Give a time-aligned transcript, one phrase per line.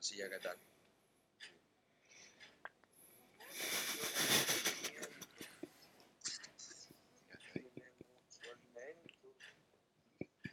[0.00, 0.56] Mansilla, ¿qué tal?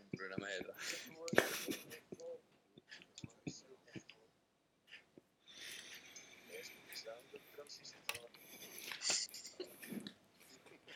[0.01, 0.65] Un programa de.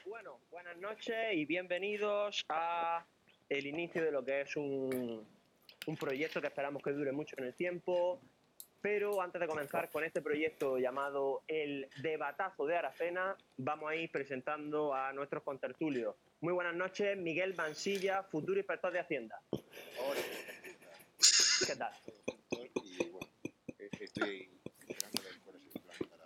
[0.05, 3.05] Bueno, buenas noches y bienvenidos a
[3.47, 5.25] el inicio de lo que es un,
[5.87, 8.19] un proyecto que esperamos que dure mucho en el tiempo.
[8.81, 14.11] Pero antes de comenzar con este proyecto llamado El Debatazo de Aracena, vamos a ir
[14.11, 16.15] presentando a nuestros contertulios.
[16.39, 19.39] Muy buenas noches, Miguel Mansilla, futuro inspector de Hacienda.
[21.67, 21.93] ¿Qué tal?
[22.83, 23.29] y bueno,
[23.99, 24.49] estoy
[24.87, 26.23] esperando a ver cuál es el plan para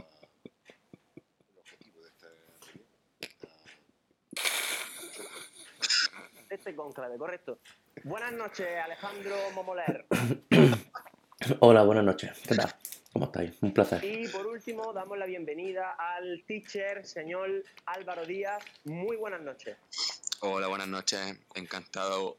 [1.51, 2.27] el objetivo de este.
[6.49, 7.59] Este conclave, correcto.
[8.05, 10.05] Buenas noches, Alejandro Momoler.
[11.59, 12.31] Hola, buenas noches.
[12.47, 12.73] ¿Qué tal?
[13.13, 13.55] ¿Cómo estáis?
[13.61, 14.03] Un placer.
[14.03, 18.63] Y por último, damos la bienvenida al teacher, señor Álvaro Díaz.
[18.85, 19.77] Muy buenas noches.
[20.41, 21.37] Hola, buenas noches.
[21.53, 22.37] Encantado.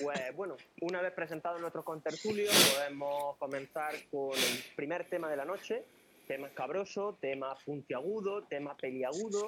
[0.00, 5.44] Pues bueno, una vez presentados nuestros contertulios, podemos comenzar con el primer tema de la
[5.44, 5.84] noche.
[6.28, 9.46] Tema escabroso, tema puntiagudo, tema peliagudo.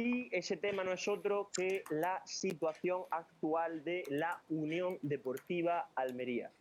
[0.00, 6.52] Y ese tema no es otro que la situación actual de la Unión Deportiva Almería.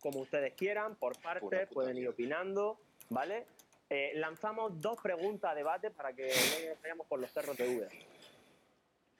[0.00, 3.44] Como ustedes quieran, por partes, pueden ir opinando, ¿vale?
[3.90, 7.68] Eh, lanzamos dos preguntas a debate para que no nos vayamos por los cerros de
[7.68, 7.88] V.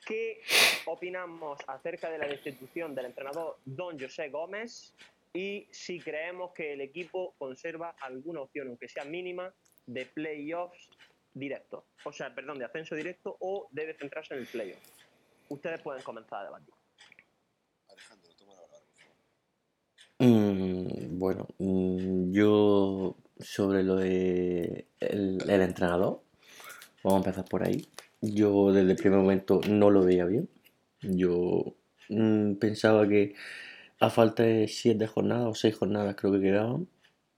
[0.06, 0.40] ¿Qué
[0.86, 4.94] opinamos acerca de la destitución del entrenador Don José Gómez
[5.34, 9.52] y si creemos que el equipo conserva alguna opción, aunque sea mínima,
[9.84, 10.88] de playoffs
[11.38, 11.84] directos?
[12.04, 14.80] O sea, perdón, de ascenso directo o debe centrarse en el playoff.
[15.48, 16.74] Ustedes pueden comenzar a debatir.
[17.88, 19.16] Alejandro, toma la palabra, por favor.
[20.18, 26.22] Mm, bueno, mm, yo sobre lo de el, el entrenador,
[27.02, 27.88] vamos a empezar por ahí.
[28.20, 30.48] Yo desde el primer momento no lo veía bien.
[31.02, 31.76] Yo
[32.08, 33.34] mm, pensaba que
[34.00, 36.88] a falta de siete jornadas o seis jornadas creo que quedaban,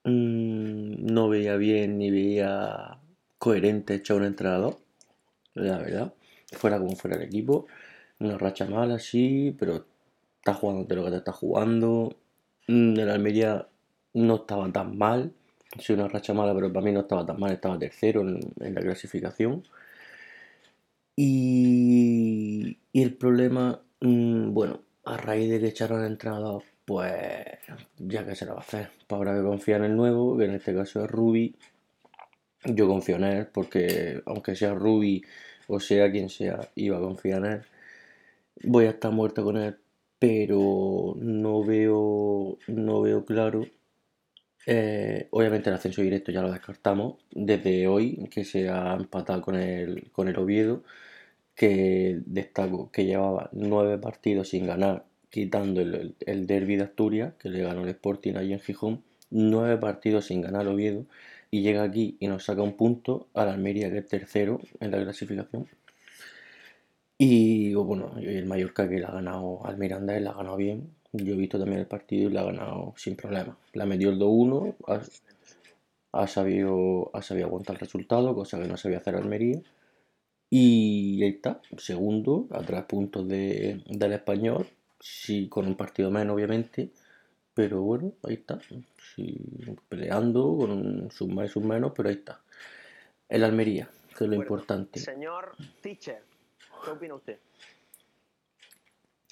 [0.05, 2.99] mm, no veía bien ni veía
[3.41, 4.79] coherente echar un entrenador,
[5.55, 6.15] la verdad.
[6.53, 7.67] Fuera como fuera el equipo,
[8.21, 9.87] una racha mala sí, pero
[10.39, 12.17] estás jugando de lo que te estás jugando.
[12.69, 13.67] Mm, El Almería
[14.15, 15.33] no estaba tan mal.
[15.79, 17.53] Sí, una racha mala, pero para mí no estaba tan mal.
[17.53, 18.41] Estaba tercero en,
[18.75, 19.65] la clasificación.
[21.17, 27.13] Y, el problema, mm, bueno, a raíz de que echaron al entrenador, pues
[27.99, 28.91] ya que se lo va a hacer.
[29.07, 31.55] Pues habrá que confiar en el nuevo, que en este caso es Rubi.
[32.65, 35.23] Yo confío en él porque aunque sea Rubi
[35.67, 37.63] o sea quien sea, iba a confiar en él.
[38.65, 39.77] Voy a estar muerto con él,
[40.19, 43.67] pero no veo, no veo claro.
[44.67, 49.57] Eh, obviamente el ascenso directo ya lo descartamos desde hoy, que se ha empatado con
[49.57, 50.83] el, con el Oviedo,
[51.55, 57.49] que destaco que llevaba nueve partidos sin ganar, quitando el, el, derby de Asturias, que
[57.49, 61.07] le ganó el Sporting allí en Gijón, nueve partidos sin ganar Oviedo,
[61.51, 64.91] y llega aquí y nos saca un punto a la Almería, que es tercero en
[64.91, 65.69] la clasificación.
[67.19, 70.95] Y bueno, y el Mallorca que le ha ganado al Miranda, la ha ganado bien.
[71.13, 73.57] Yo he visto también el partido y la ha ganado sin problema.
[73.75, 78.77] La metió el 2-1, ha, ha sabido, ha sabido aguantar el resultado, cosa que no
[78.77, 79.61] sabía hacer Almería.
[80.51, 84.67] Y ahí está, segundo, a tres puntos de, del español,
[84.99, 86.91] sí, con un partido menos, obviamente.
[87.61, 88.59] Pero bueno, ahí está,
[89.15, 89.37] sí,
[89.91, 92.41] peleando con sus más y sus menos, pero ahí está.
[93.29, 94.99] El Almería, que es lo Bueno, importante.
[94.99, 96.23] Señor teacher,
[96.83, 97.39] ¿qué opina usted?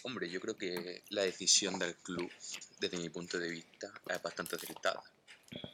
[0.02, 2.30] Hombre, yo creo que la decisión del club,
[2.78, 5.02] desde mi punto de vista, es bastante acertada,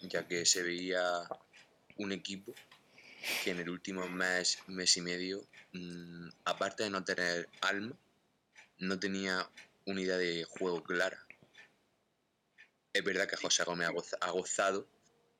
[0.02, 1.02] ya que se veía
[1.96, 2.54] un equipo
[3.42, 7.96] que en el último mes, mes y medio, mm, aparte de no tener alma,
[8.78, 9.44] no tenía
[9.86, 11.18] una idea de juego clara.
[12.94, 14.86] Es verdad que José Gómez ha goza- ha gozado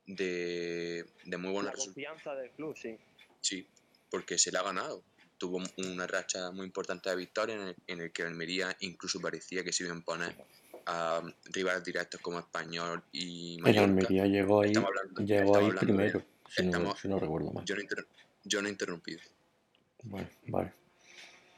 [0.06, 2.98] de, de muy buenos La confianza del club, sí.
[3.40, 3.66] Sí,
[4.10, 5.02] porque se le ha ganado.
[5.38, 9.62] Tuvo una racha muy importante de victorias en el, en el que Almería incluso parecía
[9.62, 10.34] que se iba a imponer
[10.86, 13.84] a rivales directos como Español y El Mallorca.
[13.84, 17.64] Almería llegó ahí, hablando- llegó ahí de- primero, si no, estamos- si no recuerdo mal.
[17.64, 18.06] Yo no, inter-
[18.44, 19.20] yo no he interrumpido.
[20.02, 20.72] Bueno, vale.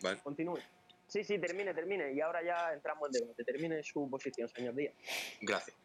[0.03, 0.19] ¿vale?
[0.23, 0.59] Continúe.
[1.09, 2.13] Sí, sí, termine, termine.
[2.13, 3.45] Y ahora ya entramos en debate.
[3.45, 4.93] Termine su posición, señor Díaz.
[5.41, 5.77] Gracias.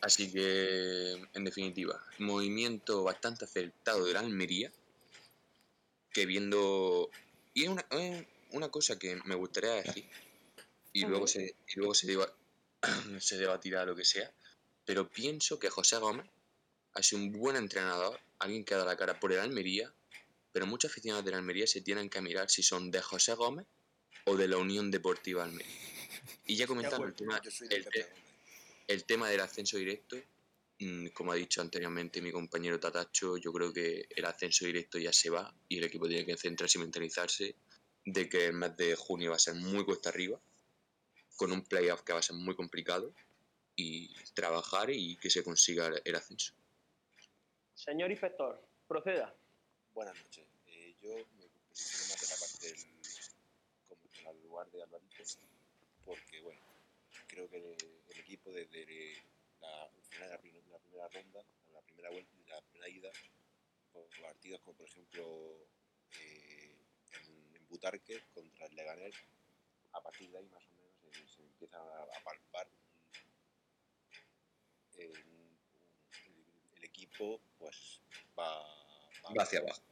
[0.00, 4.72] Así que, en definitiva, movimiento bastante acertado de la Almería,
[6.12, 7.10] que viendo...
[7.54, 10.08] Y es una, es una cosa que me gustaría decir,
[10.92, 12.32] y luego se, y luego se, deba-
[13.20, 14.32] se debatirá lo que sea,
[14.84, 16.26] pero pienso que José Gómez
[16.94, 19.92] ha sido un buen entrenador, alguien que ha dado la cara por el Almería,
[20.52, 23.66] pero muchos aficionados del Almería se tienen que mirar si son de José Gómez
[24.26, 25.72] o de la Unión Deportiva Almería.
[26.46, 27.86] Y ya comentando el tema, de el,
[28.92, 30.16] el- tema del ascenso directo,
[30.78, 35.12] mm, como ha dicho anteriormente mi compañero Tatacho, yo creo que el ascenso directo ya
[35.12, 37.56] se va y el equipo tiene que centrarse y mentalizarse
[38.04, 40.40] de que el mes de junio va a ser muy cuesta arriba,
[41.36, 43.12] con un playoff que va a ser muy complicado
[43.76, 46.52] y trabajar y que se consiga el ascenso.
[47.74, 49.34] Señor inspector, proceda.
[49.94, 50.46] Buenas noches.
[50.66, 52.76] Eh, yo me posiciono más de la parte del,
[53.88, 55.22] como en el lugar de Alvarito,
[56.04, 56.60] porque bueno,
[57.28, 57.76] creo que
[58.32, 59.22] equipo desde
[59.60, 63.12] la, el final de la, prim- la primera ronda, la primera vuelta, la primera ida,
[63.92, 65.68] por partidos como por ejemplo
[66.16, 66.76] eh,
[67.12, 69.14] en, en Butarque contra el Leganés,
[69.92, 72.66] a partir de ahí más o menos se, se empieza a, a palpar
[74.96, 75.58] eh, un-
[76.26, 78.00] un- el equipo pues
[78.38, 78.62] va,
[79.36, 79.82] Va hacia abajo.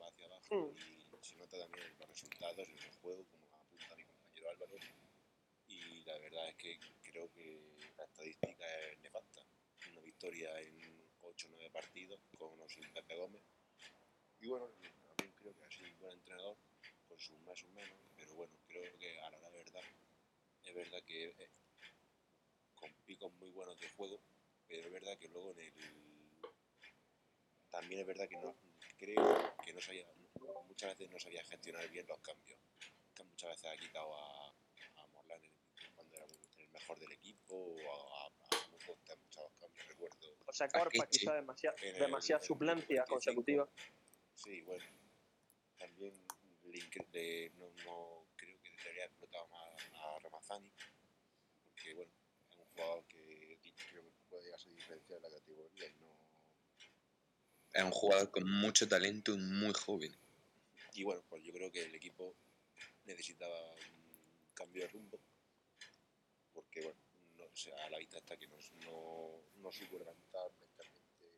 [0.00, 0.78] va hacia abajo Mm.
[0.78, 4.76] y se nota también en los resultados en el juego, como apunta mi compañero Álvaro.
[5.66, 6.78] Y la verdad es que
[7.10, 7.60] creo que
[7.96, 9.42] la estadística es nefasta.
[9.92, 10.78] Una victoria en
[11.22, 13.42] 8 o 9 partidos con o sin Pepe Gómez.
[14.40, 14.92] Y bueno, también
[15.36, 16.56] creo que ha sido un buen entrenador,
[17.08, 19.82] con sus más o menos, pero bueno, creo que a la verdad,
[20.64, 21.50] es verdad que eh,
[22.74, 24.20] con picos muy buenos de juego,
[24.68, 25.72] pero es verdad que luego en el
[27.70, 28.54] también es verdad que no
[28.96, 30.06] creo que no sabía
[30.66, 32.58] muchas veces no sabía gestionar bien los cambios
[33.14, 34.54] que muchas veces ha quitado a
[35.14, 35.52] Morlán en-
[35.94, 38.30] cuando era el mejor del equipo o a, a,
[38.64, 43.06] en muchos cambios recuerdo O sea, Corpa, quizá demasiada demasiada suplencia 45.
[43.08, 43.68] consecutiva.
[44.34, 44.84] sí bueno
[45.78, 46.14] también
[47.12, 49.62] le no, no creo que debería haber explotado más
[49.92, 50.72] a Ramazani
[51.64, 52.12] porque bueno
[52.50, 53.58] es un jugador que
[53.90, 56.18] creo que puede llegar a ser diferencial en la categoría y no
[57.72, 60.16] Es un jugador con mucho talento y muy joven.
[60.94, 62.34] Y bueno, pues yo creo que el equipo
[63.04, 65.20] necesitaba un cambio de rumbo,
[66.58, 66.98] porque bueno,
[67.36, 71.30] no, o sea, a la vista está que no, no, no supo levantar mentalmente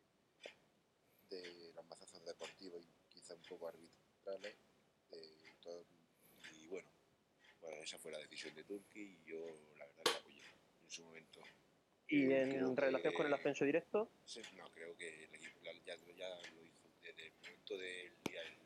[1.29, 4.57] de los mazazos deportivos y quizá un poco arbitrales.
[5.13, 5.85] eh, todo-
[6.55, 6.89] y bueno,
[7.61, 9.45] pues esa fue la decisión de Turki y yo
[9.77, 10.43] la verdad que la apoyé
[10.83, 11.41] en su momento.
[12.09, 14.11] Y en relación que- con el ascenso directo,
[14.55, 18.57] no, creo que el equipo ya, ya lo hizo desde el momento del día del,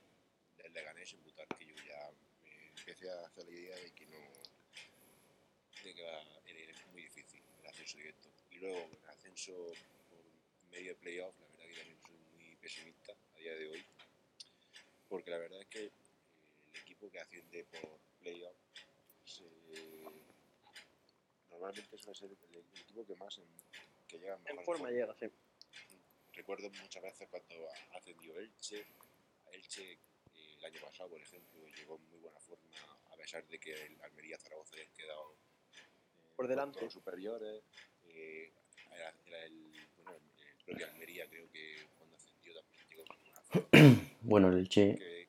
[0.58, 2.10] del Leganés en Butar, que yo ya
[2.42, 4.43] me empecé a hacer la idea de que no.
[5.84, 8.28] De que va, era muy difícil el ascenso directo.
[8.50, 9.52] Y luego el ascenso
[10.08, 13.84] por medio de playoff, la verdad que también soy muy pesimista a día de hoy,
[15.08, 18.56] porque la verdad es que el equipo que asciende por playoff
[19.26, 19.44] se,
[21.50, 23.44] normalmente suele ser el, el equipo que más en,
[24.08, 25.26] que llega mejor en forma llega, sí.
[26.32, 28.86] Recuerdo muchas veces cuando ha ascendido Elche,
[29.52, 29.98] Elche eh,
[30.58, 32.68] el año pasado, por ejemplo, llegó en muy buena forma,
[33.12, 35.36] a pesar de que el Almería Zaragoza les quedado
[36.36, 36.90] Por delante.
[36.90, 37.62] superiores.
[38.08, 38.52] eh,
[38.94, 44.10] era, era el, bueno, el propio Almería creo que cuando ascendió también llegó en forma.
[44.22, 45.28] Bueno, el que,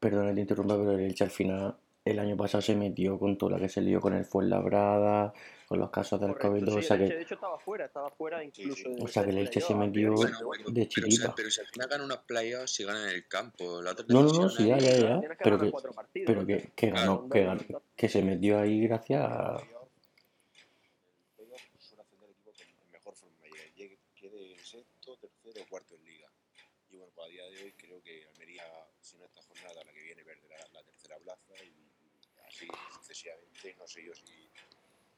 [0.00, 3.36] perdona que te interrumpa, pero el Elche al final, el año pasado se metió con
[3.36, 5.32] toda la que se lió con el Fuenlabrada,
[5.66, 7.58] con los casos del Correcto, COVID, sí, o sea el Elche, que, de hecho estaba
[7.58, 8.74] fuera, estaba fuera incluso.
[8.76, 8.84] sí.
[8.94, 11.34] de- o sea que el Elche se metió pero- Bueno, de pero, si- chiripa.
[11.34, 14.32] pero si al final ganan unos playoffs y ganan el campo, la otra No, no,
[14.32, 17.28] no, sí, ya, ya, Pero ya, que pero que, cuatro partidos, pero que, que ganó,
[17.28, 19.56] que, ganó- que se metió ahí gracias a...
[19.58, 19.88] el playoff,
[21.38, 25.16] el playoff suele ascender el equipo que en mejor forma llegue, llegue- quede en sexto,
[25.16, 26.28] tercero o cuarto en liga.
[26.88, 28.62] Y bueno, pues a día de hoy creo que Almería,
[29.00, 33.74] si no esta jornada, la que viene perderá la tercera plaza y, y así sucesivamente.
[33.78, 34.50] No sé yo si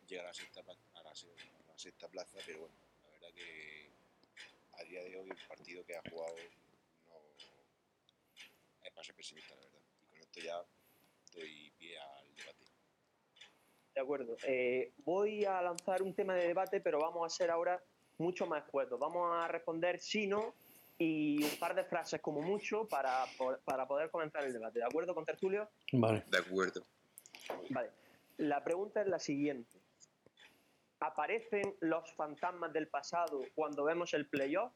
[0.07, 3.91] llega a la sexta, a la, a la sexta plaza, pero bueno, la verdad que
[4.73, 7.15] a día de hoy el partido que ha jugado no
[8.85, 9.81] es para ser pesimista, la verdad.
[10.03, 10.65] Y con esto ya
[11.35, 12.65] doy pie al debate.
[13.95, 14.37] De acuerdo.
[14.45, 17.83] Eh, voy a lanzar un tema de debate, pero vamos a ser ahora
[18.19, 18.99] mucho más escuetos.
[18.99, 20.55] Vamos a responder sí, no
[21.01, 23.25] y un par de frases como mucho para,
[23.65, 24.81] para poder comenzar el debate.
[24.81, 25.71] ¿De acuerdo con Tertulio?
[25.93, 26.25] Vale.
[26.27, 26.85] De acuerdo.
[27.71, 27.91] Vale.
[28.39, 29.81] La pregunta es la siguiente.
[31.01, 34.73] ¿Aparecen los fantasmas del pasado cuando vemos el playoff?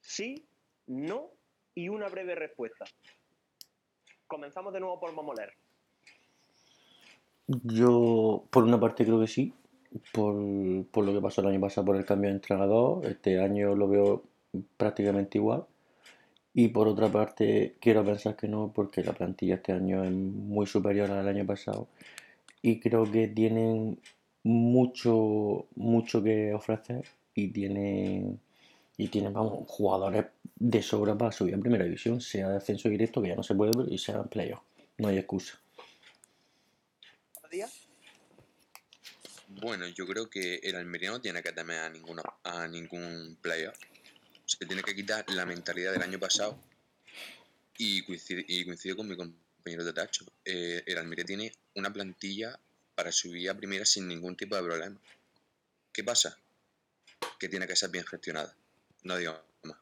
[0.00, 0.46] Sí,
[0.86, 1.30] no
[1.74, 2.84] y una breve respuesta.
[4.26, 5.52] Comenzamos de nuevo por Momoler.
[7.46, 9.52] Yo, por una parte, creo que sí,
[10.12, 10.34] por,
[10.90, 13.04] por lo que pasó el año pasado por el cambio de entrenador.
[13.06, 14.22] Este año lo veo
[14.76, 15.66] prácticamente igual.
[16.54, 20.66] Y por otra parte, quiero pensar que no, porque la plantilla este año es muy
[20.66, 21.88] superior al año pasado.
[22.62, 23.98] Y creo que tienen
[24.44, 28.38] mucho, mucho que ofrecer y tiene
[28.96, 33.20] y tiene vamos, jugadores de sobra para subir en primera división, sea de ascenso directo,
[33.20, 34.62] que ya no se puede, y sea en playoff.
[34.98, 35.60] No hay excusa.
[39.48, 43.76] Bueno, yo creo que el Almería no tiene que temer a, ninguna, a ningún playoff.
[44.46, 46.58] Se tiene que quitar la mentalidad del año pasado
[47.78, 50.24] y coincido, y coincido con mi compañero de Tacho.
[50.44, 52.58] Eh, el Almería tiene una plantilla
[52.94, 55.00] para subir a primera sin ningún tipo de problema.
[55.92, 56.38] ¿Qué pasa?
[57.38, 58.54] Que tiene que ser bien gestionada.
[59.02, 59.32] No digo
[59.62, 59.78] más.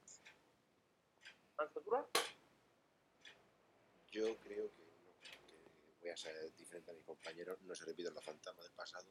[4.10, 8.12] Yo creo que, no, que voy a ser diferente a mis compañeros, no se repiten
[8.12, 9.10] los fantasmas del pasado.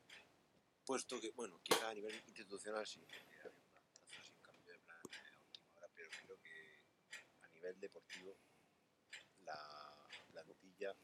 [0.86, 4.80] Puesto que, bueno, quizá a nivel institucional sí, porque había una plaza sin cambio de
[4.80, 6.84] plan a última hora, pero creo que
[7.42, 8.36] a nivel deportivo
[10.34, 10.96] la plantilla,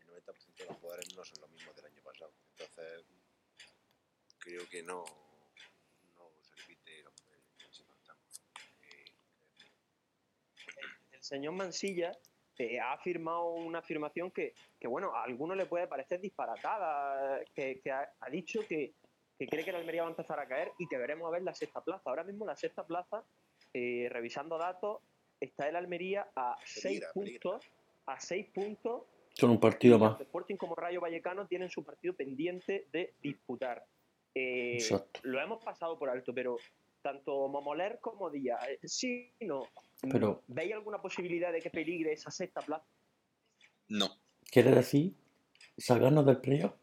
[0.00, 2.32] el 90% de los jugadores no son los mismos del año pasado.
[2.52, 3.04] Entonces,
[4.38, 5.04] creo que no,
[6.16, 7.06] no se repite el-.
[8.82, 9.04] Eh,
[11.12, 12.12] el señor Mansilla
[12.56, 17.80] eh, ha afirmado una afirmación que, que, bueno, a algunos le puede parecer disparatada, que,
[17.80, 18.94] que ha, ha dicho que,
[19.38, 21.42] que cree que el Almería va a empezar a caer y que veremos a ver
[21.42, 22.10] la sexta plaza.
[22.10, 23.24] Ahora mismo la sexta plaza,
[23.72, 25.02] eh, revisando datos,
[25.40, 27.40] está el Almería a seis Peligra, peligra.
[27.40, 27.70] puntos,
[28.06, 29.02] a seis puntos
[29.34, 30.20] Son un partido más.
[30.20, 33.84] Sporting como Rayo Vallecano tienen su partido pendiente de disputar.
[34.34, 35.20] Eh, Exacto.
[35.24, 36.56] lo hemos pasado por alto, pero
[37.02, 39.62] tanto Momoler como Díaz, eh, sí, no.
[40.10, 42.84] Pero- ¿Veis alguna posibilidad de que peligre esa sexta plaza?
[43.88, 44.08] No.
[44.50, 45.14] ¿Quiere decir
[45.76, 46.74] sacarnos del playoff?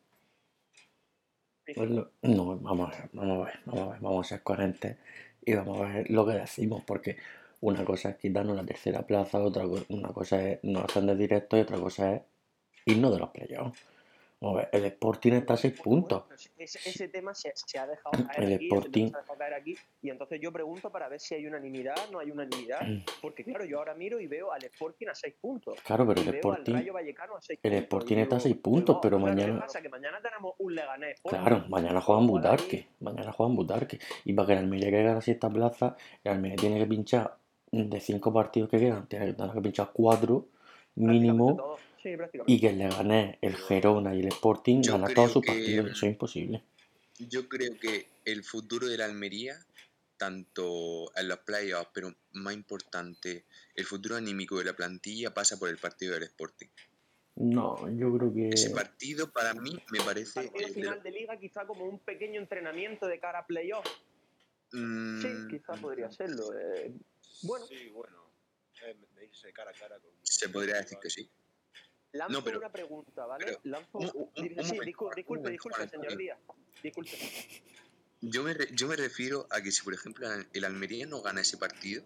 [1.75, 4.43] Pues no, no, vamos a ver, vamos a ver, vamos a ver, vamos a ser
[4.43, 4.97] coherentes
[5.43, 7.17] y vamos a ver lo que decimos, porque
[7.62, 11.62] una cosa es quitarnos la tercera plaza, otra una cosa es no ascender directo y
[11.62, 12.21] otra cosa es
[12.85, 13.83] irnos de los playoffs.
[14.71, 16.24] El Sporting está a 6 Bueno, puntos.
[16.57, 19.53] ese, ese- tema se, se ha dejado caer El aquí, Sporting- se ha dejado caer
[19.55, 23.03] aquí, y entonces yo pregunto para ver si hay unanimidad, no hay unanimidad, Mm.
[23.24, 25.79] porque claro, yo ahora miro y veo al Sporting a seis puntos.
[25.81, 27.41] Claro, pero y el veo Sporting, al Rayo Vallecano a
[27.74, 27.74] el.
[27.83, 29.81] Sporting está a digo- seis digo, puntos, pero "Ostras, ¿qué mañana- pasa?
[29.81, 31.21] Que mañana tenemos un Leganés.
[31.21, 34.00] Claro, mañana juegan Butarque, mañana juegan Butarque.
[34.25, 37.35] Y para que el Almería caiga a la sexta plaza, el Almería tiene que pinchar
[37.84, 40.48] de 5 partidos que quedan, tiene que, pinchar 4
[40.96, 41.77] mínimo.
[42.01, 42.12] Sí.
[42.46, 45.91] Y que el Leganés, el Gerona y el Sporting creo todos sus partidos.
[45.91, 46.63] Eso es imposible.
[47.17, 49.55] Yo creo que el futuro de la Almería,
[50.17, 55.70] tanto en los playoffs, pero más importante, el futuro anímico de la plantilla pasa por
[55.70, 56.67] el partido del Sporting.
[57.38, 58.50] No, yo creo que.
[58.50, 60.51] Ese partido para mí me parece...
[60.53, 63.86] El final de liga quizá como un pequeño entrenamiento de cara a playoff.
[64.72, 66.46] Mm, Sí, quizá podría serlo.
[66.58, 66.94] eh,
[67.44, 68.25] bueno, Sí, bueno.
[68.84, 68.96] Eh,
[69.54, 70.12] cara a cara con.
[70.24, 71.30] Se podría decir que sí.
[72.13, 73.46] lanzo No, pero- una pregunta, ¿vale?
[73.46, 73.89] pero, lanzo...
[73.98, 76.18] un- un- sí, un momento, disculpe, momento, disculpe, señor.
[76.18, 76.39] Díaz.
[76.84, 77.12] Disculpe.
[78.22, 81.42] Yo me, re- yo me refiero a que si, por ejemplo, el- Almería no gana
[81.42, 82.04] ese partido,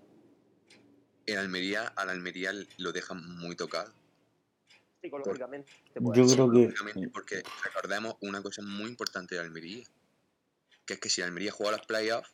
[1.26, 3.94] el Almería, al Almería lo deja muy tocado.
[5.02, 5.72] Psicológicamente.
[5.94, 7.08] te Yo creo que.
[7.10, 9.86] Porque recordemos una cosa muy importante de Almería,
[10.86, 12.32] que es que si el Almería juega los playoffs,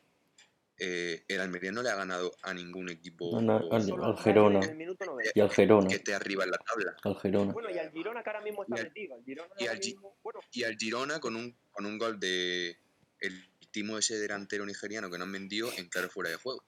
[0.78, 4.58] eh, el Almería no le ha ganado a ningún equipo No, no, al- al Gerona.
[4.62, 5.32] En el minuto 90.
[5.34, 5.88] Y al Gerona.
[5.88, 6.96] que esté arriba en la tabla.
[7.02, 7.52] Al Gerona.
[7.52, 9.14] Bueno, y al Girona que ahora mismo está metido.
[9.14, 12.76] Al Girona y al mismo, bueno, Y al Girona con un, con un gol de
[13.20, 16.62] el timo ese delantero nigeriano que nos vendió en claro fuera de juego.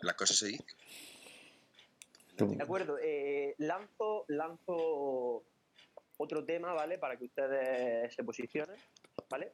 [0.00, 0.66] Las cosas se dicen.
[2.38, 2.98] de acuerdo.
[3.02, 5.44] eh, lanzo, lanzo
[6.18, 6.98] otro tema, ¿vale?
[6.98, 8.76] Para que ustedes se posicionen,
[9.30, 9.52] ¿vale?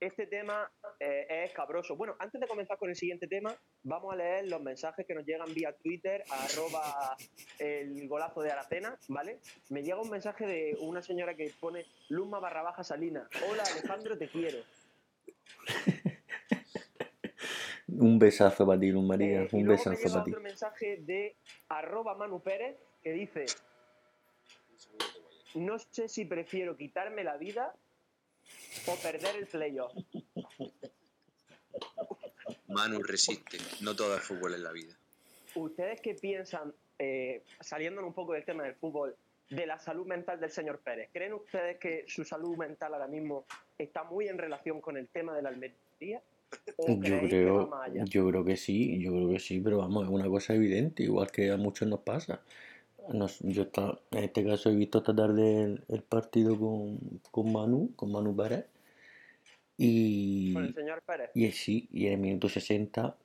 [0.00, 1.96] Este tema eh, es cabroso.
[1.96, 3.52] Bueno, antes de comenzar con el siguiente tema,
[3.82, 7.16] vamos a leer los mensajes que nos llegan vía Twitter, arroba
[7.58, 9.40] el golazo de Aracena, ¿vale?
[9.70, 13.28] Me llega un mensaje de una señora que pone Luma barra baja Salina.
[13.50, 14.58] Hola Alejandro, te quiero.
[17.88, 19.42] Un besazo para ti, Luz María.
[19.42, 20.30] Eh, y un luego me besazo llega para ti.
[20.30, 21.36] otro mensaje de
[21.68, 23.46] arroba Manu Pérez que dice,
[25.54, 27.74] no sé si prefiero quitarme la vida
[28.90, 29.92] o perder el playoff.
[32.68, 33.58] Manu resiste.
[33.82, 34.94] No todo es fútbol en la vida.
[35.54, 39.16] ¿Ustedes qué piensan, eh, saliéndonos un poco del tema del fútbol,
[39.50, 41.08] de la salud mental del señor Pérez?
[41.12, 43.44] ¿Creen ustedes que su salud mental ahora mismo
[43.78, 46.22] está muy en relación con el tema de la Almería?
[46.76, 48.04] ¿O Yo creo, más allá?
[48.06, 51.30] yo creo que sí, yo creo que sí, pero vamos, es una cosa evidente, igual
[51.30, 52.40] que a muchos nos pasa.
[53.12, 56.98] Nos- yo esta- en este caso he visto esta tarde el, el partido con,
[57.30, 58.66] con Manu, con Manu Pérez,
[59.78, 61.30] y, Con el señor Pérez.
[61.34, 63.16] y sí, y en el minuto 60,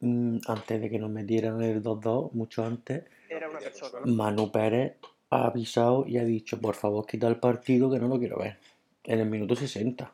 [0.00, 4.00] mm, antes de que nos metieran el 2-2, mucho antes, Era una persona.
[4.04, 4.96] Manu Pérez
[5.30, 8.58] ha avisado y ha dicho, por favor, quita el partido que no lo quiero ver.
[9.04, 10.12] En el minuto 60.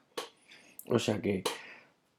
[0.88, 1.42] O sea que...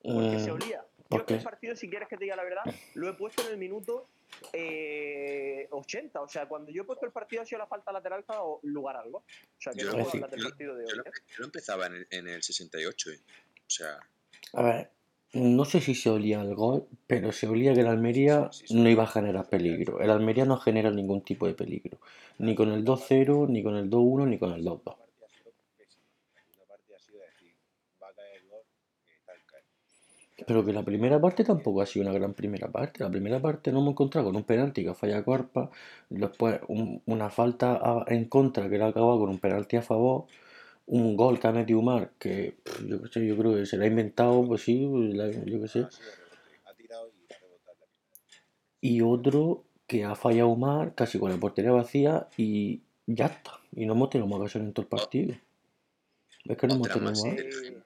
[0.03, 0.85] Porque se eh, olía.
[1.09, 2.61] Yo este partido, si quieres que te diga la verdad,
[2.95, 4.07] lo he puesto en el minuto
[4.53, 6.21] eh, 80.
[6.21, 8.95] O sea, cuando yo he puesto el partido ha sido la falta lateral dado lugar
[8.95, 9.17] algo.
[9.19, 9.23] O
[9.61, 10.97] sea, que Yo no lo- puedo hablar del yo- partido de Yo hoy.
[10.97, 11.11] lo, ¿eh?
[11.29, 13.19] yo lo empezaba en el, en el 68, ¿eh?
[13.71, 13.99] O sea,
[14.53, 14.91] A ver,
[15.33, 18.73] no sé si se olía el gol, pero se olía que el Almería Sí, sí,
[18.73, 18.81] sí.
[18.81, 20.01] no iba a generar peligro.
[20.01, 21.99] El Almería no genera ningún tipo de peligro.
[22.37, 24.95] Ni con el 2-0, ni con el 2-1, ni con el 2-2.
[24.97, 26.03] Una parte ha sido pésima.
[26.35, 27.53] La segunda parte ha sido decir,
[28.03, 28.63] va a caer el gol,
[29.07, 29.63] eh, tal cae.
[30.47, 33.01] Pero que la primera parte tampoco ha sido una gran primera parte.
[33.03, 35.69] La primera parte nos hemos encontrado con un penalti que ha fallado Corpa,
[36.09, 39.81] después un- una falta a- en contra que le ha acabado con un penalti a
[39.81, 40.25] favor,
[40.93, 43.77] un gol que ha metido Umar que pff, yo, qué sé, yo creo que se
[43.77, 45.85] lo ha inventado, pues sí, la- yo qué sé.
[46.75, 48.43] Tirado y ha rebotado en la pista.
[48.81, 53.51] Y otro que ha fallado Umar casi con la portería vacía y ya está.
[53.73, 55.35] Y no hemos tenido más ocasión en todo el partido.
[56.45, 57.81] Es que no hemos tenido más Eh,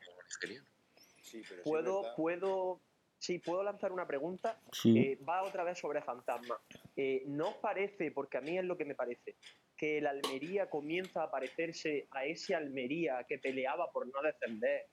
[1.63, 2.79] Puedo, puedo,
[3.19, 4.59] sí, puedo lanzar una pregunta.
[4.71, 4.97] Sí.
[4.97, 6.57] Eh, va otra vez sobre Fantasma.
[6.95, 9.35] Eh, ¿No os parece, porque a mí es lo que me parece,
[9.77, 14.85] que el Almería comienza a parecerse a ese Almería que peleaba por no descender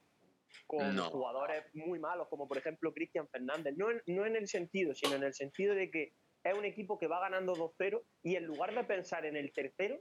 [0.66, 1.10] con No.
[1.10, 3.74] jugadores muy malos, como por ejemplo Cristian Fernández?
[3.76, 6.12] No en, no en el sentido, sino en el sentido de que
[6.44, 10.00] es un equipo que va ganando 2-0 y en lugar de pensar en el tercero,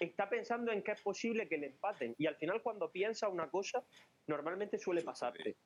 [0.00, 2.14] está pensando en que es posible que le empaten.
[2.18, 3.84] Y al final cuando piensa una cosa,
[4.26, 5.56] normalmente suele pasarte.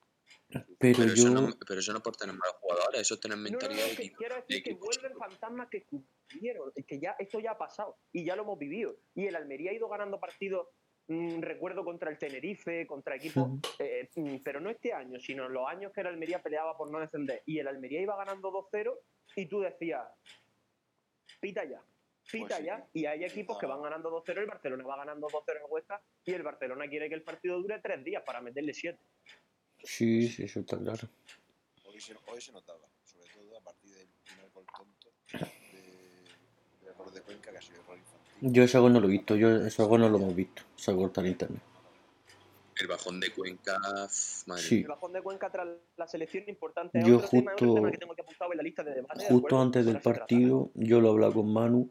[0.51, 1.13] Pero Pero, yo.
[1.13, 3.51] eso no, pero eso no es por tener malos jugadores, eso es tener No, no,
[3.51, 4.19] mentalidad no, de que equipo.
[4.19, 5.19] quiero decir que equipo vuelven chico.
[5.19, 8.97] fantasmas que cumplieron, que ya esto ya ha pasado y ya lo hemos vivido.
[9.15, 10.69] Y el Almería ha ido ganando partidos,
[11.09, 15.53] mm, recuerdo contra el Tenerife, contra equipos, eh, mm, pero no este año, sino en
[15.53, 17.43] los años que el Almería peleaba por no descender.
[17.47, 18.99] Y el Almería iba ganando 2-0
[19.37, 20.07] y tú decías,
[21.41, 21.83] pita ya,
[22.31, 22.65] pita Pues sí.
[22.65, 22.89] ya.
[22.95, 26.33] Y hay equipos que van ganando 2-0, el Barcelona va ganando 2-0 en Huesca y
[26.33, 28.99] el Barcelona quiere que el partido dure tres días para meterle siete.
[29.85, 31.09] Sí, sí, eso está claro.
[31.87, 35.09] Hoy se, hoy se notaba, sobre todo a partir del primer gol tonto
[35.73, 35.79] de,
[36.81, 38.53] del error de Cuenca, que ha sido error infantil.
[38.53, 40.63] Yo ese gol no lo he visto, yo ese gol no lo hemos visto.
[40.77, 41.63] Ese gol está en internet.
[42.81, 43.77] El bajón de Cuenca,
[44.47, 44.75] madre Sí.
[44.77, 44.83] mía.
[44.85, 46.97] El bajón de Cuenca tras la selección importante.
[47.01, 49.25] es Yo otro tema, justo- tema que tengo que en la lista de debate.
[49.25, 51.91] ¿de Justo antes del partido, yo lo hablaba con Manu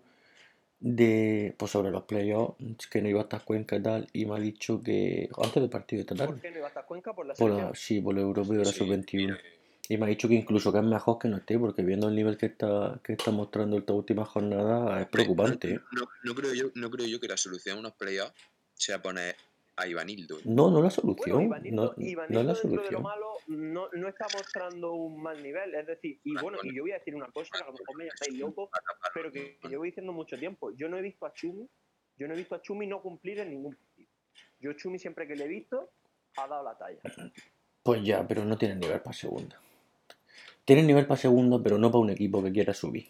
[0.79, 2.55] de pues sobre los playoffs,
[2.87, 5.69] que no iba a estar Cuenca y tal, y me ha dicho que antes del
[5.69, 7.13] partido de esta ¿Por tarde, qué no iba a estar Cuenca?
[7.13, 9.13] Por la por la, sí, por el europeo de la Sí, sub-21.
[9.13, 9.37] mira,
[9.89, 12.15] Y me ha dicho que incluso que es mejor que no esté, porque viendo el
[12.15, 15.75] nivel que está, que está mostrando esta última jornada es preocupante.
[15.75, 15.79] ¿eh?
[15.91, 18.33] No, no creo yo, no creo yo que la solución a unos playoffs
[18.75, 19.35] sea poner
[19.77, 20.39] a Ivanildo.
[20.45, 23.03] No, no la Bueno, solución, Ivanildo, no, Ivanildo no es la dentro de lo solución.
[23.03, 25.75] malo no, no está mostrando un mal nivel.
[25.75, 26.61] Es decir, y bueno, bueno.
[26.63, 28.69] y yo voy a decir una cosa, que a lo mejor me llamáis loco,
[29.13, 30.71] pero que, que llevo diciendo mucho tiempo.
[30.75, 31.69] Yo no he visto a Chumi,
[32.17, 34.09] yo no he visto a Chumi no cumplir en ningún partido.
[34.59, 35.91] Yo Chumi siempre que le he visto
[36.37, 36.99] ha dado la talla.
[37.83, 39.61] Pues ya, pero no tiene nivel para segunda.
[40.65, 43.07] Tiene nivel para segunda, pero no para un equipo que quiera subir.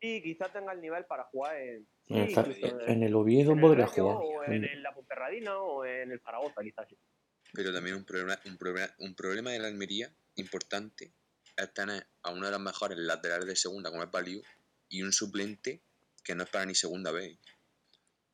[0.00, 3.58] Y quizás tenga el nivel para jugar en, sí, En, incluso en- el Oviedo en
[3.58, 4.16] el podría Rayo, jugar.
[4.22, 6.88] O en, En- el- la Ponferradina o en el Zaragoza, quizás.
[6.88, 6.96] sí.
[7.52, 11.12] Pero también un problema, un problema, un problema de la Almería importante
[11.56, 14.42] es tener a uno de los mejores laterales de segunda, como es Baliu,
[14.88, 15.80] y un suplente
[16.24, 17.38] que no es para ni segunda vez.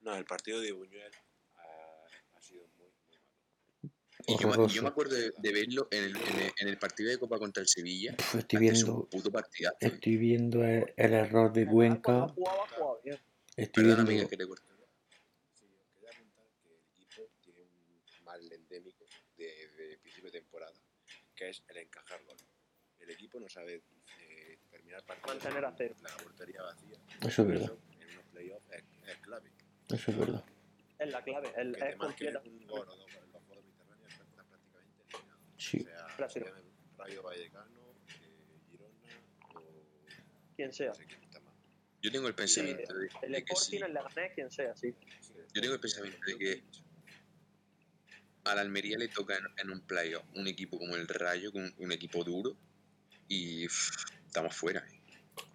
[0.00, 1.12] No, el partido de Buñuel
[1.56, 3.92] ha, ha sido muy, muy malo.
[4.26, 4.74] Y yo, me- Horroroso.
[4.74, 7.38] yo me acuerdo de, de verlo en el, en, el, en el partido de Copa
[7.38, 8.16] contra el Sevilla.
[8.34, 9.76] Estoy viendo, un puto partidazo.
[9.80, 9.86] ¿eh?
[9.88, 12.26] estoy viendo el, el error de Cuenca.
[12.28, 13.18] Jugaba, jugaba bien.
[13.62, 14.04] Estoy viendo.
[14.04, 14.64] Miguel, que te corto.
[15.54, 19.04] Sí, os quería apuntar que el equipo tiene un mal endémico
[19.36, 20.72] de, de principio de temporada,
[21.34, 22.46] que es el encajar goles.
[22.98, 23.82] El equipo no sabe
[24.18, 25.94] eh, terminar partidos Mantener a cero.
[26.02, 26.98] la portería vacía.
[27.26, 27.72] Eso es verdad.
[28.00, 29.50] en unos playoffs es, es clave.
[29.88, 30.44] Eso es verdad.
[30.98, 32.42] Es la clave, el, Que es completa.
[32.44, 35.40] un gol o dos goles en los juegos mediterráneos estás prácticamente eliminado.
[35.56, 35.80] Sí.
[35.80, 35.84] O
[36.28, 36.62] sea,
[36.98, 39.08] Rayo Vallecano, eh, Girona
[39.54, 39.86] o
[40.56, 40.88] Quien sea.
[40.88, 41.06] no sé.
[42.02, 44.94] Yo tengo el pensamiento de, El de que el Leganés, quien sea, sí.
[45.20, 46.62] Sí, Yo tengo el pensamiento de que
[48.44, 51.62] a la Almería le toca en, en un playoff un equipo como el Rayo, con
[51.64, 52.56] un, un equipo duro,
[53.28, 53.90] y pff,
[54.26, 54.82] estamos fuera.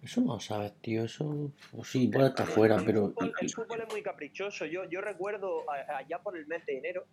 [0.02, 1.04] Eso no lo sabes, tío.
[1.04, 1.52] Eso.
[1.72, 3.08] pues sí, puede estar fuera, el pero.
[3.08, 4.66] Fútbol, el fútbol es muy caprichoso.
[4.66, 7.06] Yo, yo recuerdo a- allá por el mes de enero,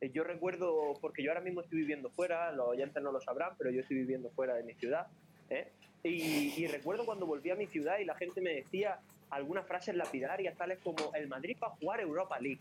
[0.00, 3.54] eh, yo recuerdo, porque yo ahora mismo estoy viviendo fuera, los oyentes no lo sabrán,
[3.58, 5.06] pero yo estoy viviendo fuera de mi ciudad.
[5.50, 5.72] ¿eh?
[6.02, 9.94] Y, y recuerdo cuando volví a mi ciudad y la gente me decía algunas frases
[9.94, 12.60] lapidarias, tales como el Madrid para jugar Europa League.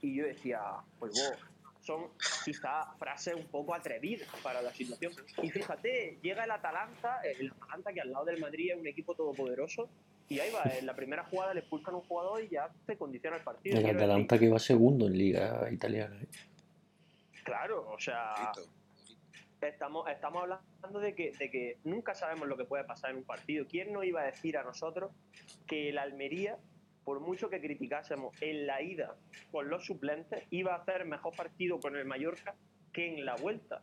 [0.00, 0.60] Y yo decía,
[0.98, 1.38] pues vos,
[1.80, 2.08] son
[2.44, 5.12] quizá frases un poco atrevidas para la situación.
[5.42, 9.14] Y fíjate, llega el Atalanta, el Atalanta que al lado del Madrid es un equipo
[9.14, 9.88] todopoderoso,
[10.28, 12.96] y ahí va, en la primera jugada le expulsan a un jugador y ya se
[12.96, 13.78] condiciona el partido.
[13.78, 16.20] El Atalanta decir, que va segundo en Liga Italiana.
[16.20, 16.26] ¿eh?
[17.44, 18.52] Claro, o sea.
[19.60, 23.24] Estamos, estamos hablando de que, de que nunca sabemos lo que puede pasar en un
[23.24, 23.66] partido.
[23.66, 25.12] ¿Quién nos iba a decir a nosotros
[25.66, 26.58] que el Almería,
[27.04, 29.16] por mucho que criticásemos en la ida
[29.50, 32.54] con los suplentes, iba a hacer mejor partido con el Mallorca
[32.92, 33.82] que en la vuelta?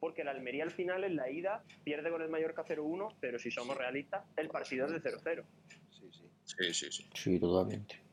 [0.00, 3.50] Porque el Almería al final en la ida pierde con el Mallorca 0-1, pero si
[3.50, 5.44] somos realistas, el partido es de 0-0.
[5.90, 6.24] Sí, sí.
[6.44, 7.10] Sí, sí, sí.
[7.14, 8.07] Sí, totalmente.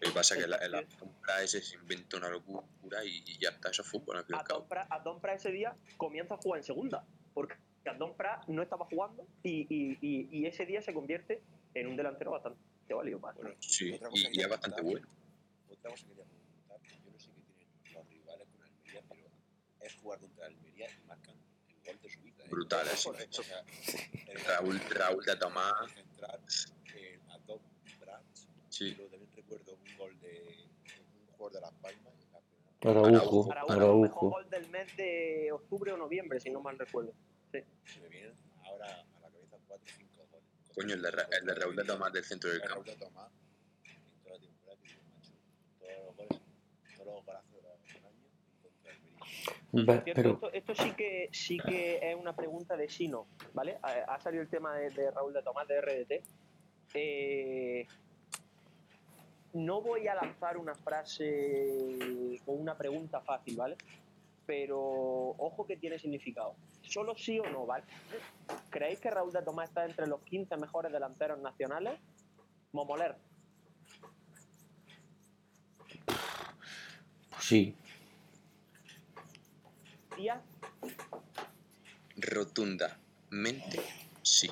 [0.00, 3.38] Lo que pasa es que la, la compra ese se inventa una locura y, y
[3.38, 4.24] ya está, eso es fútbol al.
[4.90, 9.26] Adon Prat ese día comienza a jugar en segunda, porque Adon Prat no estaba jugando
[9.42, 11.42] y, y- y- y ese día se convierte
[11.74, 12.60] en un delantero bastante
[12.94, 13.20] válido.
[13.20, 15.08] para- Bueno, Sí, otra cosa y, es bastante bueno.
[15.70, 19.28] Otra cosa que quería preguntar, yo no sé qué tienen los rivales con Almería, pero
[19.80, 21.34] es jugar contra Almería y marcan
[21.68, 22.44] el gol de su vida.
[22.44, 22.48] ¿eh?
[22.50, 23.12] Brutal, eso.
[24.46, 26.40] Raúl, Raúl de Tomás, el central,
[26.94, 27.62] eh, a Doc
[28.00, 28.24] Branch,
[28.78, 28.94] sí.
[28.94, 30.68] Luego también recuerdo un gol de
[31.26, 32.14] un jugador de Las Palmas.
[32.14, 34.00] en la Araujo, Araujo, Araujo.
[34.02, 37.12] mejor gol del mes de octubre o noviembre, si no mal recuerdo.
[37.50, 38.86] Se me vienen ahora
[39.16, 40.46] a la cabeza 4 o 5 goles.
[40.74, 43.00] Coño, el de, Ra- el de Raúl de Tomás del centro del El Raúl campo.
[43.04, 43.32] de Tomás,
[43.84, 45.32] en toda la temporada, macho,
[45.80, 46.40] todos los goles,
[46.96, 47.98] todos los golazos del año
[49.72, 53.78] contra Pero, esto, esto sí que sí que es una pregunta de Sino, ¿vale?
[53.82, 56.12] Ha, ha salido el tema de, de Raúl de Tomás de RDT.
[56.94, 57.86] Eh,
[59.54, 63.76] no voy a lanzar una frase o una pregunta fácil, ¿vale?
[64.46, 66.54] Pero ojo que tiene significado.
[66.82, 67.84] Solo sí o no, ¿vale?
[68.70, 71.98] ¿Creéis que Raúl de Tomás está entre los 15 mejores delanteros nacionales?
[72.72, 73.16] Momoler,
[77.30, 77.74] pues sí,
[80.16, 80.40] Díaz,
[82.16, 83.80] Rotundamente,
[84.22, 84.50] sí.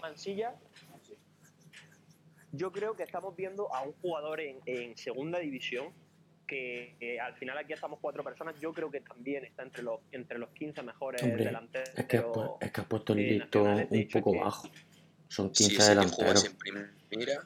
[0.00, 0.54] Mansilla.
[2.56, 5.92] Yo creo que estamos viendo a un jugador en, en segunda división
[6.46, 8.54] que eh, al final aquí estamos cuatro personas.
[8.60, 11.88] Yo creo que también está entre los entre los 15 mejores Hombre, delanteros.
[11.96, 12.16] es que,
[12.60, 14.68] es que has puesto el eh, listón un poco que- bajo.
[15.28, 16.44] Son Si 15 ese que delanteros.
[16.44, 16.56] en
[17.08, 17.42] primera,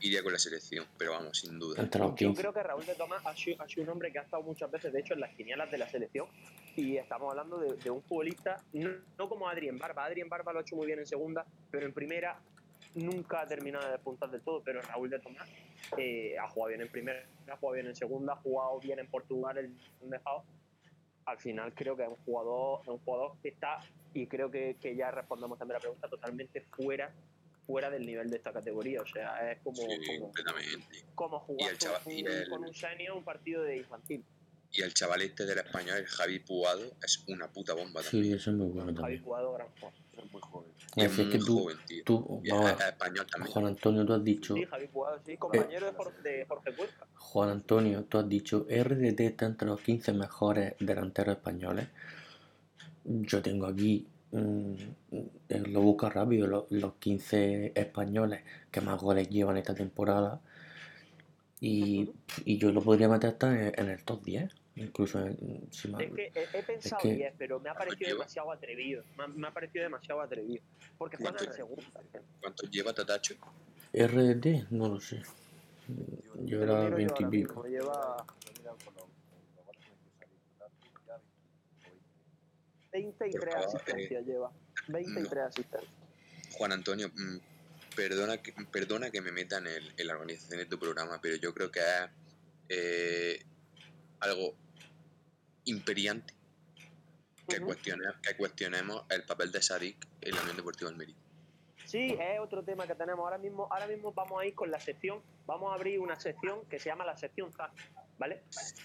[0.00, 1.80] iría con la selección, pero vamos, sin duda.
[1.80, 2.40] Entre los Yo 15.
[2.40, 4.68] creo que Raúl de Tomás ha sido, ha sido un hombre que ha estado muchas
[4.68, 6.26] veces, de hecho, en las quinielas de la selección.
[6.74, 10.06] Y estamos hablando de, de un futbolista, no, no como Adrien Barba.
[10.06, 12.40] Adrien Barba lo ha hecho muy bien en segunda, pero en primera
[12.94, 14.62] nunca ha terminado de despuntar del todo.
[14.62, 15.48] Pero Raúl de Tomás
[15.96, 19.06] eh, ha jugado bien en primera, ha jugado bien en segunda, ha jugado bien en
[19.08, 19.74] Portugal, el
[20.10, 20.44] dejado.
[21.26, 23.78] Al final creo que es un jugador, es un jugador que está,
[24.14, 27.12] y creo que, que ya respondemos también la pregunta, totalmente fuera
[27.66, 29.00] fuera del nivel de esta categoría.
[29.00, 29.86] O sea, es como, Sí,
[30.18, 30.32] como,
[31.14, 34.24] como jugar el chaval- con, y un, el- con un senior un partido de infantil.
[34.72, 38.34] Y el chaval este del español, el Javi Puado, es una puta bomba Sí, también.
[38.36, 39.22] eso es muy bueno Javi también.
[39.24, 39.98] Jugador, gran jugador.
[40.16, 40.70] Es muy joven.
[40.96, 42.04] Y es Es decir, que muy tú, joven, tío.
[42.04, 43.52] tú Y vamos es, es español también.
[43.52, 47.06] Juan Antonio, tú has dicho, Sí, Javi Jugador, sí, compañero de, Jorge, de Jorge Cuenca.
[47.14, 51.88] Juan Antonio, tú has dicho, RDT está entre los 15 mejores delanteros españoles.
[53.04, 54.72] Yo tengo aquí, mm,
[55.48, 60.40] eh, lo busca rápido, lo- los 15 españoles que más goles llevan esta temporada.
[61.62, 62.10] Y,
[62.46, 66.12] y yo lo podría meter hasta en, en el top 10, incluso en, si Es
[66.12, 68.18] que he, he pensado que- 10, pero me ha parecido lleva?
[68.20, 69.04] demasiado atrevido.
[69.18, 70.62] Me ha, me ha parecido demasiado atrevido.
[70.96, 71.84] Porque juega en segunda.
[72.40, 73.34] ¿Cuánto lleva Tatacho?
[73.92, 75.20] RDT, no lo sé.
[76.44, 77.62] Yo Te lo era miro yo 20 y ahora pico.
[77.62, 79.84] mismo, Lleva Lo miran con los, con los goles
[80.18, 83.16] que hay que salir, ya, o 20.
[83.18, 84.26] 23 Por favor, asistencias.
[84.26, 84.52] Lleva
[84.88, 85.92] 23 asistencias.
[86.52, 87.36] Juan Antonio, mm,
[87.94, 91.36] perdona que, perdona que me meta en, el- en la organización de tu programa, pero
[91.36, 92.10] yo creo que es
[92.68, 93.44] eh,
[94.20, 94.54] algo
[95.64, 96.34] imperiante
[97.48, 101.16] que, cuestione- que cuestionemos el papel de Sadik en la Unión Deportiva Almería.
[101.84, 103.24] Sí, es otro tema que tenemos.
[103.24, 106.64] Ahora mismo, ahora mismo vamos a ir con la sección, vamos a abrir una sección
[106.66, 107.72] que se llama la sección ZAC,
[108.18, 108.44] ¿vale?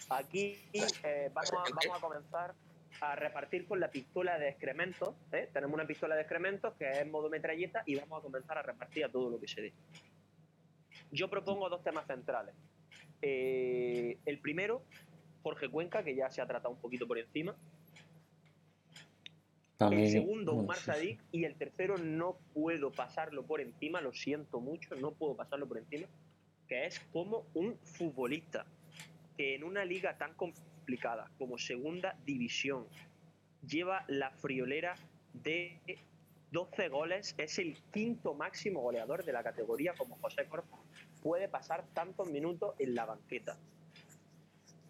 [0.10, 2.56] Aquí eh, vamos, a, vamos a comenzar
[3.02, 5.16] a repartir con la pistola de excrementos.
[5.32, 5.50] ¿eh?
[5.52, 8.62] Tenemos una pistola de excrementos que es en modo metralleta y vamos a comenzar a
[8.62, 9.74] repartir a todo lo que se dé.
[11.12, 12.56] Yo propongo dos temas centrales.
[13.22, 14.84] Eh, el primero,
[15.44, 17.56] Jorge Cuenca, que ya se ha tratado un poquito por encima.
[19.78, 20.86] También, El segundo, bueno, sí, sí.
[20.86, 21.24] Sadik.
[21.32, 25.78] Y el tercero, no puedo pasarlo por encima, lo siento mucho, no puedo pasarlo por
[25.78, 26.08] encima,
[26.68, 28.66] que es como un futbolista
[29.38, 30.34] que en una liga tan
[31.38, 32.88] como Segunda División
[33.68, 34.96] lleva la friolera
[35.34, 35.80] de
[36.52, 40.78] 12 goles, es el quinto máximo goleador de la categoría como José Corpa,
[41.22, 43.58] puede pasar tantos minutos en la banqueta.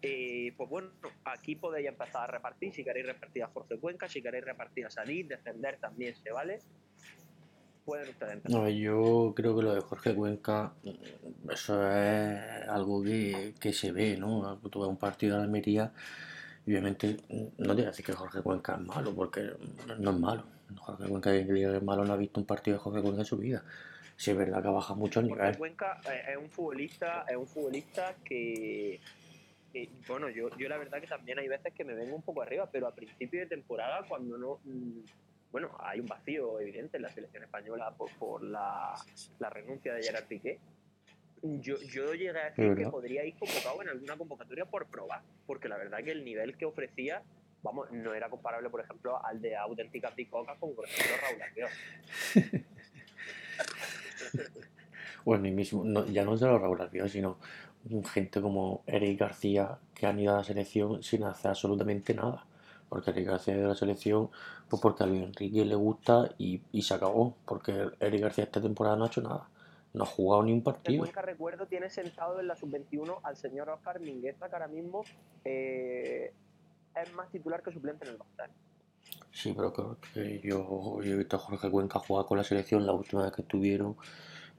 [0.02, 0.90] Eh, pues bueno,
[1.24, 2.72] aquí podéis empezar a repartir.
[2.72, 6.60] Si queréis repartir a Jorge Cuenca, si queréis repartir a Sadik, defender también se vale.
[7.86, 8.42] Pueden.
[8.48, 13.92] No, yo creo que lo de Jorge Cuenca, mm, eso es algo que, que se
[13.92, 14.58] ve, ¿no?
[14.70, 15.92] Tú ves un partido de Almería
[16.66, 17.16] Y obviamente
[17.58, 19.52] no te voy a decir que Jorge Cuenca es malo, porque
[19.98, 20.44] no es malo.
[20.76, 23.62] Jorge Cuenca es malo no ha visto un partido de Jorge Cuenca en su vida.
[24.16, 25.58] Sí es verdad que ha bajado mucho el Jorge nivel.
[25.58, 28.98] Cuenca eh, es un futbolista, es un futbolista que,
[30.08, 32.68] bueno, yo, yo la verdad que también hay veces que me vengo un poco arriba,
[32.68, 35.00] pero a principio de temporada cuando no, mm,
[35.56, 38.94] bueno, hay un vacío evidente en la selección española por, por la,
[39.38, 40.58] la renuncia de Gerard Piqué.
[41.40, 45.22] Yo, yo llegué a decir Es que podría ir convocado en alguna convocatoria por probar,
[45.46, 47.22] porque la verdad que el nivel que ofrecía,
[47.62, 51.68] vamos, no era comparable, por ejemplo, al de auténticas picocas como por ejemplo Raúl Arqueo.
[55.24, 57.38] Bueno, y mismo, no- ya no solo Raúl Albiol, sino
[58.12, 62.44] gente como Eric García que han ido a la selección sin hacer absolutamente nada.
[62.88, 64.30] Porque Eric García a la selección
[64.68, 67.36] pues porque a Luis Enrique le gusta y, y se acabó.
[67.44, 69.48] Porque Eric García esta temporada no ha hecho nada.
[69.92, 70.98] No ha jugado ni un El partido.
[71.00, 75.04] Cuenca, recuerdo, tiene sentado en la sub-21 al señor Oscar Mingueza, que ahora mismo
[75.44, 76.32] eh,
[76.94, 78.50] es más titular que suplente en el Barça.
[79.32, 82.86] Sí, pero creo que yo, yo he visto a Jorge Cuenca jugar con la selección
[82.86, 83.96] la última vez que estuvieron.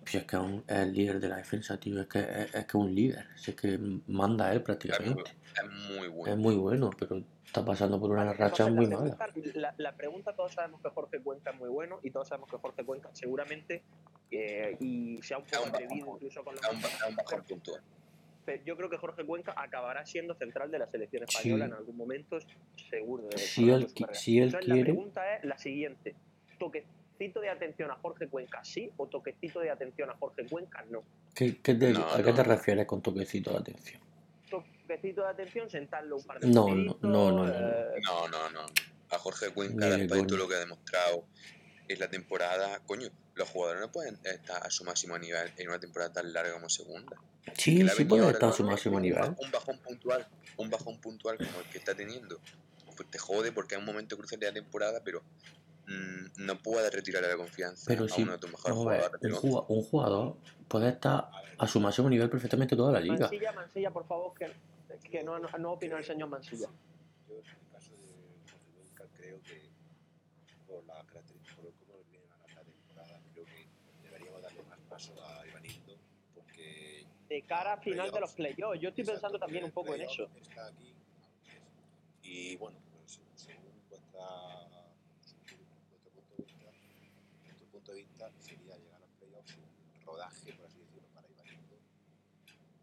[0.10, 0.44] Pues es que es
[0.80, 2.00] el líder de la defensa, tío.
[2.00, 3.26] Es que es, es que es un líder.
[3.36, 5.32] Es que manda él Es muy, prácticamente.
[5.32, 6.34] es muy bueno.
[6.34, 9.18] Es muy bueno, pero está pasando por una Vale, racha entonces, muy la mala.
[9.18, 12.50] pregunta, la, la pregunta, todos sabemos que Jorge Cuenca es muy bueno y todos sabemos
[12.50, 13.84] que Jorge Cuenca seguramente,
[14.32, 15.84] eh, y sea un Es poco un bajón.
[15.86, 17.38] atrevido incluso con un, los...
[17.38, 17.82] un puntual.
[18.46, 21.72] Pero Yo creo que Jorge Cuenca acabará siendo central de la selección española Sí.
[21.72, 22.38] en algún momento,
[22.90, 23.24] seguro.
[23.28, 26.16] de- Si él si él Entonces, la quiere- pregunta es la siguiente.
[27.18, 31.04] ¿Toquecito de atención a Jorge Cuenca sí o toquecito de atención a Jorge Cuenca no?
[31.34, 32.36] ¿Qué, qué te- No, ¿A qué no.
[32.36, 34.02] te refieres con toquecito de atención?
[34.50, 37.50] Toquecito de atención, sentarlo un par de No, no, no, no, no, no.
[37.50, 38.66] eh, No, no, no.
[39.10, 41.26] A Jorge Cuenca, después de lo que ha demostrado
[41.88, 45.80] en la temporada, coño, los jugadores no pueden estar a su máximo nivel en una
[45.80, 47.18] temporada tan larga como segunda.
[47.54, 49.34] Sí, sí venido puede ahora estar a su máximo nivel.
[49.40, 50.28] Un bajón puntual,
[50.58, 52.40] un bajón puntual como el que está teniendo.
[52.96, 55.24] Pues te jode porque es un momento crucial de la temporada, pero
[55.88, 59.02] no puedes retirarle la confianza Pero a sí, uno de tus mejores vamos a ver,
[59.04, 59.32] jugadores.
[59.34, 63.18] un, jugua- un jugador puede estar a su máximo nivel perfectamente toda la liga.
[63.20, 64.52] Mansilla, Mansilla, por favor, que,
[65.10, 66.68] que no, no, no opina el señor Mansilla.
[67.28, 69.70] Yo en el caso de Jorge Cuenca creo que
[70.68, 73.68] por la característica, por cómo viene la, la temporada, creo que
[74.04, 75.96] deberíamos darle más paso a Ivanindo
[76.36, 78.82] porque De cara a final de los Playoffs.
[78.82, 80.30] yo estoy Exacto, pensando también un poco en eso.
[80.42, 80.94] Está aquí
[82.24, 84.20] y bueno, pues, según vuestra,
[85.94, 86.70] vuestro punto de vista,
[87.46, 91.28] vuestro punto de vista sería llegar a los playoffs un rodaje, por así decirlo, para
[91.30, 91.76] Ivanindo.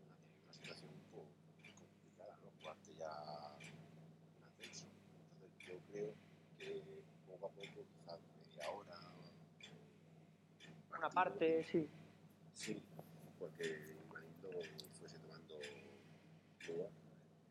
[0.00, 1.28] Una, una situación un poco
[1.76, 2.50] complicada, ¿no?
[2.60, 3.56] Jugarte ya
[4.38, 4.86] un ascenso.
[5.34, 6.14] Entonces yo creo
[6.58, 7.62] que poco a poco,
[7.98, 8.98] quizás media hora,
[10.98, 11.86] Una parte, sí.
[12.54, 12.82] Sí,
[13.38, 13.96] porque
[14.98, 15.58] fuese tomando
[16.68, 16.90] lugar.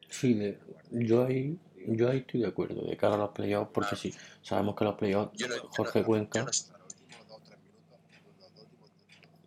[0.09, 0.59] Sí, de-
[0.91, 3.97] yo ahí, yo ahí estoy de acuerdo, de cara a los playoffs, porque Ah.
[3.97, 5.37] sí, sabemos que los playoffs,
[5.77, 6.71] Jorge no- Cuenca, yo no sé.
[6.71, 7.99] Para los últimos dos o tres minutos,
[8.39, 8.89] los dos últimos,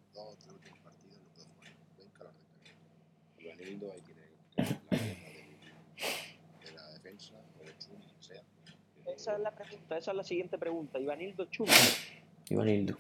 [0.05, 1.73] los dos o tres últimos partidos no puede jugar.
[1.97, 3.43] Cuenca lo recta.
[3.43, 8.23] Ivanindo ahí tiene que ser la pieza del- de la defensa o del chum, quien
[8.23, 8.43] sea.
[9.27, 11.01] Esa es la pregunta, esa es la siguiente pregunta.
[11.01, 11.73] Ivanildo Chuma.
[12.49, 12.97] Ivanildo.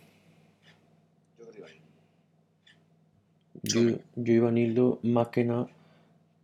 [1.39, 1.67] Yo creo.
[3.62, 5.69] Yo, yo Ivanildo más que nada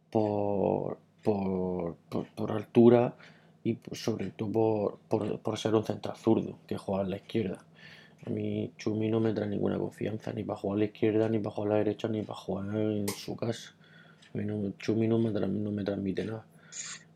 [0.09, 3.16] por, por, por, por altura
[3.64, 7.16] y por- sobre todo por, por, por ser un central zurdo que juega a la
[7.16, 7.64] izquierda.
[8.25, 11.40] A mí Chumi no me trae ninguna confianza, ni para jugar a la izquierda, ni
[11.40, 13.75] para jugar a la derecha, ni para jugar en su casa.
[14.33, 16.47] A mí no, Chumi no me, tra- no me transmite nada.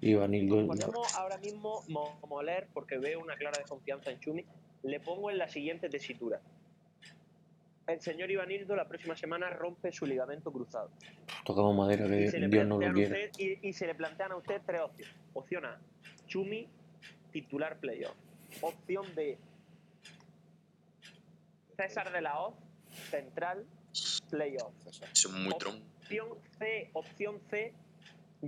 [0.01, 0.67] Ivanildo, no.
[0.69, 4.45] Podemos ahora mismo mo- moler, porque veo una clara desconfianza en Chumi.
[4.83, 6.41] Le pongo en la siguiente tesitura.
[7.87, 10.91] El señor Ivanildo la próxima semana rompe su ligamento cruzado.
[11.45, 13.31] tocamos madera Y que se, le Dios no lo plantean a quiere.
[13.31, 15.15] usted, y, y se le plantean a usted tres opciones.
[15.35, 15.81] Opción A,
[16.27, 16.69] Chumi,
[17.33, 18.17] titular playoff.
[18.61, 19.39] Opción B,
[21.77, 22.55] César de la Hoz,
[23.11, 23.65] central,
[24.31, 24.73] playoff.
[24.83, 25.09] César.
[25.13, 25.85] Eso es muy tronco.
[26.01, 26.29] Opción
[26.59, 27.75] C, opción C,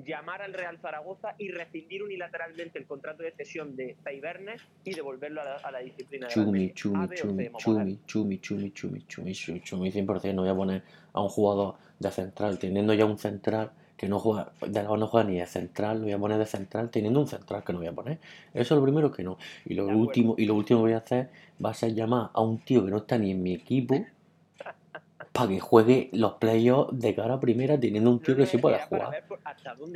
[0.05, 5.41] llamar al Real Zaragoza y rescindir unilateralmente el contrato de cesión de Peibernes y devolverlo
[5.41, 6.71] a la, a la disciplina de la Chumi.
[6.71, 8.73] A, chumi, chumi, chumi, chumi, chumi, chumi,
[9.07, 10.35] chumi, chumi, chumi, 100%.
[10.35, 10.83] No voy a poner
[11.13, 15.29] a un jugador de central, teniendo ya un central que no juega, de no juega
[15.29, 17.89] ni de central, lo voy a poner de central, teniendo un central que no voy
[17.89, 18.19] a poner.
[18.55, 19.39] Eso es lo primero que no.
[19.65, 21.31] Y lo De último, y lo último que voy a hacer
[21.63, 24.07] va a ser llamar a un tío que no está ni en mi equipo
[25.39, 28.79] para que juegue los playoffs de cara a primera, teniendo un tío que sí pueda
[28.89, 29.25] jugar.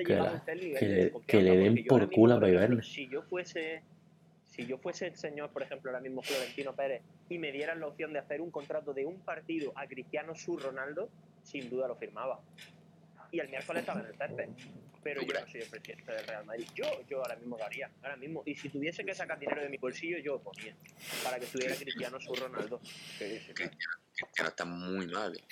[0.05, 0.31] Que la-
[0.79, 2.87] que que le den por culo a Peibernes.
[2.93, 3.83] Si yo fuese
[4.47, 7.01] si yo fuese el señor, por ejemplo, ahora mismo Florentino Pérez,
[7.31, 10.59] y me dieran la opción de hacer un contrato de un partido a Cristiano su
[10.59, 11.09] Ronaldo,
[11.43, 12.39] sin duda lo firmaba.
[13.31, 14.49] Y el miércoles estaba en el césped.
[15.03, 16.67] Pero ¿Tú yo no soy el presidente del Real Madrid.
[16.75, 18.43] Yo, yo ahora mismo lo haría, ahora mismo.
[18.47, 20.75] Y si tuviese que sacar dinero de mi bolsillo, yo lo ponía.
[21.25, 22.81] Para que estuviera Cristiano su Ronaldo.
[23.19, 25.37] Que- Cristiano está muy mal.
[25.37, 25.45] eh.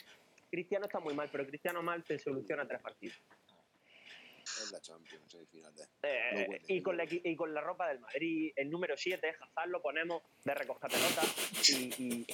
[0.50, 3.16] Cristiano está muy mal, pero Cristiano mal te soluciona tres partidos.
[4.42, 5.84] Es la Champions, el final de.
[6.02, 9.36] Eh, No huele, y, con la, y con la ropa del Madrid, el número 7,
[9.40, 11.68] Hazard lo ponemos de recoger pelotas.
[11.70, 12.26] Y, y-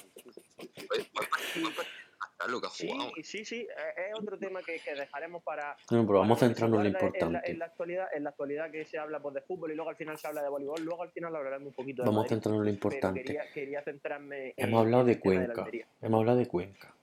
[2.19, 3.11] Hasta lo que ha sí, jugado.
[3.21, 6.83] sí, sí, eh, es otro tema que, que dejaremos para, No, pero vamos a centrarnos
[6.83, 7.51] en lo En la, importante.
[7.51, 9.97] en la actualidad, en la actualidad que se habla pues, de fútbol y luego al
[9.97, 12.61] final se habla de voleibol, luego al final hablaremos un poquito de Vamos a centrarnos
[12.61, 13.23] en lo importante.
[13.23, 15.61] quería, quería centrarme en Hemos hablado en de Cuenca.
[15.61, 15.87] Almería.
[16.01, 16.95] Hemos hablado de Cuenca.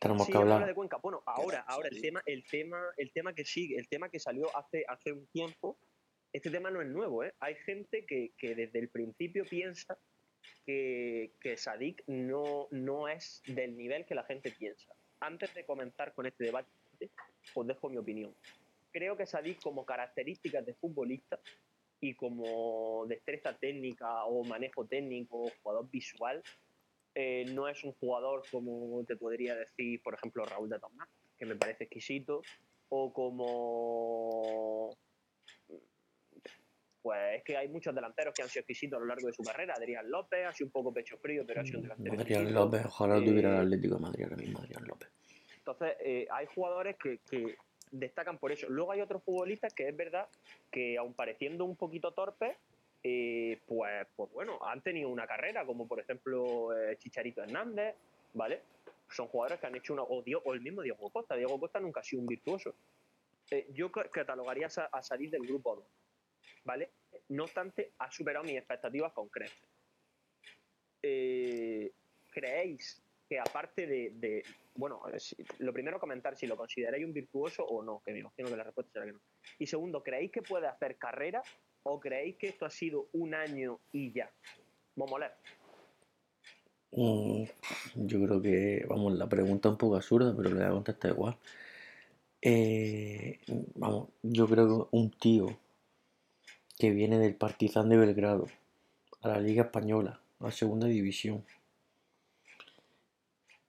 [0.00, 0.68] Tenemos Sí, que habla hablar.
[0.68, 0.98] de Cuenca.
[1.02, 4.54] Bueno, ahora, ahora el tema, el tema, el tema que sigue, el tema que salió
[4.56, 5.76] hace, hace un tiempo,
[6.32, 7.34] este tema no es nuevo, ¿eh?
[7.40, 9.98] Hay gente que, que desde el principio piensa
[10.66, 14.92] que, que Sadik no, no es del nivel que la gente piensa.
[15.20, 16.70] Antes de comenzar con este debate,
[17.54, 18.34] os dejo mi opinión.
[18.92, 21.38] Creo que Sadik, como características de futbolista
[22.00, 26.42] y como destreza técnica o manejo técnico o jugador visual,
[27.14, 31.46] eh, no es un jugador como te podría decir, por ejemplo, Raúl de Tomás, que
[31.46, 32.42] me parece exquisito,
[32.88, 34.90] o como.
[37.08, 39.42] Pues es que hay muchos delanteros que han sido exquisitos a lo largo de su
[39.42, 39.72] carrera.
[39.74, 42.12] Adrián López ha sido un poco pecho frío, pero ha sido un delantero.
[42.20, 42.52] Adrián.
[42.52, 45.08] López, ojalá tuviera el Eh, Atlético de Madrid ahora mismo, Adrián López.
[45.56, 47.56] Entonces, eh, hay jugadores que, que
[47.92, 48.66] destacan por eso.
[48.68, 50.28] Luego hay otros futbolistas que es verdad
[50.70, 52.54] que, aun pareciendo un poquito torpes,
[53.02, 57.94] eh, pues, pues bueno, han tenido una carrera, como por ejemplo eh, Chicharito Hernández,
[58.34, 58.60] ¿vale?
[59.08, 60.02] Son jugadores que han hecho una.
[60.02, 61.36] O, o el mismo Diego Costa.
[61.36, 62.74] Diego Costa nunca ha sido un virtuoso.
[63.50, 65.84] Eh, yo ca- catalogaría a, a salir del grupo 2,
[66.64, 66.92] ¿vale?
[67.30, 69.28] No obstante, ha superado mis expectativas con.
[71.02, 71.92] Eh,
[72.30, 75.02] ¿Creéis que aparte de, de- bueno,
[75.58, 78.64] lo primero comentar si lo consideráis un virtuoso o no, que me imagino que la
[78.64, 79.20] respuesta será que no.
[79.58, 81.42] Y segundo, ¿creéis que puede hacer carrera
[81.84, 84.32] o creéis que esto ha sido un año y ya?
[84.96, 85.32] Momoler.
[86.92, 87.44] Mm,
[87.94, 91.10] yo creo que, vamos, la pregunta es un poco absurda, pero le voy a contestar
[91.12, 91.36] igual.
[92.40, 93.40] Eh,
[93.74, 95.48] vamos, yo creo que un tío
[96.78, 98.46] que viene del Partizan de Belgrado
[99.22, 101.44] a la Liga Española, a Segunda División,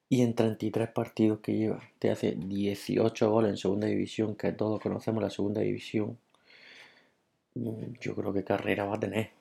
[0.09, 4.79] y en 33 partidos que lleva, te hace 18 goles en Segunda División, que todos
[4.79, 6.17] conocemos la Segunda División,
[7.55, 9.31] mm, yo creo que carrera va a tener.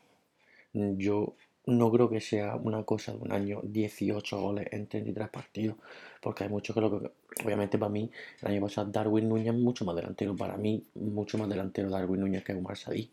[0.72, 1.34] Yo
[1.68, 5.76] no creo que sea una cosa de un año 18 goles en 33 partidos,
[6.22, 7.10] porque hay muchos que lo que,
[7.44, 11.36] obviamente para mí, el año pasado Darwin Núñez es mucho más delantero, para mí mucho
[11.36, 13.12] más delantero Darwin Núñez que Omar Sadí.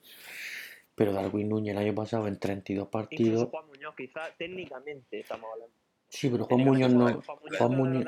[0.95, 5.49] Pero Darwin Núñez el año pasado en 32 Incluso partidos, Juan Muñoz, quizás técnicamente estamos
[5.51, 5.75] hablando.
[6.07, 7.21] sí, pero Juan Muñoz no,
[7.57, 8.05] Juan Muñoz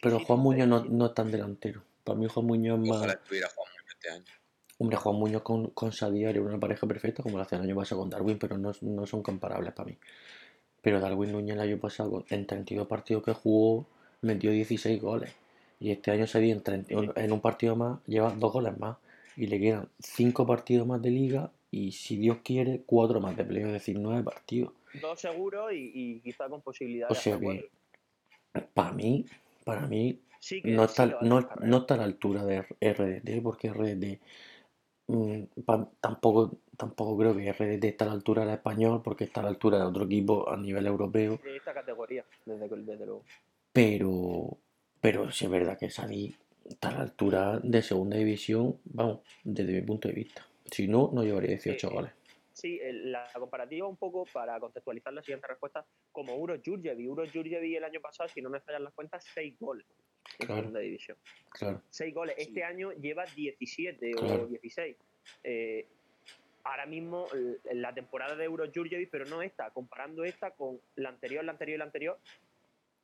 [0.00, 1.82] pero Juan Muñoz no, no es tan delantero.
[2.02, 4.39] Para mí Juan Muñoz es más, Ojalá estuviera Juan Muñoz este año.
[4.80, 8.00] Hombre, Juan Muñoz con, con era una pareja perfecta como lo hacía el año pasado
[8.00, 9.98] con Darwin, pero no, no son comparables para mí.
[10.80, 13.86] Pero Darwin Núñez el año pasado, en 32 partidos que jugó,
[14.22, 15.34] metió 16 goles.
[15.80, 18.96] Y este año se en, 30 en un partido más, lleva dos goles más.
[19.36, 23.44] Y le quedan 5 partidos más de liga y, si Dios quiere, 4 más de
[23.44, 24.72] playoff, es decir, 9 partidos.
[25.02, 27.70] Dos seguros y, y quizá con posibilidad O sea que,
[28.72, 29.26] para mí,
[29.62, 33.70] para mí, Sí que no está, no, no está a la altura de RDT, porque
[33.70, 34.20] RDT
[36.00, 39.48] tampoco, tampoco creo que RDT está a la altura del español, porque está a la
[39.50, 41.38] altura de otro equipo a nivel europeo.
[41.42, 43.24] de esta categoría, desde, desde luego.
[43.72, 44.58] Pero,
[45.00, 46.34] pero sí es verdad que Sadí
[46.68, 50.46] está a la altura de segunda división, vamos, desde mi punto de vista.
[50.70, 52.12] Si no, no llevaría 18 Eh, goles.
[52.52, 57.08] Sí, la comparativa un poco para contextualizar la siguiente respuesta, como Uro Jurjevi.
[57.08, 59.86] Uro Jurjevi el año pasado, si no me fallan las cuentas, 6 goles
[60.38, 60.60] en Claro.
[60.62, 61.16] segunda división.
[61.50, 62.34] Claro, 6 goles.
[62.38, 62.42] Sí.
[62.42, 64.44] Este año lleva 17 Claro.
[64.44, 64.96] o 16.
[65.44, 65.86] Eh,
[66.64, 67.26] ahora mismo
[67.72, 71.76] la temporada de Euro Jurjevic, pero no esta, comparando esta con la anterior, la anterior
[71.76, 72.18] y la anterior,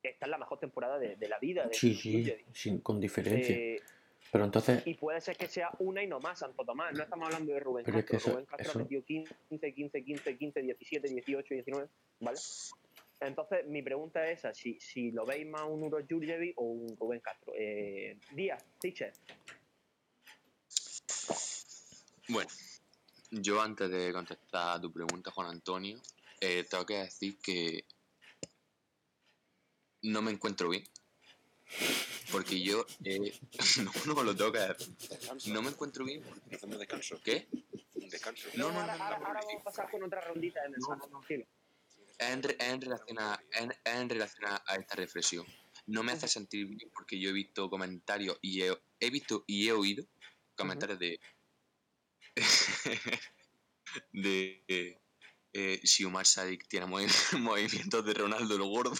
[0.03, 3.55] esta es la mejor temporada de, de la vida de sí, sí, sin, con diferencia.
[3.57, 3.81] Eh,
[4.31, 6.93] Pero entonces, y puede ser que sea una y no más, Santo Tomás.
[6.95, 8.19] No estamos hablando de Rubén Pero es Castro.
[8.19, 9.73] que eso- Rubén Castro eso- metió 15, 15,
[10.05, 11.89] 15, 15, 17, 18, 19,
[12.21, 12.39] ¿vale?
[13.21, 16.97] Entonces, mi pregunta es esa, si, si lo veis más un Uro Jurjevic o un
[16.99, 17.53] Rubén Castro.
[17.57, 19.13] Eh, Díaz, teacher.
[22.29, 22.51] Bueno,
[23.31, 26.01] yo antes de contestar a tu pregunta, Juan Antonio,
[26.41, 27.85] eh, tengo que decir que
[30.03, 30.85] no me encuentro bien.
[32.31, 33.33] Porque yo, eh,
[33.83, 34.95] no, no, lo tengo que decir.
[35.53, 36.23] No me encuentro bien.
[36.53, 37.21] Hacemos descanso.
[37.25, 37.47] ¿Qué?
[37.95, 38.49] Un descanso.
[38.57, 41.09] No, no, no, ahora- no, ahora no, vamos a pasar con otra rondita de mensajes.
[41.09, 41.47] tranquilo.
[42.19, 43.39] En, en relación, a,
[43.85, 44.45] en relación
[44.77, 45.45] esta reflexión.
[45.87, 49.69] No me hace sentir bien porque yo he visto comentarios y he, he visto y
[49.69, 50.05] he oído
[50.57, 51.21] comentarios de.
[54.13, 55.01] de.
[55.53, 57.09] eh, si Omar Sadik tiene movi-
[57.39, 58.97] movimientos de Ronaldo el gordo.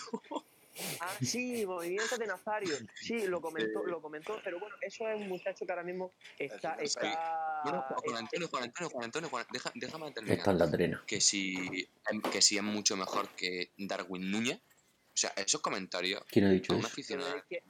[1.01, 2.77] Ah, sí, movimientos de Nazario.
[2.95, 6.75] Sí, lo comentó, lo comentó, pero bueno, eso es un muchacho que ahora mismo está.
[6.75, 10.39] Está Bueno, Juan eh, Antonio, Juan Antonio, Juan Antonio, Juan- deja- déjame terminar.
[10.39, 11.05] Está en la trena.
[11.07, 11.89] que si,
[12.31, 14.59] que si es mucho mejor que Darwin Núñez.
[14.59, 16.89] O sea, esos comentarios ¿Quién ha a dicho un eso?
[16.89, 17.37] aficionado.
[17.49, 17.63] eh,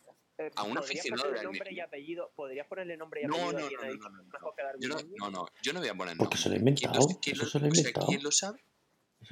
[0.57, 2.33] A un ¿podrías aficionado ponerle nombre y apellido?
[2.35, 4.89] ¿Podrías ponerle nombre y apellido no, a no, no, no, no, mejor que Darwin Yo
[4.89, 5.15] no, Núñez?
[5.21, 6.99] no, no, yo no voy a poner Porque se lo ha ¿Quién inventado.
[7.09, 8.07] lo, quién Eso lo- se lo ha o sea, inventado.
[8.09, 8.65] ¿Quién lo sabe?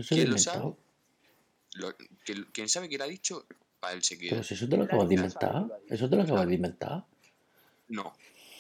[0.09, 0.77] ¿Quién lo sabe?
[2.53, 3.47] ¿Quién sabe quién lo ha dicho?
[3.85, 4.03] Para él.
[4.31, 5.67] Pero si eso te lo acabas de inventar.
[5.89, 7.05] Eso te lo acabas de inventar.
[7.89, 8.15] No,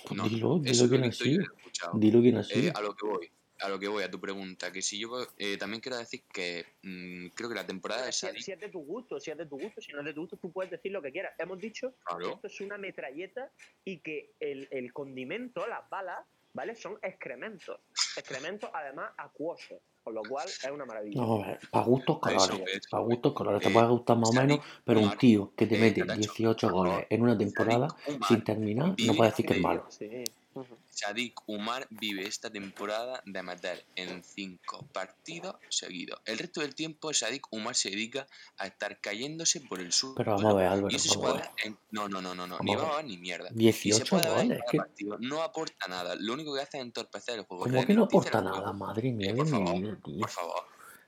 [0.06, 0.28] Pues no.
[0.28, 1.98] dilo, dilo quién escuchado.
[1.98, 4.70] Dilo quién ha Eh, a lo que voy, a lo que voy, a tu pregunta,
[4.70, 8.26] que si yo eh, también quiero decir que mm, creo que la temporada de Si,
[8.42, 10.20] si es de tu gusto, si es de tu gusto, si no es de tu
[10.20, 11.32] gusto, tú puedes decir lo que quieras.
[11.38, 13.50] Hemos dicho que esto es una metralleta
[13.82, 16.18] y que el, el condimento, las balas,
[16.52, 16.74] ¿vale?
[16.74, 17.80] Son excrementos.
[18.14, 19.78] Excrementos, además, acuosos.
[20.04, 21.18] Con lo cual es una maravilla.
[21.22, 22.86] No, a ver, para gustos colores.
[22.90, 23.62] Para gustos colores.
[23.62, 26.18] Te Eh, puede gustar más o menos, pero un tío que te eh, mete Catacho,
[26.18, 27.88] 18 por favor, goles en una temporada
[28.28, 29.86] sin terminar, no vive puedes decir que es malo.
[29.88, 30.24] Sí.
[30.54, 30.76] Ujú.
[30.98, 36.20] Sadik Umar vive esta temporada de meter en cinco partidos seguidos.
[36.24, 38.26] El resto del tiempo Sadik Umar se dedica
[38.58, 40.14] a estar cayéndose por el suelo.
[40.14, 41.54] Pero vamos a ver, Álvaro, y eso se vamos a puede ver.
[41.56, 42.58] ver en- No, no, no, no, no.
[42.58, 43.04] Vamos Ni a va a ver.
[43.06, 43.48] ni mierda.
[43.50, 44.62] Y se 18 puede ver en goles.
[44.70, 45.16] que- partido.
[45.20, 46.14] No aporta nada.
[46.18, 47.64] Lo único que hace es entorpecer el juego.
[47.64, 48.72] ¿Cómo que no aporta nada?
[48.72, 50.18] Madre mía Eh, por mi favor, vida, tío.
[50.20, 50.62] Por favor.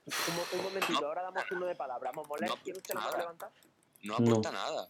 [0.07, 2.11] Un, un momentito, ahora damos turno de palabra.
[2.13, 3.51] Momolet, No, ¿quiere usted levantar?
[4.03, 4.31] No No.
[4.33, 4.87] aporta nada.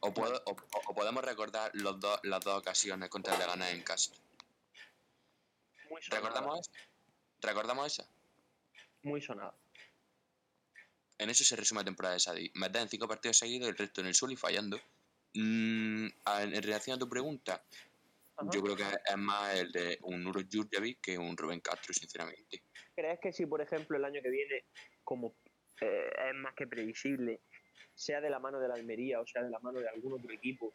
[0.00, 4.12] O, puedo- o- podemos recordar los dos, las dos ocasiones contra el Leganés en casa.
[5.90, 6.20] Muy sonada.
[6.28, 6.80] ¿Recordamos esa?
[7.42, 8.10] ¿Recordamos esa?
[9.02, 9.54] Muy sonada.
[11.18, 12.50] En eso se resume la temporada de Sadi.
[12.54, 14.80] Meter en cinco partidos seguidos, el resto en el suelo y fallando.
[15.34, 17.62] Mm, en relación a tu pregunta,
[18.36, 18.48] Ajá.
[18.52, 22.62] yo creo que es más el de un Nuro Jurjevic que un Rubén Castro, sinceramente.
[22.96, 24.64] ¿Crees que si, por ejemplo, el año que viene,
[25.04, 25.36] como
[25.82, 27.42] eh, es más que previsible,
[27.94, 30.32] sea de la mano de la Almería o sea de la mano de algún otro
[30.32, 30.72] equipo,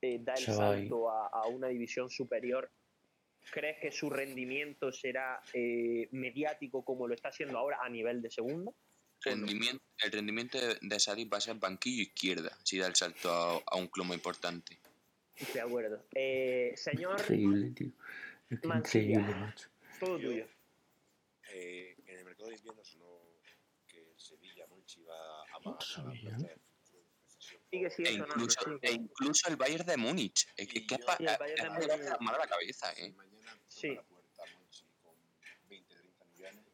[0.00, 2.70] eh, da el salto a, a una división superior?
[3.50, 8.30] ¿Crees que su rendimiento será eh, mediático como lo está haciendo ahora a nivel de
[8.30, 8.72] segunda?
[9.22, 13.30] Rendimiento, el rendimiento de, de Sadi va a ser banquillo izquierda, si da el salto
[13.32, 14.78] a, a un club muy importante.
[15.54, 16.04] De acuerdo.
[16.14, 17.90] Eh, señor, Increíble, tío.
[18.64, 19.18] Mancilla.
[19.20, 19.68] increíble, macho.
[19.98, 20.46] todo Yo- tuyo.
[21.52, 23.07] Eh, en el mercado de invierno sonó
[25.80, 28.08] Sigue por- sigue
[28.82, 30.46] E incluso, e el Bayern de Múnich.
[30.56, 32.40] Es que, es yo- pa- Y el Bayern de es Múnich- tirarse la mano a
[32.40, 33.14] la cabeza, Si ¿eh?
[33.68, 33.94] Sí.
[33.94, 35.14] la puerta Monchi con
[35.68, 36.64] 20, 30 millones,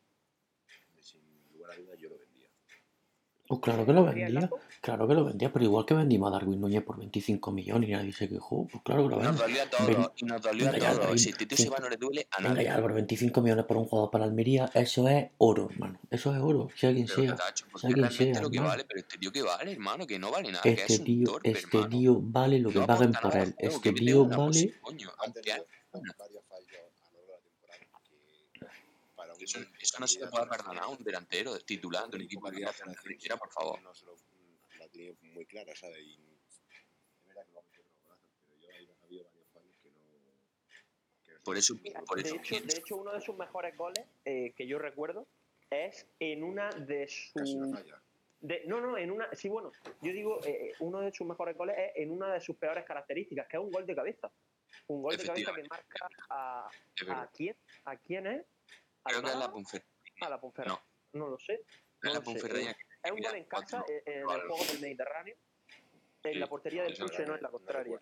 [1.01, 1.21] sin
[1.53, 2.49] lugar a dudas yo lo vendía.
[3.47, 4.49] Pues claro que lo ¿Sería el vendía.
[4.85, 7.93] Claro que lo vendía, pero igual que vendimos a Darwin Núñez por 25 millones y
[7.93, 8.69] nadie se quejó.
[8.71, 9.41] Pues claro que lo Nos vende.
[9.43, 11.09] dolió a todos, Ven- y nos dolió a venga, todos.
[11.09, 12.65] ven- Si Tito se ven- va no le duele a Venga nadie.
[12.67, 15.99] ya, Álvaro, 25 millones por un jugador para Almería, eso es oro, hermano.
[16.11, 17.35] Eso es oro, sea quien Pero sea.
[17.35, 18.69] Tacho, sea quien sea, lo que hermano.
[18.69, 21.25] vale, pero este tío que vale, hermano, que no vale nada, que Este es tío,
[21.31, 21.89] torpe, este hermano.
[21.89, 23.55] tío vale lo que no paguen por él.
[23.55, 24.75] juego, Este tío vale.
[24.83, 25.65] coño, de la
[29.41, 32.73] eso, eso no se le puede perdonar a un delantero titular de un equipo una
[33.03, 33.81] trinchera, por favor.
[33.83, 34.14] No se lo,
[35.23, 35.99] muy clara, ¿sabes?
[36.01, 39.49] Y es verdad que lo ha metido otros golazos, pero yo ahí ha habido varios
[39.53, 40.01] fallos que no.
[41.25, 42.79] que no Por eso, Mira, por de, eso hecho, de pienso.
[42.79, 45.27] hecho, uno de sus mejores goles eh, que yo recuerdo
[45.71, 47.33] es en una de sus.
[48.41, 49.29] de- no, no, en una.
[49.35, 49.73] Sí, bueno,
[50.03, 53.49] yo digo, eh, uno de sus mejores goles es en una de sus peores características,
[53.49, 54.31] que es un gol de cabeza.
[54.89, 56.69] Un gol de cabeza que marca a,
[57.09, 57.57] a quién.
[57.85, 58.45] ¿A quién es?
[59.05, 59.51] ¿Al Creo que es la?
[59.51, 59.95] Ponferradina.
[60.21, 60.85] A la Ponferrada.
[61.13, 61.29] No.
[61.31, 61.55] lo sé.
[61.55, 61.63] Es
[62.03, 62.77] no la lo sé.
[63.05, 65.37] Es un gol en casa, cuatro eh, en el juego del Mediterráneo.
[66.25, 68.01] En Sí, la portería del Puche, no en la contraria.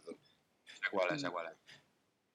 [0.93, 1.59] cuál es, cuál es.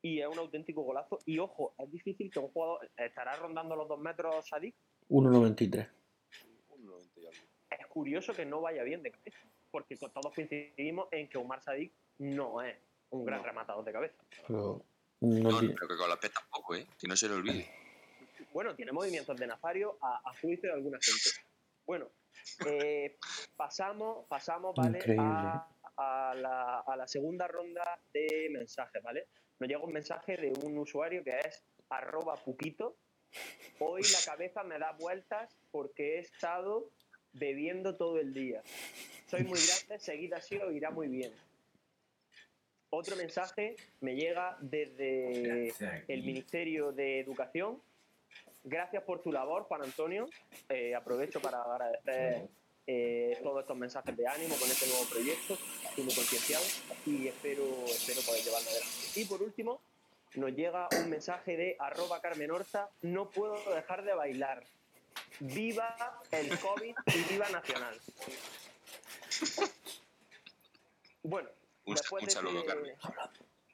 [0.01, 1.19] y es un auténtico golazo.
[1.25, 4.75] Y ojo, es difícil que un jugador estará rondando los dos metros Sadik.
[5.09, 5.89] 1.93.
[6.69, 7.39] Un 90 y algo.
[7.69, 9.39] Es curioso que no vaya bien de cabeza,
[9.71, 12.77] porque con- todos coincidimos en que Omar Sadik no es
[13.09, 13.45] un gran No.
[13.45, 14.21] rematador de cabeza.
[14.45, 14.83] Pero
[15.21, 16.85] no No, pero que con los pies tampoco, ¿eh?
[16.99, 17.69] Que no se le olvide.
[18.51, 21.46] Bueno, tiene movimientos de Nazario a, a juicio de alguna gente.
[21.87, 22.11] Bueno,
[22.65, 23.17] eh,
[23.55, 24.99] pasamos, pasamos, ¿vale?
[25.17, 29.27] A, a la, a la segunda ronda de mensajes, ¿vale?
[29.57, 32.97] Nos llega un mensaje de un usuario que es arroba puquito.
[33.79, 36.91] Hoy la cabeza me da vueltas porque he estado
[37.31, 38.61] bebiendo todo el día.
[39.27, 41.31] Soy muy grande, seguid así os irá muy bien.
[42.89, 45.73] Otro mensaje me llega desde
[46.07, 47.81] el Ministerio de Educación.
[48.69, 50.25] Gracias por tu labor, Juan Antonio.
[50.67, 52.49] Eh, aprovecho para agradecer
[52.85, 55.53] eh, todos estos mensajes de ánimo con este nuevo proyecto.
[55.87, 56.65] Estoy muy concienciado
[57.05, 58.91] y espero, espero poder llevarlo adelante.
[59.15, 59.79] Y por último,
[60.35, 64.63] nos llega un mensaje de arroba Carmen Horta, no puedo dejar de bailar.
[65.39, 67.97] Viva el COVID y viva Nacional.
[71.23, 71.49] Bueno,
[71.85, 72.97] Un, después de este-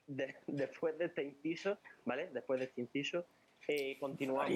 [0.05, 2.29] de- después de este inciso, ¿vale?
[2.31, 3.25] Después de este inciso,
[3.67, 4.49] eh, continuamos.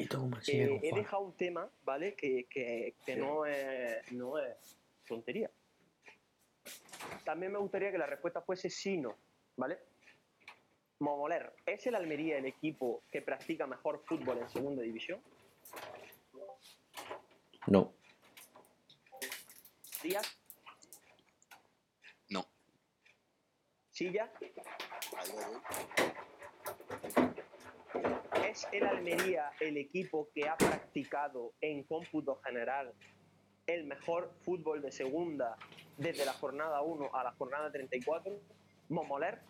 [0.48, 2.16] Eh, he dejado un tema, ¿vale?
[2.16, 4.56] Que, que- que no, es, no es
[5.08, 5.50] tontería.
[7.24, 9.16] También me gustaría que la respuesta fuese sí no,
[9.56, 9.78] ¿vale?
[11.00, 15.22] Momoler, ¿es el Almería el equipo que practica mejor fútbol en segunda división?
[17.68, 17.94] No,
[20.02, 20.38] Díaz,
[22.30, 22.46] No,
[23.92, 24.32] Silla,
[28.50, 32.94] ¿es el Almería el equipo que ha practicado en cómputo general
[33.66, 35.58] el mejor fútbol de segunda
[35.98, 38.40] desde la jornada 1 a la jornada 34?
[38.90, 39.42] Momoler,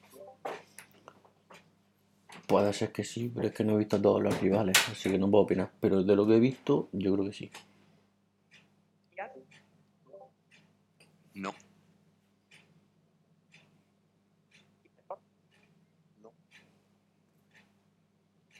[2.47, 5.11] puede ser que sí, pero es que no he visto a todos los rivales, así
[5.11, 5.71] que no puedo opinar.
[5.79, 7.51] Pero de lo que he visto, yo creo que sí.
[11.33, 11.53] No.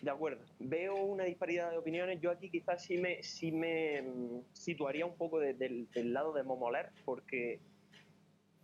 [0.07, 0.45] De acuerdo.
[0.59, 2.21] Veo una disparidad de opiniones.
[2.21, 6.31] Yo aquí quizás sí me, sí me mm, situaría un poco de- del, del lado
[6.31, 7.59] de Momoler, porque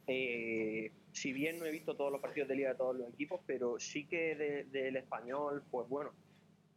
[0.08, 3.42] eh, si bien no he visto todos los partidos de liga de todos los equipos,
[3.46, 6.12] pero sí que de- del español, pues bueno,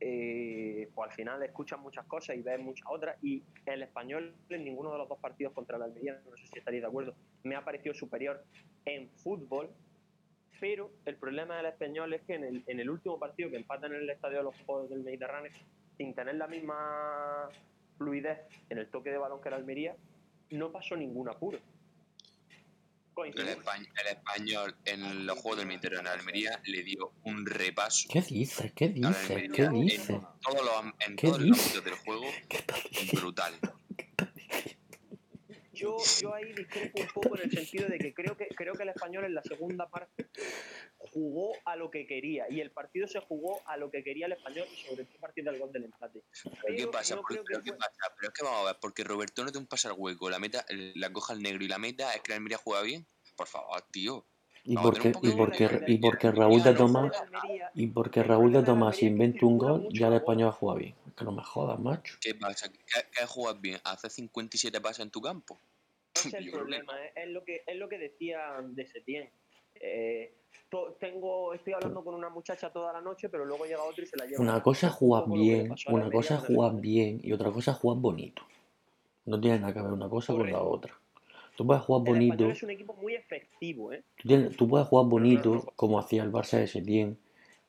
[0.00, 3.22] eh, pues al final escuchas muchas cosas y ves muchas otras.
[3.22, 6.58] Y el español en ninguno de los dos partidos contra la Almería, no sé si
[6.58, 7.14] estaréis de acuerdo,
[7.44, 8.42] me ha parecido superior
[8.84, 9.70] en fútbol,
[10.60, 13.92] pero el problema del español es que en el, en el último partido que empatan
[13.94, 15.52] en el Estadio de los Juegos del Mediterráneo,
[15.96, 17.48] sin tener la misma
[17.98, 18.38] fluidez
[18.68, 19.96] en el toque de balón que la Almería,
[20.50, 21.58] no pasó ningún apuro.
[23.24, 28.72] el, español en los Juegos del Mediterráneo de Almería le dio un repaso ¿Qué dices?
[28.72, 28.86] ¿Qué?
[28.86, 29.74] Almería ¿Qué en
[30.76, 32.26] am- en ¿Qué todos los ámbitos del juego
[33.14, 33.54] brutal.
[35.76, 38.82] Yo, yo ahí discrepo un poco en el sentido de que creo que creo que
[38.82, 40.26] el español en la segunda parte
[41.12, 44.32] jugó a lo que quería y el partido se jugó a lo que quería el
[44.32, 46.22] español y sobre todo a partir del gol del empate.
[46.62, 47.14] ¿Pero qué pasa?
[47.14, 48.14] no Por- creo que pero, ¿qué fue- pasa?
[48.16, 50.38] Pero es que vamos a ver, porque Roberto no te un pasa al hueco, la
[50.38, 53.06] meta, la coja al negro y la meta es que la Almería juega bien.
[53.36, 54.26] Por favor, tío.
[54.64, 56.18] ¿Y Vamos a por tener qué, un y poco por de- qué, de- y por
[56.18, 57.12] qué de- Raúl de Tomás
[57.48, 60.78] El y porque el Raúl de Tomás inventa un gol, ya el la español juega
[60.80, 60.94] bien.
[61.16, 62.16] Que no me jodas, macho.
[62.20, 62.70] ¿Qué pasa?
[62.70, 62.78] ¿Qué,
[63.16, 63.78] qué juegas bien?
[63.84, 65.58] ¿Hacer 57 pases en tu campo?
[66.14, 67.12] Ese es el problema, ¿eh?
[67.16, 69.30] es, lo que, es lo que decía de Setién.
[69.80, 70.34] Eh,
[70.70, 74.06] to- tengo, estoy hablando con una muchacha toda la noche, pero luego llega otro y
[74.06, 74.42] se la lleva.
[74.42, 77.78] Una cosa es jugar bien, una cosa es el jugar bien y otra cosa es
[77.78, 78.42] jugar bonito.
[79.24, 80.98] No tiene nada que ver una cosa con la otra.
[81.56, 84.04] Tú puedes jugar El bonito, español es un equipo muy efectivo, ¿eh?
[84.16, 87.18] tú, tienes- tú puedes jugar bonito como hacía el Barça de Setién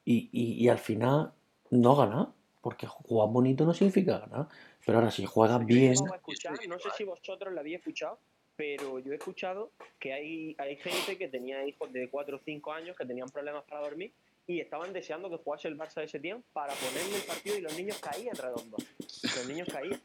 [0.04, 1.32] y, y, y al final
[1.72, 2.28] no ganar,
[2.62, 4.48] porque jugar bonito no significa ganar.
[4.86, 8.20] Pero ahora si juegas bien, escuchar, no sé si vosotros lo habéis escuchado,
[8.56, 12.72] pero yo he escuchado que hay, hay gente que tenía hijos de 4 o 5
[12.72, 14.14] años que tenían problemas para dormir
[14.48, 17.62] y estaban deseando que jugase el Barça de ese tiempo para ponerle el partido y
[17.62, 18.84] los niños caían redondos.
[19.24, 20.02] Los niños caían.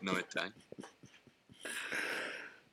[0.00, 0.54] No me extraña.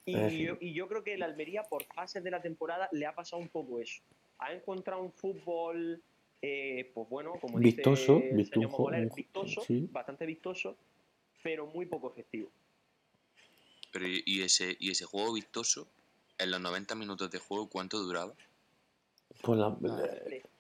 [0.06, 3.16] Y, yo, y yo creo que el Almería, por fases de la temporada, le ha
[3.16, 4.02] pasado un poco eso.
[4.40, 6.02] Ha encontrado un fútbol,
[6.42, 8.56] eh, pues bueno, como Vistoso, dice
[9.16, 9.88] vistoso, sí.
[9.92, 10.76] bastante vistoso,
[11.44, 12.50] pero muy poco efectivo.
[13.92, 15.88] Pero y, ese, y ese juego vistoso,
[16.38, 18.34] en los 90 minutos de juego, ¿cuánto duraba?
[19.42, 19.78] pues la-.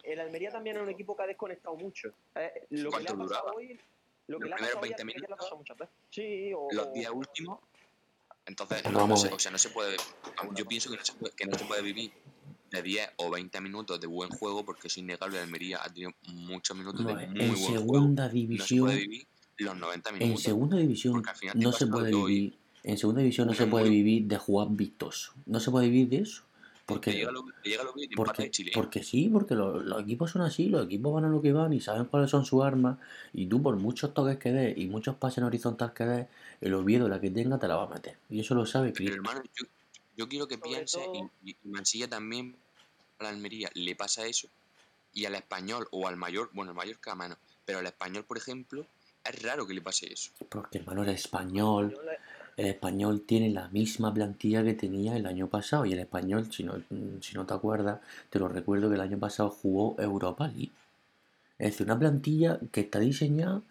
[0.03, 2.11] El Almería también es un equipo que ha desconectado mucho.
[2.35, 3.53] Eh, lo que le ¿Cuánto ha pasado duraba?
[3.53, 3.79] hoy,
[4.27, 5.37] lo que ¿Los le ha primeros pasado hoy 20 al Almería le ha minutos?
[5.45, 5.95] pasado muchas veces.
[6.09, 7.59] Sí, o, Los o- 10 últimos.
[8.45, 9.97] Entonces, no, no se- o sea, no se puede.
[10.55, 12.11] Yo pienso que no, se puede, que no se puede vivir
[12.71, 15.39] de 10 o 20 minutos de buen juego, porque es innegable.
[15.39, 17.73] Almería ha tenido muchos minutos de muy en buen juego.
[17.73, 20.43] segunda No se división, puede vivir los 90 en minutos.
[20.43, 21.23] segunda división
[21.55, 25.33] no se puede vivir, en segunda división no se puede vivir de jugar vistoso.
[25.45, 26.43] No se puede vivir de eso.
[26.43, 28.71] Te Porque llega lo, te llega lo que Porque, Chile.
[28.73, 31.71] porque sí, porque los, los equipos son así, los equipos van a lo que van
[31.73, 32.97] y saben cuáles son sus armas.
[33.33, 36.27] Y tú, por muchos toques que des y muchos pases en horizontal que des,
[36.59, 38.17] el Oviedo, la que tenga, te la va a meter.
[38.29, 39.15] Y eso lo sabe Pero Cristo.
[39.15, 39.65] hermano, yo,
[40.17, 42.55] yo quiero que Sobre piense, todo- y, y Mansilla también,
[43.19, 44.47] a la Almería le pasa eso,
[45.13, 48.23] y al español o al mayor, bueno, al mayor que a mano, pero al español,
[48.25, 48.85] por ejemplo,
[49.23, 50.31] es raro que le pase eso.
[50.49, 51.97] Porque, hermano, el español,
[52.57, 55.85] el español tiene la misma plantilla que tenía el año pasado.
[55.85, 56.73] Y el español, si no,
[57.21, 57.99] si no te acuerdas,
[58.29, 60.71] te lo recuerdo que el año pasado jugó Europa League.
[61.59, 63.61] Es decir, una plantilla que está diseñada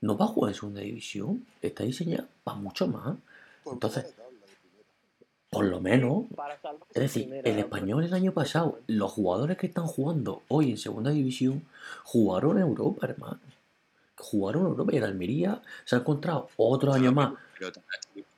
[0.00, 3.16] no para jugar en segunda división, está diseñada para mucho más.
[3.66, 4.84] Entonces- mitad de tabla de primera.
[5.54, 6.24] Por lo menos.
[6.92, 11.10] Es decir, el español el año pasado, los jugadores que están jugando hoy en segunda
[11.10, 11.64] división,
[12.02, 13.40] jugaron en Europa, hermano.
[14.16, 17.34] Jugaron en Europa y el Almería se ha encontrado otro año más.
[17.58, 17.72] Pero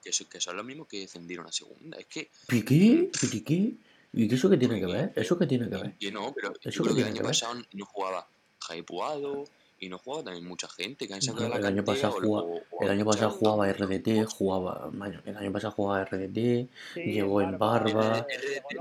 [0.03, 1.97] que eso, que eso es lo mismo que defendieron a segunda.
[1.99, 3.11] Es que, ¿Piqué?
[3.31, 3.75] ¿Piqué?
[4.13, 5.13] ¿Y qué eso qué tiene que ver?
[5.15, 5.95] ¿Eso qué tiene que ver?
[5.99, 7.31] que no, pero Eso que el tiene año que ver.
[7.31, 8.27] pasado no jugaba
[8.61, 9.45] Jaime Puado
[9.79, 12.21] y no jugaba también mucha gente que han sacado No, de la el año o-
[12.21, 14.91] jugaba- o- o El año pasado jugaba RDT, jugaba.
[14.93, 18.27] bueno, El año pasado jugaba RDT, sí, llegó en Barba,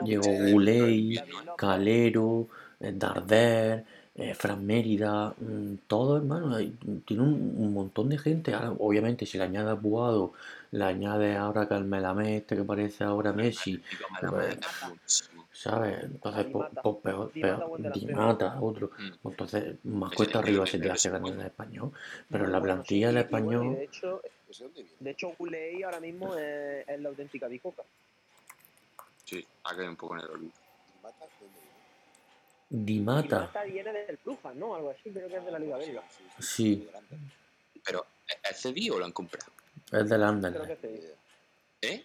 [0.05, 1.19] llegó Guley.
[1.57, 2.47] Calero,
[2.79, 3.85] eh, Darder,
[4.15, 6.57] eh, Fran Mérida, mm, todo hermano,
[7.05, 8.53] tiene un, un montón de gente.
[8.53, 10.33] Ahora, obviamente, si le añade a Puado,
[10.71, 13.81] le añade ahora Melamé, este que parece ahora Messi,
[15.55, 15.73] Pues.
[15.73, 16.03] ¿sabes?
[16.03, 16.81] Entonces, pues, Mata.
[16.81, 18.21] pues peor, peor, Mata buen Di delantero.
[18.27, 18.91] Mata, otro.
[18.97, 19.27] Mm.
[19.27, 21.91] Entonces, más cuesta arriba se te hace ganar el español.
[22.29, 24.21] Pero la plantilla del español, de hecho,
[24.99, 25.33] de hecho,
[25.85, 27.83] ahora mismo es, es la auténtica bicoca.
[29.23, 30.51] Sí, ha caído un poco en el olvido.
[32.71, 33.93] ¿Y Mata dónde viene?
[33.93, 34.75] Del Brujas, ¿no?
[34.75, 36.03] Algo así, creo que es de la Liga Belga.
[36.39, 36.87] Sí.
[37.85, 39.51] Pero, ¿es- ¿es cedido o lo han comprado?
[39.91, 40.83] es del Anderlecht.
[41.81, 42.03] ¿Eh?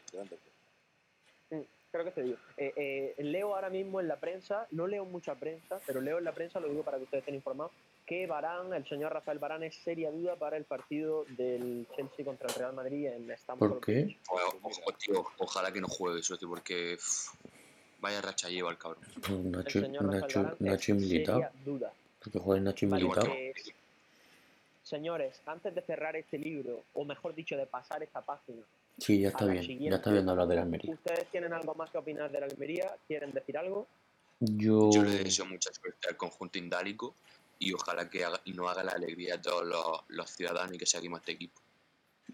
[1.91, 2.36] Creo que se digo.
[2.57, 6.24] Eh, eh, leo ahora mismo en la prensa, no leo mucha prensa, pero leo en
[6.24, 7.72] la prensa, lo digo para que ustedes estén informados,
[8.07, 12.49] que Barán, el señor Rafael Barán, es seria duda para el partido del Chelsea contra
[12.49, 13.70] el Real Madrid en Stamford.
[13.70, 14.16] ¿Por qué?
[14.99, 16.97] Tío, ojalá que no juegue eso, tío, porque
[18.01, 19.05] vaya racha lleva el cabrón.
[19.14, 21.93] Pues El Nacho, señor Rafael Nacho, Barán Nacho es seria duda.
[22.22, 23.53] Porque juega Nacho y Vale, porque,
[24.84, 28.62] señores, antes de cerrar este libro, o mejor dicho, de pasar esta página,
[29.01, 29.63] Sí, ya está bien.
[29.63, 29.91] siguiente.
[29.91, 30.95] Ya está viendo hablar de la Almería.
[30.95, 32.95] ¿ustedes tienen algo más que opinar de la Almería?
[33.07, 33.87] ¿Quieren decir algo?
[34.41, 34.91] Yo.
[34.93, 37.15] Yo le deseo mucha suerte al conjunto indálico
[37.59, 40.87] y ojalá que haga, no haga la alegría a todos los, los ciudadanos y que
[40.87, 41.61] seguimos este equipo.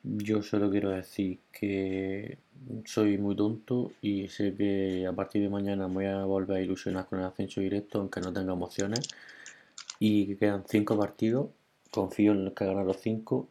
[0.02, 2.38] Yo solo quiero decir que
[2.84, 6.60] soy muy tonto y sé que a partir de mañana me voy a volver a
[6.60, 9.08] ilusionar con el ascenso directo, aunque no tenga emociones.
[9.98, 11.48] Y que quedan cinco partidos,
[11.90, 13.48] confío en que ganar los cinco.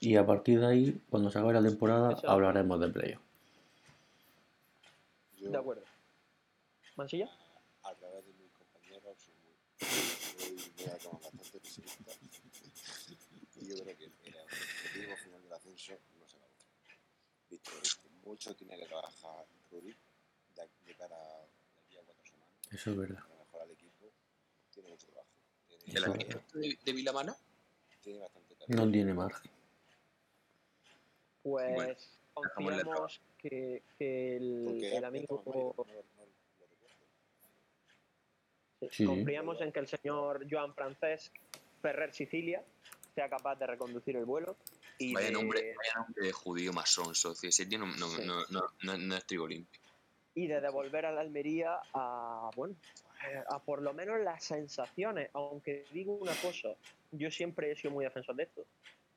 [0.00, 2.28] Y a partir de ahí, cuando se acabe la temporada, Eso.
[2.30, 3.22] hablaremos de playoff.
[5.38, 5.84] Yo, De acuerdo.
[6.96, 7.30] ¿Mansilla?
[7.82, 12.12] a través de mis compañeros, soy muy, muy, voy a tomar bastante pesimista.
[13.56, 17.50] y yo creo que el objetivo final del ascenso no se va a.
[17.50, 17.70] Visto
[18.24, 19.96] mucho tiene que trabajar Ruri
[20.56, 23.22] de, de cara a de aquí a cuatro semanas Eso es verdad.
[23.22, 24.12] para mejorar el equipo.
[24.72, 25.28] Tiene mucho trabajo.
[25.68, 26.12] Tiene, ¿El Eso.
[26.12, 27.36] arquitecto de, de Vilamana?
[28.02, 28.84] tiene bastante talento.
[28.86, 29.50] No tiene margen.
[31.50, 31.94] Pues Bueno,
[32.54, 35.42] confiamos que, que el, amigo
[38.90, 41.32] sí, confiamos en que el señor Joan Francesc
[41.82, 42.62] Ferrer Sicilia
[43.14, 44.56] sea capaz de reconducir el vuelo
[44.98, 47.48] y Vaya de, nombre, vaya nombre de judío masón, socio.
[47.48, 48.22] Ese tío no, no, Sí.
[48.24, 49.80] no, no, no- no es trigo limpio.
[50.34, 52.76] y de devolver a la Almería a bueno
[53.48, 56.68] a por lo menos las sensaciones aunque digo una cosa
[57.10, 58.64] yo siempre he sido muy defensor de esto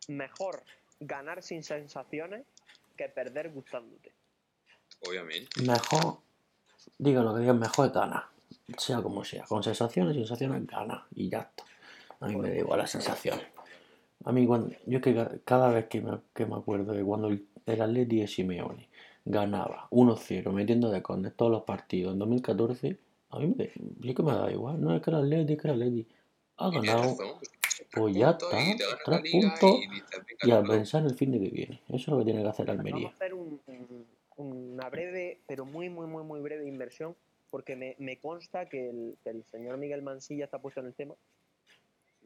[0.08, 0.64] mejor
[1.08, 2.46] ganar sin sensaciones
[2.98, 4.14] que perder gustándote
[5.06, 5.62] Obviamente.
[5.64, 6.18] Mejor,
[6.98, 8.30] diga lo que digan, mejor gana.
[8.78, 9.44] Sea como sea.
[9.44, 11.06] Con sensaciones, sensaciones gana.
[11.14, 11.64] Y ya está.
[12.22, 13.46] A mí me da igual las sensaciones.
[14.24, 17.04] A mí, cuando, yo es que ca- cada vez que me, que me acuerdo de
[17.04, 18.88] cuando el, el Atleti de Simeone
[19.26, 22.98] ganaba 1-0 metiendo de córner todos los partidos en 2014,
[23.32, 24.80] a mí me, yo que me da igual.
[24.80, 26.08] No es que el Atleti, es que el Atleti
[26.58, 27.02] ha ganado.
[27.04, 27.36] razón,
[27.94, 29.80] tres Pues ya puntos y tres puntos
[30.44, 31.82] y Y el fin de que viene.
[31.90, 33.10] Eso es lo que tiene que hacer la Vamos a Almería.
[33.10, 37.16] hacer un- un- una breve, pero muy, muy, muy, muy breve inversión,
[37.52, 40.94] porque me, me consta que el, que el señor Miguel Mansilla está puesto en el
[40.96, 41.14] tema.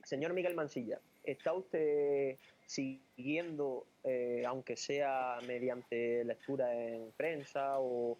[0.06, 8.18] Señor Miguel Mansilla, ¿está usted siguiendo, eh, aunque sea mediante lectura en prensa o,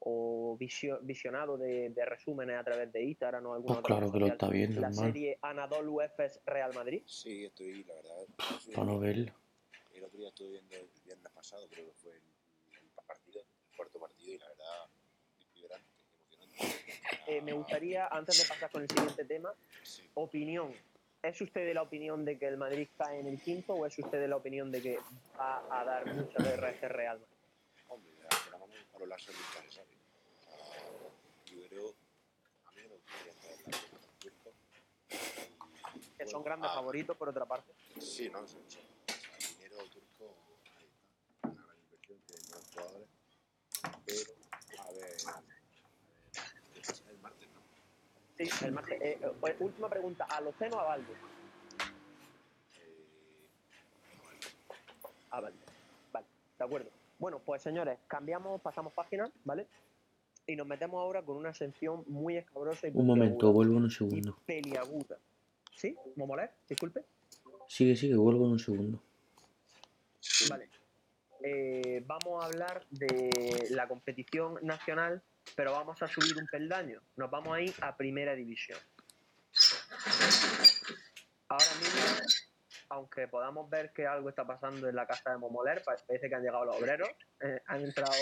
[0.00, 4.12] o visio- visionado de, de resúmenes a través de Instagram o alguna Pues otra claro
[4.12, 7.02] que lo está viendo, la serie Anadolu Efes Real Madrid?
[7.06, 8.16] Sí, estoy, la verdad.
[8.60, 9.32] sí, Para no verlo.
[9.94, 12.22] El otro día estuve viendo el viernes pasado, creo que fue el,
[12.80, 14.64] el partido, el cuarto partido, y la verdad,
[15.54, 15.86] vibrante,
[16.30, 16.84] emocionante.
[17.26, 20.08] Eh, me gustaría, antes de pasar con el siguiente tema, Sí.
[20.14, 20.72] opinión.
[21.20, 23.98] ¿Es usted de la opinión de que el Madrid cae en el quinto o es
[23.98, 24.98] usted de la opinión de que
[25.36, 27.34] va a dar mucha guerra a este Real Madrid?
[27.88, 28.12] Hombre,
[28.52, 29.88] mano a los láser nunca se sabe.
[30.36, 31.88] O sea, yo creo,
[32.66, 34.52] a mí no me gustaría estar en la del turco.
[36.18, 37.72] Que son grandes ah, favoritos, por otra parte.
[38.00, 38.40] Sí, no.
[38.40, 38.60] O sea,
[39.38, 40.34] el dinero turco,
[40.76, 41.48] ahí está.
[41.48, 43.08] Una gran inversión, tienen buenos jugadores.
[44.04, 44.32] Pero,
[44.82, 45.50] a ver, a ver,
[47.10, 47.60] el martes, ¿no?
[48.36, 49.00] Sí, el martes.
[49.00, 51.12] Eh, eh, pues, última pregunta, ¿a Loceno o a Valde?
[51.12, 51.16] Eh,
[55.30, 55.58] A Valde.
[56.12, 56.26] Vale,
[56.58, 56.90] de acuerdo.
[57.18, 59.66] Bueno, pues señores, cambiamos, pasamos página, ¿vale?
[60.46, 63.88] Y nos metemos ahora con una sección muy escabrosa y Un momento, vuelvo en un
[63.88, 64.38] y segundo.
[64.46, 65.18] peliaguda.
[65.78, 65.96] ¿Sí?
[66.16, 66.50] ¿Momoler?
[66.68, 67.04] Disculpe.
[67.68, 69.00] Sigue, sigue, vuelvo en un segundo.
[70.50, 70.68] Vale.
[71.44, 75.22] Eh, vamos a hablar de la competición nacional,
[75.54, 77.00] pero vamos a subir un peldaño.
[77.14, 78.78] Nos vamos a ir a primera división.
[81.48, 82.00] Ahora mismo,
[82.88, 86.34] aunque podamos ver que algo está pasando en la casa de Momoler, pa- parece que
[86.34, 87.08] han llegado los obreros,
[87.40, 88.12] eh, han entrado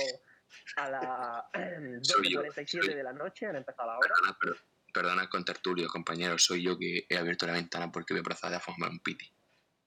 [0.77, 1.45] a las
[2.07, 4.15] Soy yo, 12.47 soy- de la noche, han empezado la hora.
[4.97, 6.39] Perdona, con tertulio, compañero.
[6.39, 9.27] Soy yo que he abierto la ventana porque voy a proceder a formar un piti.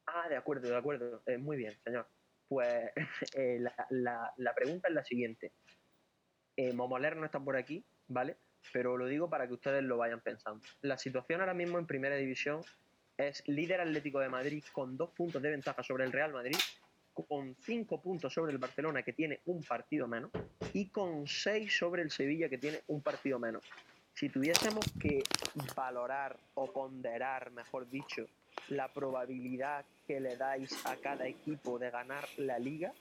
[0.05, 1.23] Ah, de acuerdo, de acuerdo.
[1.25, 2.07] Eh, muy bien, señor.
[2.47, 2.91] Pues
[3.33, 5.51] eh, la, la- la pregunta es la siguiente.
[6.55, 8.37] Eh, Momoler no está por aquí, ¿vale?
[8.71, 10.63] Pero lo digo para que ustedes lo vayan pensando.
[10.81, 12.61] La situación ahora mismo en Primera División
[13.17, 16.55] es líder Atlético de Madrid con dos puntos de ventaja sobre el Real Madrid,
[17.13, 20.29] con cinco puntos sobre el Barcelona que tiene un partido menos
[20.71, 23.63] y con seis sobre el Sevilla que tiene un partido menos.
[24.19, 25.23] Si tuviésemos que
[25.73, 28.27] valorar o ponderar, mejor dicho,
[28.67, 32.91] la probabilidad que le dais a cada equipo de ganar la liga,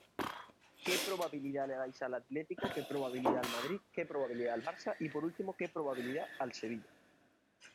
[0.84, 2.68] ¿qué probabilidad le dais al Atlético?
[2.72, 3.80] ¿Qué probabilidad al Madrid?
[3.92, 4.94] ¿Qué probabilidad al Barça?
[5.00, 6.86] Y por último, ¿qué probabilidad al Sevilla?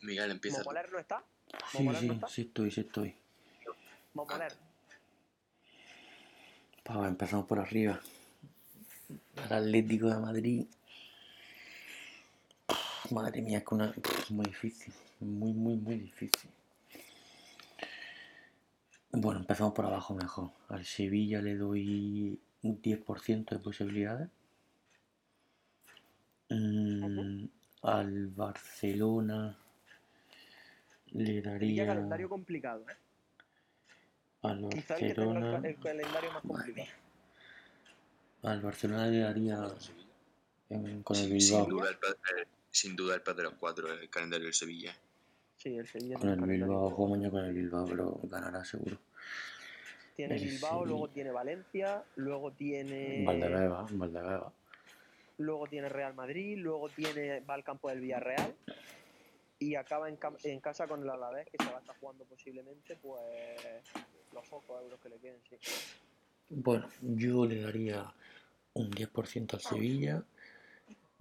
[0.03, 0.59] Miguel, empieza.
[0.59, 1.21] ¿Momoler no está?
[1.69, 2.27] Sí, ¿Momoler sí, no está?
[2.27, 3.13] sí estoy, sí estoy.
[4.13, 4.53] Momoler.
[6.81, 7.99] Pa, empezamos por arriba.
[9.35, 10.65] El Atlético de Madrid.
[13.11, 13.93] Madre mía, es que una...
[14.19, 14.93] es muy difícil.
[15.19, 16.49] Muy, muy, muy difícil.
[19.11, 20.51] Bueno, empezamos por abajo mejor.
[20.69, 24.29] Al Sevilla le doy un 10% de posibilidades.
[26.49, 27.45] Mm,
[27.83, 29.57] al Barcelona
[31.11, 31.85] le daría...
[31.85, 32.95] calendario complicado, ¿eh?
[34.41, 35.61] Al Quizá el el, Barcelona...
[35.61, 36.87] ca- el calendario más complicado.
[38.43, 39.67] Al Barcelona le daría
[40.69, 41.67] en- con el Sí, sin, Bilbao.
[41.69, 44.93] duda el, sin duda el peor de los cuatro, el calendario del Sevilla.
[45.57, 48.97] Sí, el Sevilla Con tiene el Bilbao, juego mañana con el Bilbao, pero ganará seguro.
[50.15, 50.85] Tiene el Bilbao, Sevilla.
[50.87, 54.53] luego tiene Valencia, luego tiene Valdebeba, Valdebeba.
[55.37, 58.55] luego tiene Real Madrid, luego tiene va al campo del Villarreal
[59.59, 62.95] y acaba en, en casa con el Alavés que se va a estar jugando posiblemente
[62.95, 63.21] pues
[64.33, 65.57] los pocos euros que le queden, sí.
[66.49, 68.11] Bueno, yo le daría
[68.73, 70.23] un 10% al Sevilla,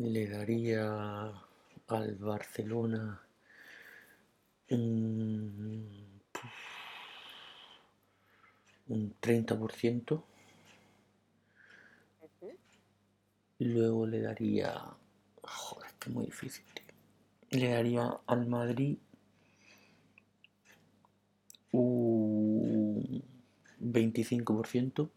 [0.05, 1.33] le daría
[1.89, 3.21] al Barcelona
[4.71, 6.21] un,
[8.89, 10.25] un 30%,
[13.59, 14.83] luego le daría,
[15.43, 17.61] joder, es que es muy difícil, tío.
[17.61, 18.99] le daría al Madrid
[21.73, 23.23] un
[23.81, 25.11] 25%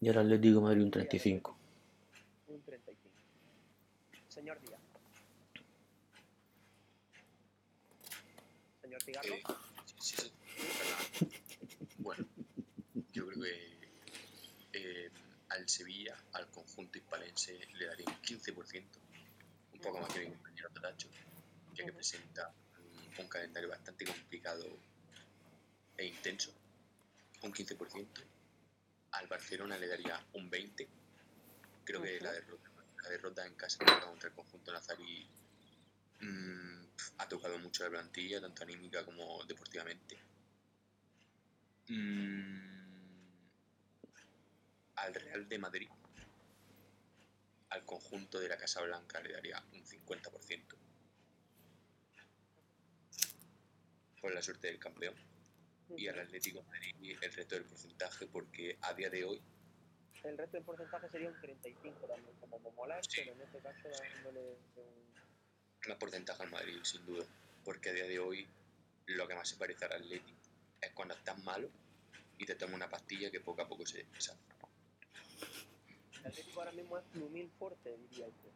[0.00, 1.54] y al Atlético de Madrid un 35%.
[2.48, 3.00] Un 35.
[4.28, 4.80] Señor Díaz.
[9.18, 9.42] Eh,
[9.96, 10.32] sí, sí,
[11.18, 11.28] sí.
[11.98, 12.26] Bueno,
[13.12, 13.78] yo creo que
[14.72, 15.10] eh,
[15.48, 18.84] al Sevilla, al conjunto hispalense, le daría un 15%,
[19.74, 21.08] un poco más que mi compañero Tatacho,
[21.74, 24.64] ya que presenta un, un calendario bastante complicado
[25.96, 26.52] e intenso.
[27.42, 28.06] Un 15%.
[29.12, 30.88] Al Barcelona le daría un 20%.
[31.84, 32.70] Creo que la derrota,
[33.02, 35.28] la derrota en casa contra el conjunto nazarí
[36.20, 36.79] mm,
[37.18, 40.18] ha tocado mucho la plantilla, tanto anímica como deportivamente.
[41.88, 42.70] Mm,
[44.96, 45.88] al Real de Madrid,
[47.70, 50.76] al conjunto de la Casa Blanca le daría un 50%.
[54.20, 55.14] Por la suerte del campeón.
[55.96, 59.42] Y al Atlético de Madrid el resto del porcentaje, porque a día de hoy
[60.22, 63.22] El resto del porcentaje sería un 35 también, como Momolar, Sí.
[63.24, 64.40] pero en este caso dándole
[64.76, 65.19] un...
[65.88, 67.24] más porcentaje al Madrid, sin duda.
[67.64, 68.46] Porque a día de hoy
[69.06, 70.38] lo que más se parece al Atlético
[70.80, 71.68] es cuando estás malo
[72.38, 74.38] y te tomas una pastilla que poco a poco se deshace.
[76.20, 78.50] El Atlético ahora mismo es Flumil Forte, diría usted.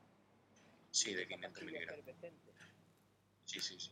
[0.90, 2.04] Sí, de Esa 500 pastilla miligramos.
[3.44, 3.90] Sí, sí, sí.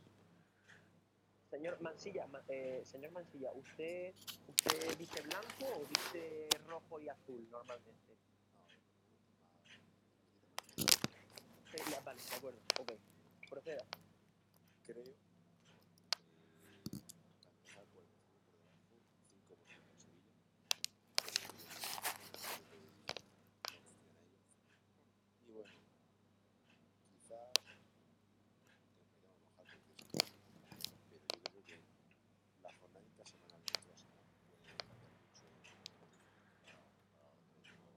[1.51, 4.15] Señor Mansilla, ma- eh, señor Mansilla, ¿usted,
[4.49, 8.13] ¿usted dice blanco o dice rojo y azul normalmente?
[10.79, 12.93] Eh, ya, vale, de acuerdo, ok.
[13.53, 13.85] Proceda.
[14.87, 15.17] Creo que va
[17.45, 20.33] a empezar por el por debajo, 5% en Sevilla.
[25.45, 25.77] Y bueno,
[27.13, 27.53] quizás
[29.21, 30.17] podríamos bajar porque es
[31.11, 31.77] pero yo creo que
[32.63, 36.89] la jornadita semanal de otra semana puede cambiar mucho para,
[37.21, 37.93] para Atlético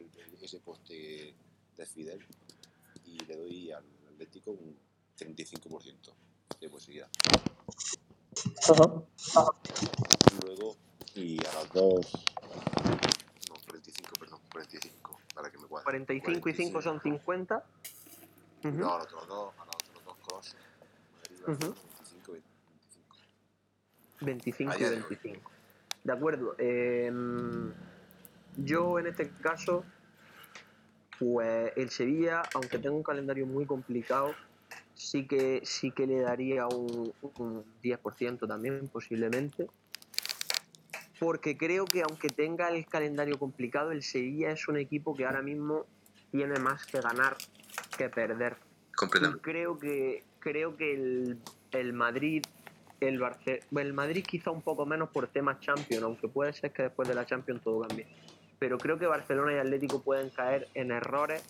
[0.00, 0.08] ese,
[0.40, 1.34] ese poste
[1.76, 2.24] de Fidel
[3.04, 4.76] y le doy al Atlético un
[5.18, 6.14] 35%
[6.60, 7.08] de posibilidad.
[10.42, 10.76] Luego,
[11.14, 12.24] y a las dos.
[13.48, 15.84] No, 45, perdón, 45, para que me cuadre.
[15.84, 17.64] 45 y 5 son 50.
[18.64, 18.76] Ujú.
[18.76, 20.56] No, a los otros dos, a los otros dos cosas.
[21.20, 23.16] Madrid, Barcelona, 25, 25.
[24.20, 25.02] 25 A y día de hoy.
[25.02, 25.50] 25.
[26.04, 26.54] De acuerdo.
[26.58, 27.74] em,
[28.56, 29.84] yo en este caso,
[31.18, 34.34] pues el Sevilla, aunque tenga un calendario muy complicado,
[34.94, 39.68] sí que sí que le daría un, un 10% también, posiblemente.
[41.18, 45.40] Porque creo que aunque tenga el calendario complicado, el Sevilla es un equipo que ahora
[45.42, 45.86] mismo
[46.32, 47.36] tiene más que ganar
[47.96, 48.56] que perder.
[49.36, 51.38] Y creo que creo que el,
[51.70, 52.42] el Madrid
[53.00, 56.84] el Barce- el Madrid quizá un poco menos por temas Champions aunque puede ser que
[56.84, 58.06] después de la Champions todo cambie
[58.62, 61.42] pero creo que Barcelona y Atlético pueden caer en errores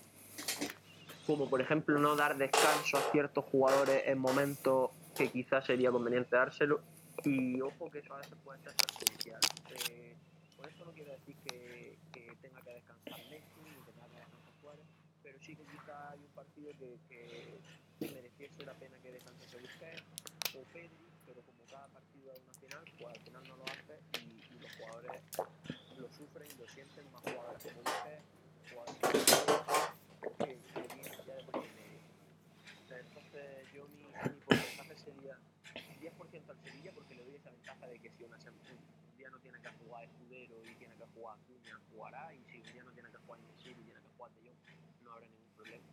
[1.26, 6.34] como por ejemplo no dar descanso a ciertos jugadores en momentos que quizás sería conveniente
[6.34, 6.80] dárselo.
[7.22, 9.40] Y ojo que eso a veces puede ser perjudicial.
[9.90, 10.16] Eh,
[10.56, 14.16] con esto no quiero decir que, que tenga que descansar Messi ni que tenga que
[14.16, 14.86] descansar Suárez
[15.22, 16.72] pero sí que quizá hay un partido
[17.10, 17.60] que,
[17.98, 20.02] que mereciese la pena que descansase Busquets
[20.56, 24.00] o Pedri, pero como cada partido es una final, pues al final no lo hace
[24.24, 25.20] y, y los jugadores
[26.22, 27.82] sufren y lo sienten más jugadores como
[28.70, 29.02] jugadores
[30.20, 30.58] como que,
[31.26, 31.64] ya de por.
[32.92, 34.12] Entonces yo mi, mi
[34.46, 35.38] porcentaje sería
[36.00, 39.38] 10% al Sevilla porque le doy esa ventaja de que si una un día no
[39.40, 42.92] tiene que jugar Escudero y tiene que jugar Acuña, jugará y si un día no
[42.92, 45.88] tiene que jugar Inesiri y tiene que jugar De Jong, no habrá ningún problema.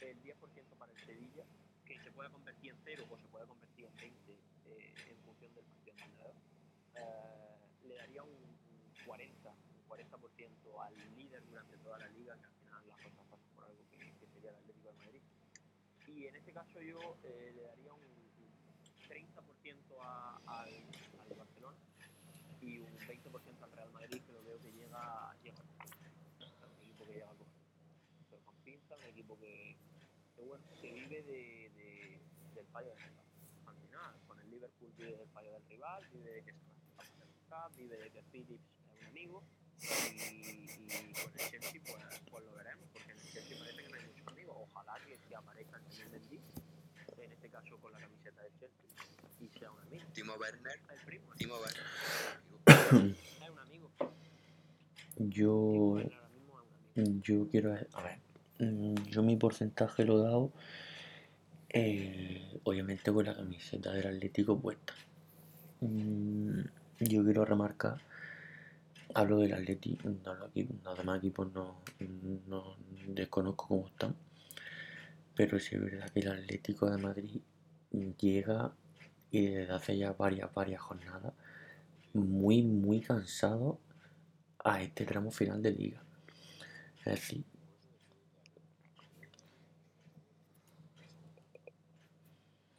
[0.00, 0.34] El 10%
[0.78, 1.44] para el Sevilla,
[1.86, 5.54] que se puede convertir en 0 o se puede convertir en 20 eh, en función
[5.54, 6.34] del partido entrenador,
[6.96, 9.43] eh, le daría un, un 40, un
[9.94, 13.78] 40% al líder durante toda la liga, que al final las cosas pasan por algo
[13.90, 15.22] que, que sería el Atlético de Madrid.
[16.08, 21.78] Y en este caso yo eh, le daría un, un 30% a- al, al Barcelona
[22.60, 27.12] y un 20% al Real Madrid, que lo veo que llega, llega un equipo que
[27.12, 27.46] llega con,
[28.64, 29.76] pinzas, un equipo que,
[30.80, 32.20] que, vive de, de-
[32.54, 33.24] del fallo del rival.
[33.66, 36.58] Al final, con el Liverpool vive del fallo del rival, vive de que se
[36.96, 39.42] va a el Cup, vive de que Phillips es un amigo
[39.84, 43.88] y, y con el Chelsea pues, pues lo veremos, porque en el Chelsea parece que
[43.88, 44.56] no hay muchos amigos.
[44.60, 46.40] Ojalá que, que aparezca el Mendy,
[47.18, 48.86] en este caso con la camiseta del Chelsea,
[49.40, 50.04] y sea un amigo.
[50.12, 50.78] Timo Werner.
[50.92, 51.24] El primo.
[51.36, 53.16] Timo Werner.
[53.42, 53.90] es un amigo.
[55.16, 55.98] Yo,
[56.96, 58.18] yo quiero, a ver,
[58.58, 60.52] mm, yo mi porcentaje lo he dado,
[61.70, 64.94] eh, obviamente con la camiseta del Atlético puesta.
[65.80, 66.60] Mm,
[67.00, 68.00] Yo quiero remarcar,
[69.14, 70.50] hablo del Atlético, no, los
[70.84, 71.82] los demás equipos no,
[72.48, 72.76] no
[73.08, 74.14] desconozco cómo están,
[75.34, 77.40] pero sí es verdad que el Atlético de Madrid
[78.18, 78.72] llega
[79.30, 81.32] y desde hace ya varias, varias jornadas
[82.12, 83.80] muy, muy cansado
[84.64, 86.02] a este tramo final de liga.
[86.98, 87.44] Es decir,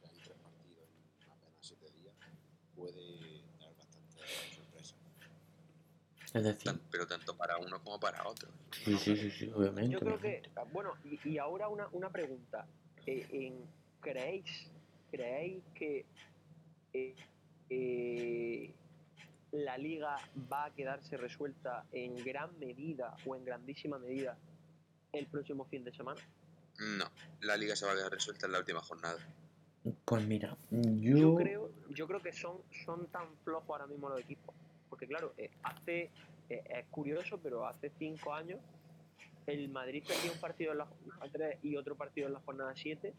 [0.01, 0.89] que hay tres partidos
[1.21, 2.15] en apenas siete días,
[2.75, 4.23] puede dar bastante
[4.55, 4.95] sorpresa.
[6.35, 8.49] Es decir, Tan- Pero tanto para uno como para otro.
[8.71, 9.91] sí, sí, sí, sí, obviamente.
[9.93, 10.49] Yo creo obviamente.
[10.53, 12.65] que, bueno, y, y ahora una, una pregunta.
[13.05, 13.65] Eh, en-
[14.01, 14.69] ¿creéis,
[15.11, 16.05] ¿Creéis que
[16.93, 17.15] eh,
[17.69, 18.73] eh,
[19.51, 20.17] la liga
[20.51, 24.37] va a quedarse resuelta en gran medida o en grandísima medida
[25.13, 26.19] el próximo fin de semana?
[26.79, 27.05] No,
[27.41, 29.17] la liga se va a quedar resuelta en la última jornada.
[30.03, 34.19] Pues mira, Yo yo, creo, yo creo que son, son tan flojos ahora mismo los
[34.19, 34.53] equipos.
[34.95, 36.09] Porque claro, eh, hace
[36.47, 38.61] eh, es curioso, pero hace cinco años
[39.45, 42.73] el Madrid perdía un partido en la jornada 3 y otro partido en la jornada
[42.73, 43.13] 7.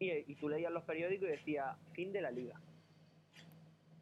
[0.00, 2.60] Y, y tú leías los periódicos y decía fin de la liga.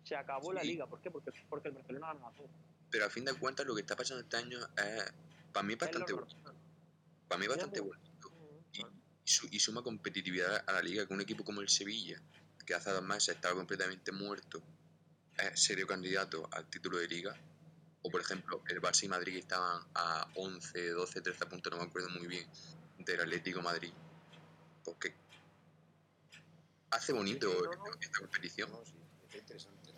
[0.04, 0.86] Se acabó la liga.
[0.86, 1.10] ¿Por qué?
[1.10, 2.48] Porque, porque el Barcelona ganaba todo.
[2.90, 5.12] Pero a fin de cuentas lo que está pasando este año es,
[5.52, 6.26] para mí, bastante bueno.
[7.28, 8.00] Para mí bastante bueno.
[8.72, 8.84] Y, y
[9.24, 12.18] su- y suma competitividad a la liga que un equipo como el Sevilla,
[12.64, 14.62] que hace dos meses estaba completamente muerto,
[15.38, 17.34] es serio candidato al título de liga.
[18.02, 21.84] O por ejemplo, el Barça y Madrid estaban a 11, 12, 13 puntos, no me
[21.84, 22.46] acuerdo muy bien,
[22.98, 23.92] del Atlético Madrid.
[24.84, 25.14] Porque
[26.90, 28.70] hace bonito Sí, no, esta competición.
[28.70, 28.94] No, sí,
[29.26, 29.88] está interesante,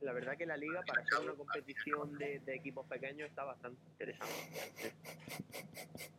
[0.00, 3.80] la verdad, que la liga, para ser una competición de, de equipos pequeños, está bastante
[3.90, 4.94] interesante.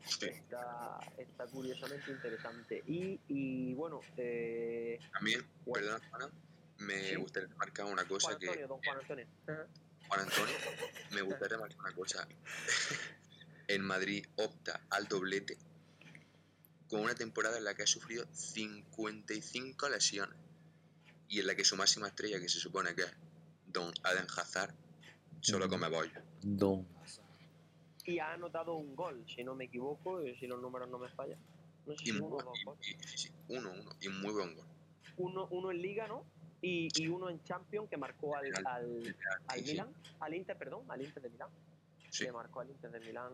[0.05, 0.25] Sí.
[0.25, 2.83] Está, está curiosamente interesante.
[2.87, 5.97] Y, y bueno, eh, También, Bueno.
[6.09, 6.29] Juana,
[6.79, 7.15] me Sí.
[7.15, 9.27] gustaría marcar una cosa Juan que Antonio, don Juan Antonio.
[10.07, 10.55] Juan Antonio,
[11.11, 12.27] me gustaría marcar una cosa.
[13.67, 15.55] En Madrid opta al doblete
[16.89, 20.35] con una temporada en la que ha sufrido 55 lesiones
[21.27, 23.13] y en la que su máxima estrella, que se supone que es
[23.67, 24.73] Don Aden Hazard,
[25.41, 26.19] solo come bollo.
[26.41, 26.87] Don.
[28.05, 31.09] Y ha anotado un gol, si no me equivoco, y si los números no me
[31.09, 31.37] fallan.
[31.85, 32.87] No sé Y, uno mu- o dos goles.
[32.87, 34.65] y- y- sí, sí, uno, uno, y muy buen gol.
[35.17, 36.25] Uno, uno en Liga, ¿no?
[36.61, 38.67] Y, y uno en Champions que marcó al, Al-
[39.47, 39.87] al, Milan,
[40.19, 41.49] al Inter, perdón, al Inter de Milán.
[42.09, 42.25] sí.
[42.25, 43.31] Que marcó al Inter de Milán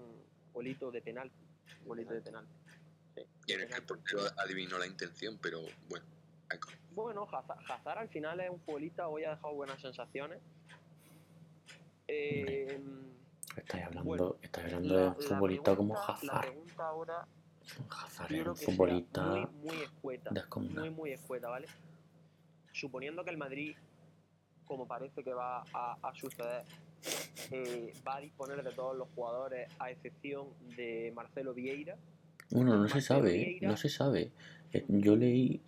[0.53, 1.31] golito de penal.
[1.85, 2.45] Golito de penal.
[3.15, 3.87] Sí, Y en el que el penalti.
[3.87, 6.05] portero adivinó la intención, pero bueno.
[6.93, 10.39] Bueno, Hazard, Hazard al final es un futbolista, hoy ha dejado buenas sensaciones.
[12.07, 12.79] Eh,
[13.57, 16.41] Estáis hablando, Bueno, estáis hablando la- de un la futbolista como pregunta- La Hazard.
[16.51, 17.27] pregunta ahora
[17.89, 20.31] Hazard es un futbolista muy, muy escueta.
[20.59, 21.67] Muy, muy escueta, ¿vale?
[22.79, 23.73] Suponiendo que el Madrid,
[24.65, 26.63] como parece que va a, a suceder,
[27.51, 31.95] eh, va a disponer de todos los jugadores a excepción de Marcelo Vieira.
[32.51, 33.45] Bueno, no se sabe, ¿eh?
[33.45, 33.69] Vieira.
[33.69, 34.31] no se sabe.
[34.73, 35.61] Eh, Yo leí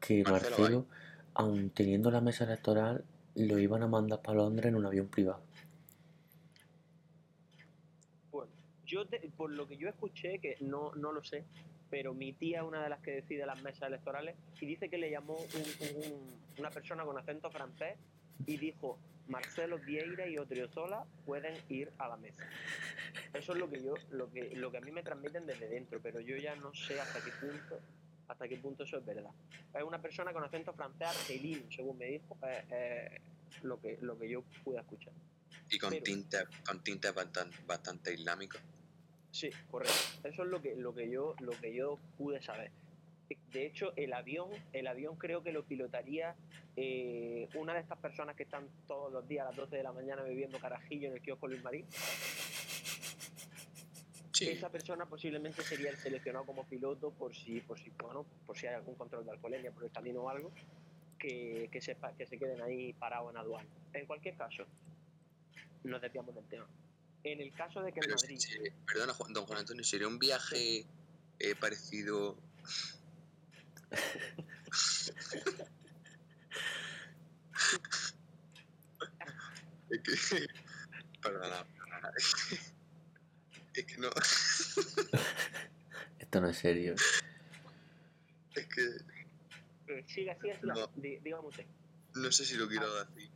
[0.00, 0.86] que Marcelo Marcelo,
[1.32, 3.04] aun teniendo la mesa electoral,
[3.36, 5.42] lo iban a mandar para Londres en un avión privado.
[8.30, 8.52] Bueno,
[8.84, 11.44] yo te- por lo que yo escuché, que no, no lo sé,
[11.90, 14.96] pero mi tía es una de las que decide las mesas electorales y dice que
[14.98, 17.96] le llamó un- un- una persona con acento francés
[18.46, 22.44] y dijo Marcelo Vieira y Odriozola pueden ir a la mesa.
[23.34, 26.00] Eso es lo que yo, lo que, lo que a mí me transmiten desde dentro,
[26.00, 27.80] pero yo ya no sé hasta qué punto,
[28.28, 29.30] hasta qué punto eso es verdad.
[29.74, 32.36] Es una persona con acento francés argelino, según me dijo,
[33.62, 35.12] lo que, lo que yo pude escuchar.
[35.70, 38.60] Y con tintes con tintes bastante, bastante islámicos.
[39.30, 39.94] Sí, correcto.
[40.24, 42.70] Eso es lo que, lo que yo, lo que yo pude saber.
[43.52, 46.34] De hecho, el avión, el avión creo que lo pilotaría
[46.76, 49.92] eh, una de estas personas que están todos los días a las 12 de la
[49.92, 51.86] mañana bebiendo carajillo en el kiosco Luis Marín.
[54.32, 58.56] Sí, Esa persona posiblemente sería el seleccionado como piloto por si, por si, bueno, por
[58.56, 60.50] si hay algún control de alcoholemia por el camino o algo,
[61.18, 63.68] que, que, sepa, que se queden ahí parados en aduana.
[63.92, 64.64] En cualquier caso,
[65.84, 66.66] nos desviamos del tema.
[67.24, 68.38] En el caso de que el pero Madrid...
[68.38, 70.86] sí, sí, perdona, Juan- don Juan Antonio, ¿sería un viaje
[71.38, 72.36] eh, parecido
[79.90, 80.46] Es que.
[81.22, 82.12] Perdona, perdona.
[83.74, 84.10] Es que no.
[86.18, 86.94] Esto no es serio.
[88.54, 88.82] Es que
[89.92, 90.74] Eh, siga, siga, siga.
[90.74, 90.90] No.
[90.96, 91.66] Dígame usted.
[92.14, 93.30] no sé si lo quiero decir.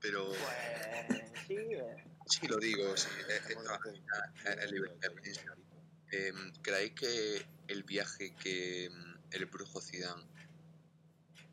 [0.00, 3.08] Pero Pues sí, eh, sí lo digo, sí.
[3.28, 5.42] De prensa.
[6.10, 10.22] Em, ¿Creéis que el viaje que em, el brujo Zidane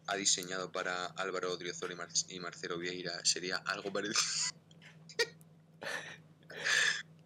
[0.07, 4.19] ha diseñado para Álvaro Odriozola y, Mar- y Marcelo Vieira sería algo parecido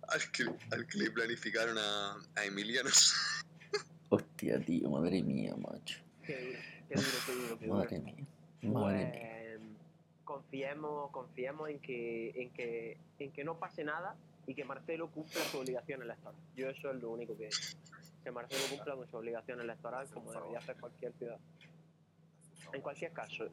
[0.08, 2.90] al, que, al que le planificaron a, a Emiliano?
[4.10, 6.00] Hostia, tío, madre mía, macho.
[6.26, 7.78] qué duro, qué duro, qué duro, qué duro.
[7.80, 8.26] Madre mía.
[8.62, 9.32] Madre mía.
[10.26, 14.16] Confiemos, confiemos en que, en que, en que no pase nada
[14.48, 16.36] y que Marcelo cumpla su obligación electoral.
[16.56, 17.50] Yo eso es lo único que
[18.24, 21.38] que Marcelo cumpla con su obligación electoral como debería hacer cualquier ciudad.
[22.74, 23.46] En cualquier caso,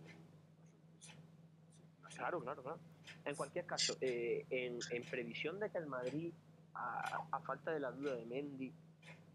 [2.16, 2.78] Claro, claro, claro.
[3.24, 6.32] En cualquier caso, eh, en, en previsión de que el Madrid,
[6.74, 8.72] a, a falta de la duda de Mendy,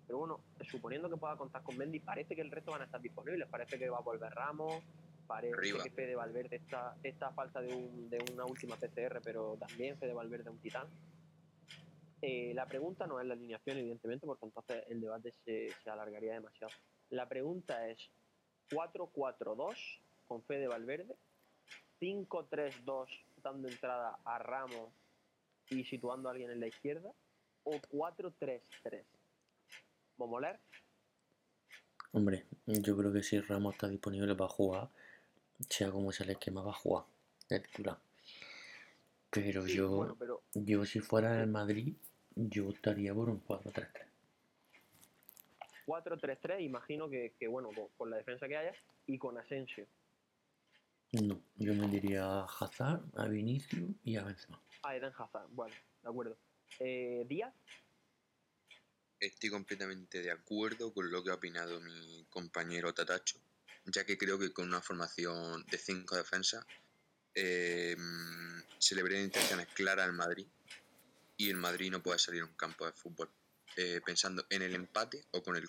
[0.06, 3.02] pero bueno, suponiendo que pueda contar con Mendy, parece que el resto van a estar
[3.02, 3.48] disponibles.
[3.50, 4.82] Parece que va a volver Ramos,
[5.28, 5.84] parece Arriba.
[5.84, 9.98] que Fede Valverde está, está a falta de, un- de una última PCR, pero también
[10.00, 10.88] Fede Valverde un titán.
[12.22, 16.34] Eh, la pregunta no es la alineación, evidentemente, porque entonces el debate se, se alargaría
[16.34, 16.74] demasiado.
[17.10, 18.10] La pregunta es
[18.72, 19.76] 4-4-2
[20.26, 21.16] con Fede Valverde,
[22.02, 23.08] 5-3-2
[23.44, 24.92] dando entrada a Ramos
[25.70, 27.12] y situando a alguien en la izquierda,
[27.64, 29.04] o 4-3-3.
[30.18, 30.60] Momoler,
[32.14, 34.90] Hombre, yo creo que si Ramos está disponible para jugar,
[35.70, 37.06] sea como sea el esquema, va a jugar
[37.50, 37.98] de titular.
[39.30, 41.96] Pero Sí, yo, bueno, pero yo si fuera el Madrid,
[42.36, 44.06] yo estaría por un 4-3-3.
[45.86, 48.74] 4-3-3, imagino que, que, bueno, con, con la defensa que haya
[49.06, 49.88] y con Asensio.
[51.14, 54.62] No, yo me diría a Hazard, a Vinicius y a Benzema.
[54.84, 56.38] Ah, Eden Hazard, bueno, de acuerdo.
[56.80, 57.54] Eh, Díaz,
[59.20, 63.40] Estoy completamente de acuerdo con lo que ha opinado mi compañero Tatacho,
[63.88, 66.66] ya que creo que con una formación de cinco defensas
[67.34, 67.96] eh,
[68.80, 70.48] se le verían intenciones claras al Madrid
[71.38, 73.30] y el Madrid no puede salir a un campo de fútbol
[73.76, 75.68] eh, pensando en el empate o con el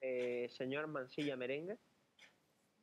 [0.00, 1.76] eh, señor Mansilla Merengue,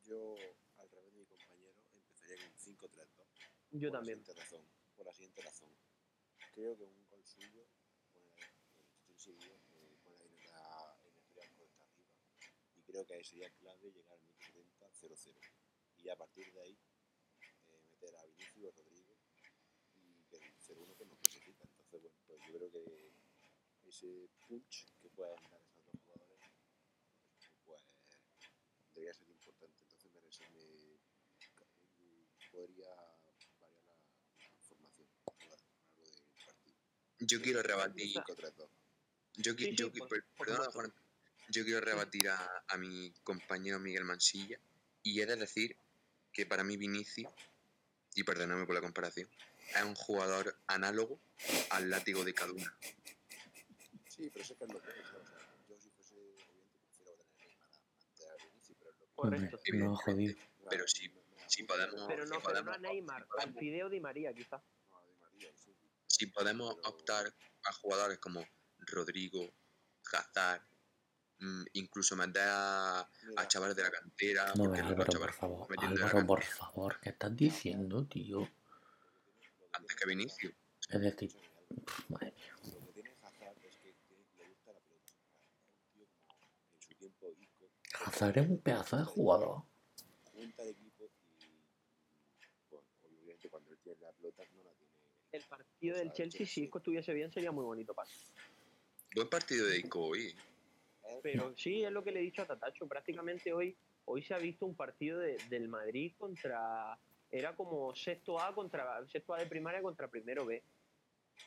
[0.04, 0.36] Yo,
[0.78, 3.26] al revés de mi compañero, empezaría con un 5-3-2.
[3.72, 4.18] Yo por la también.
[4.18, 4.62] siguiente razón.
[4.96, 5.70] Por la siguiente razón.
[6.54, 7.66] Creo que un gol suyo
[8.12, 9.32] pone el Chelsea
[9.72, 12.06] eh, pone ahí en, la, en el historial cuesta arriba.
[12.76, 15.40] Y creo que ahí sería clave llegar al minuto 70 0-0.
[15.98, 16.78] Y a partir de ahí
[17.68, 19.14] eh, meter a Vinicius, Rodrigo
[19.92, 21.64] y que el 0-1 pues nos clasifica.
[21.64, 23.12] Entonces, bueno, pues yo creo que
[23.86, 26.40] ese punch que pueden dar esos dos jugadores
[27.66, 27.82] pues
[28.94, 29.82] debería ser importante.
[29.82, 30.98] Entonces me, rese- me
[31.54, 31.66] ca-
[32.50, 32.94] podría
[33.60, 35.66] variar la, la formación a lo largo
[35.96, 36.76] del partido.
[37.18, 38.14] Yo quiero rebatir.
[38.14, 38.68] 5-3-2.
[39.38, 40.72] Yo, Sí, yo sí, qui- por- por.
[40.72, 40.94] Juan,
[41.48, 44.58] yo quiero rebatir a, a mi compañero Miguel Mansilla
[45.02, 45.76] y he de decir
[46.32, 47.32] que para mí Vinicius,
[48.14, 49.28] y perdóname por la comparación,
[49.74, 51.20] es un jugador análogo
[51.70, 52.76] al látigo de Caduna.
[54.08, 54.96] Sí, pero sé que es lo que es.
[54.96, 55.38] O sea,
[55.68, 57.16] yo si fuese obviamente prefiero
[58.16, 59.58] tener a Vinicius, pero es lo que Correcto.
[59.74, 60.34] No jodido.
[60.70, 61.12] Pero si-
[61.46, 64.62] si podemos- Pero no, pero no podemos- a Neymar, al Fideo Di María, quizás.
[64.90, 65.88] No, a Di María, sí, sí.
[66.06, 67.32] Si podemos optar
[67.64, 68.44] a jugadores como
[68.78, 69.52] Rodrigo,
[70.12, 70.62] Hazard,
[71.74, 75.68] incluso meter a, a chavales de la cantera, No, porque los Álvaro, por chavales favor.
[75.78, 77.00] Álvaro, por favor.
[77.00, 78.48] ¿Qué estás diciendo, tío?
[79.72, 80.54] antes que Vinicius.
[80.88, 81.30] Es decir,
[81.84, 82.54] pff, madre mía.
[82.64, 85.12] Lo que tiene Hazard es que tiene- le gusta la pelota.
[85.92, 86.32] Es un tío como
[86.72, 87.68] en su tiempo Isco.
[88.06, 89.62] Hazard es un pedazo de jugador.
[90.32, 91.10] Junta de equipo y,
[93.06, 94.92] obviamente cuando él tiene la pelota no la tiene.
[95.32, 98.08] El partido del Chelsea, si Isco estuviese bien, sería muy bonito para
[99.14, 100.34] Buen partido de Ico hoy.
[101.22, 102.86] Pero sí, es lo que le he dicho a Tatacho.
[102.86, 103.76] Prácticamente hoy,
[104.06, 106.98] hoy se ha visto un partido de- del Madrid contra.
[107.30, 110.62] Era como sexto A contra sexto A de primaria contra primero B.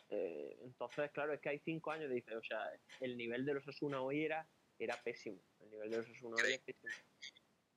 [0.09, 2.57] Eh, entonces, claro, es que hay cinco años de diferencia.
[2.57, 4.47] O sea, el nivel de los Osuna hoy era,
[4.77, 5.39] era pésimo.
[5.61, 6.91] El nivel de los Osuna hoy es pésimo.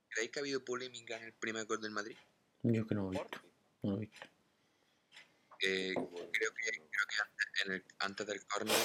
[0.09, 2.17] ¿Creéis que ha habido polémica en el primer gol del Madrid?
[2.65, 3.41] Yo que no lo he visto.
[3.83, 4.27] No lo he visto.
[5.65, 8.77] Eh, creo que, creo que antes, en el- antes del córner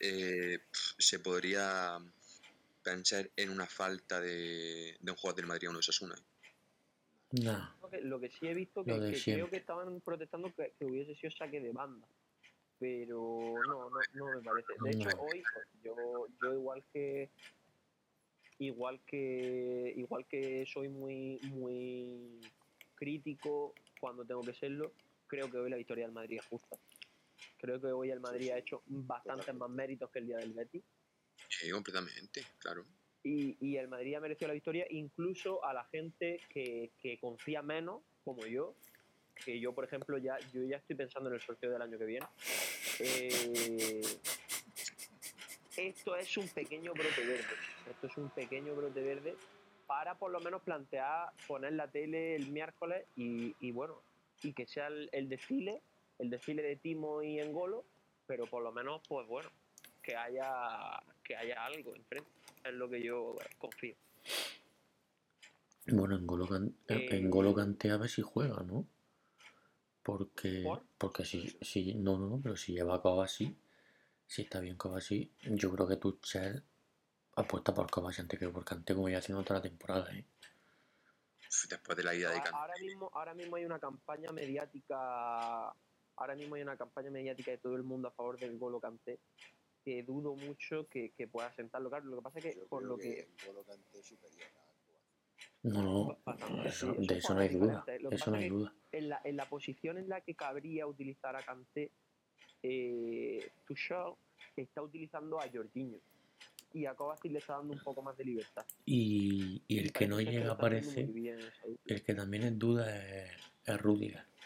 [0.00, 0.60] eh,
[0.98, 1.98] se podría
[2.82, 6.14] pensar en una falta de, de un jugador del Madrid a uno de Osasuna.
[7.32, 7.74] Nah.
[7.82, 10.86] Lo que, lo que sí he visto que, que creo que estaban protestando que, que
[10.86, 12.08] hubiese sido saque de banda.
[12.78, 14.72] Pero no, no, no me parece.
[14.80, 15.22] De hecho, No.
[15.22, 17.28] hoy pues, yo, yo igual que
[18.60, 22.40] igual que igual que soy muy muy
[22.94, 24.92] crítico cuando tengo que serlo,
[25.26, 26.76] creo que hoy la victoria del Madrid es justa.
[27.58, 30.82] Creo que hoy el Madrid ha hecho bastantes más méritos que el día del Betis.
[31.48, 32.84] Sí, completamente, claro.
[33.22, 37.62] Y, y el Madrid ha merecido la victoria incluso a la gente que, que confía
[37.62, 38.74] menos, como yo,
[39.44, 42.04] que yo, por ejemplo, ya, yo ya estoy pensando en el sorteo del año que
[42.04, 42.26] viene.
[43.00, 44.02] Eh,
[45.76, 47.44] esto es un pequeño brote verde.
[47.88, 49.36] Esto es un pequeño brote verde
[49.86, 54.02] para por lo menos plantear poner la tele el miércoles y, y bueno,
[54.42, 55.80] y que sea el, el desfile,
[56.18, 57.84] el desfile de Timo y Engolo,
[58.26, 59.50] pero por lo menos, pues bueno,
[60.02, 62.30] que haya, que haya algo enfrente.
[62.64, 63.94] Es lo que yo confío.
[65.86, 68.86] Bueno, en Golo, Can- en- Eh, en Golo Kanté a ver si juega, ¿no?
[70.02, 70.82] Porque, ¿Por?
[70.98, 75.70] porque si, si, no, no, no, pero si lleva a si está bien Kovacic, yo
[75.72, 76.62] creo que Tuchel
[77.36, 80.24] apuesta por Kovacic antes que por Kanté, como ya haciendo toda la temporada, ¿eh?
[81.68, 82.50] Después de la ida de Canté.
[82.56, 85.72] ahora mismo, ahora mismo hay una campaña mediática,
[86.18, 89.18] ahora mismo hay una campaña mediática de todo el mundo a favor del Golo Kanté
[89.84, 91.88] que dudo mucho que, que pueda sentarlo.
[91.88, 94.42] Claro, lo que pasa es que yo por creo lo que N'Golo Kanté es superior
[94.56, 94.68] a.
[95.62, 97.84] No, no, Bastante, eso- sí, de eso no hay duda.
[98.00, 98.74] Lo que eso no hay que duda.
[98.92, 101.90] en la, en la posición en la que cabría utilizar a Kanté,
[102.62, 104.14] eh, Tuchel
[104.56, 105.98] está utilizando a Jorginho
[106.74, 108.66] y a Kovacic le está dando un poco más de libertad.
[108.84, 111.94] Y, y el que no llega lo a está haciendo aparecer, muy bien esa dupla.
[111.94, 113.32] el que también es duda es,
[113.64, 114.37] es Rudiger, el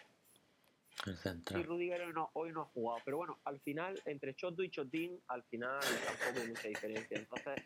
[1.04, 1.62] Y.
[1.62, 3.00] Rudiger hoy no, hoy no ha jugado.
[3.04, 7.18] Pero bueno, al final, entre Choto y Chotín, al final tampoco hay mucha diferencia.
[7.18, 7.64] Entonces,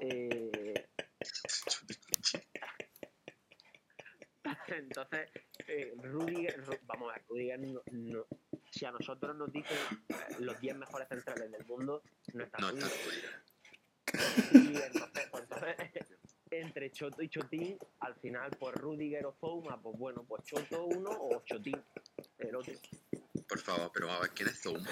[0.00, 0.84] eh,
[4.68, 5.30] entonces
[5.66, 8.26] eh, Rudiger, Ru- vamos a ver, Rudiger, no- no-
[8.70, 9.76] si a nosotros nos dicen
[10.08, 12.02] eh, los 10 mejores centrales del mundo,
[12.34, 12.88] no está No, Rudiger.
[14.06, 14.72] está Rudiger.
[14.72, 15.76] Y entonces, pues, entonces,
[16.52, 21.10] entre Choto y Chotín, al final, pues Rudiger o Zouma, pues bueno, pues Choto uno
[21.10, 21.80] o Chotín.
[23.92, 24.88] Pero a ver, ¿quién es Zouma?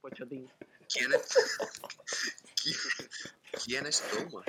[0.00, 0.50] Pues Chotín.
[0.92, 1.22] ¿Quién es?
[2.62, 2.76] ¿Quién,
[3.64, 4.44] quién es Zouma?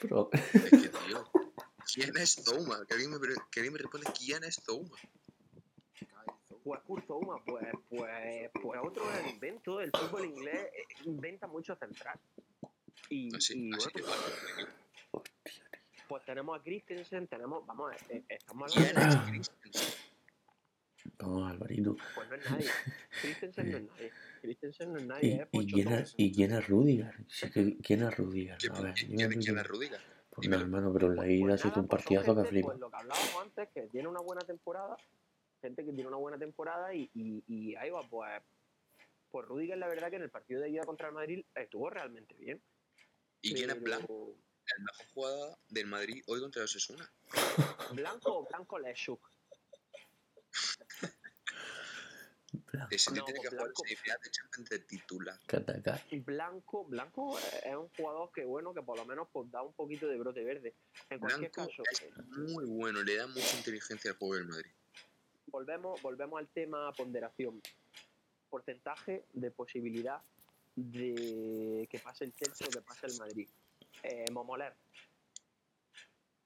[0.00, 1.30] Pero, Es que, tío,
[1.92, 2.84] ¿quién es Zouma?
[2.86, 3.18] Que alguien me,
[3.50, 4.96] que alguien me responde, ¿quién es Zouma?
[6.62, 9.80] Pues Kurt Zouma, pues, pues, pues otro gran invento.
[9.80, 12.18] El fútbol inglés eh, inventa mucho central.
[13.10, 14.83] Y, Así, y así bueno, que vale.
[16.08, 19.30] Pues tenemos a Christensen, tenemos, vamos, a ver, eh, estamos ¿Quién hablando de...
[19.32, 19.94] Christensen?
[21.18, 21.96] Vamos, Alvarito.
[22.14, 22.66] Pues no es nadie.
[23.22, 24.12] Christensen no es nadie.
[24.42, 27.14] Christensen no es nadie, ¿Y, es y, quién, es, ¿Y quién es Rudiger?
[27.28, 28.58] Sí, que- ¿Quién es Rudiger?
[28.58, 30.00] ¿Quién, A ver, quién- quién- es Rudiger?
[30.30, 32.36] Pues no, hermano, pero en la Pues- ida pues se hizo nada, un pues partidazo
[32.42, 32.66] que flipa.
[32.68, 34.96] Pues lo que hablábamos antes, que tiene una buena temporada,
[35.62, 38.42] gente que tiene una buena temporada y, y, y ahí va, pues,
[39.30, 42.34] pues Rudiger la verdad que en el partido de ida contra el Madrid estuvo realmente
[42.34, 42.60] bien.
[43.42, 44.34] ¿Y quién es Blanco?
[44.76, 47.10] El mejor jugador del Madrid hoy contra los Osasuna.
[47.92, 49.30] Blanco o Blanco Leshuk.
[52.90, 55.38] Ese No, tiene que jugar semifinal de Champions de titular.
[56.24, 60.08] Blanco, Blanco es un jugador que bueno, que por lo menos pues, da un poquito
[60.08, 60.74] de brote verde.
[61.10, 64.46] En cualquier Blanco caso, es eh, muy bueno, le da mucha inteligencia al juego del
[64.46, 64.70] Madrid.
[65.46, 67.60] volvemos, volvemos al tema ponderación.
[68.50, 70.22] Porcentaje de posibilidad
[70.76, 73.48] de que pase el Chelsea o que pase el Madrid.
[74.04, 74.74] Eh, Momoler,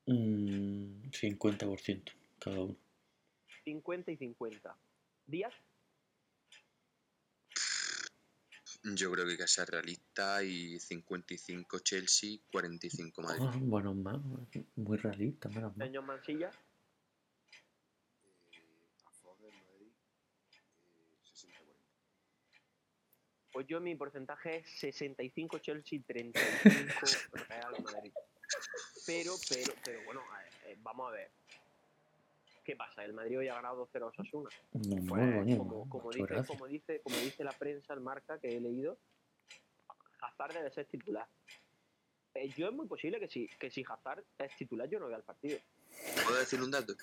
[0.07, 2.77] Mm, 50% cada uno.
[3.65, 4.75] 50 y 50.
[5.27, 5.53] Díaz,
[8.85, 13.43] Yo creo que hay que ser realista y 55 Chelsea, 45 Madrid.
[13.47, 14.17] Ah, bueno, más,
[14.77, 15.89] muy realista, menos mal.
[15.89, 16.51] señor Mansilla,
[18.25, 19.93] Eh, a favor del Madrid,
[20.85, 21.75] eh, 60-40.
[23.59, 26.63] Pues yo mi porcentaje es 65 Chelsea, 35
[27.49, 28.13] Real Madrid.
[29.05, 30.23] Pero, pero, pero bueno,
[30.65, 31.33] eh, vamos a ver.
[32.63, 33.05] ¿Qué pasa?
[33.05, 34.49] El Madrid hoy ha ganado 2-0 a Osasuna.
[34.75, 35.59] No, no, Pues,
[35.89, 38.97] como, dice, como, dice, como dice la prensa, el marca que he leído,
[40.21, 41.27] Hazard debe ser titular.
[42.35, 45.17] Eh, yo es muy posible que si, que si Hazard es titular, yo no vea
[45.17, 45.59] el partido.
[46.25, 46.95] ¿Puedo decir un dato?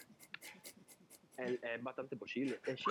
[1.35, 2.61] Es, bastante posible.
[2.65, 2.85] Eh, sí,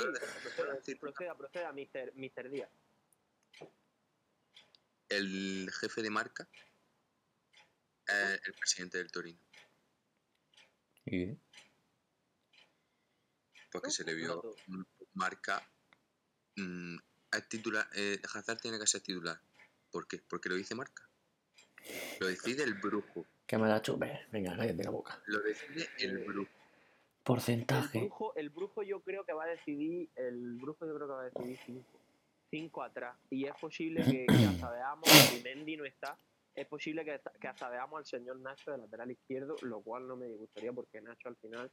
[0.97, 2.13] proceda, proceda, proceda, Mr.
[2.15, 2.51] Mr.
[2.51, 2.69] Díaz.
[5.17, 6.49] El jefe de marca
[8.07, 9.39] es el presidente del Torino.
[13.71, 14.43] Porque se le vio
[15.15, 15.63] marca.
[16.57, 16.97] mm,
[17.33, 17.89] es titular.
[17.95, 19.41] Eh, Hazard tiene que ser titular.
[19.91, 20.19] ¿Por qué?
[20.29, 21.09] Porque lo dice marca.
[22.21, 23.27] Lo decide el brujo.
[23.47, 24.27] Que me la chupe.
[24.33, 25.21] Venga, cállate la boca.
[25.27, 26.51] Lo decide el Eh, brujo.
[26.51, 27.99] El Porcentaje.
[28.01, 31.23] brujo, el brujo yo creo que va a decidir, el brujo yo creo que va
[31.23, 32.01] a decidir 5.
[32.55, 33.17] 5 atrás.
[33.31, 36.17] Y es posible que, que hasta veamos, si Mendy no está,
[36.55, 40.07] es posible que, hasta- que hasta veamos al señor Nacho de lateral izquierdo, lo cual
[40.07, 41.69] no me disgustaría porque Nacho al final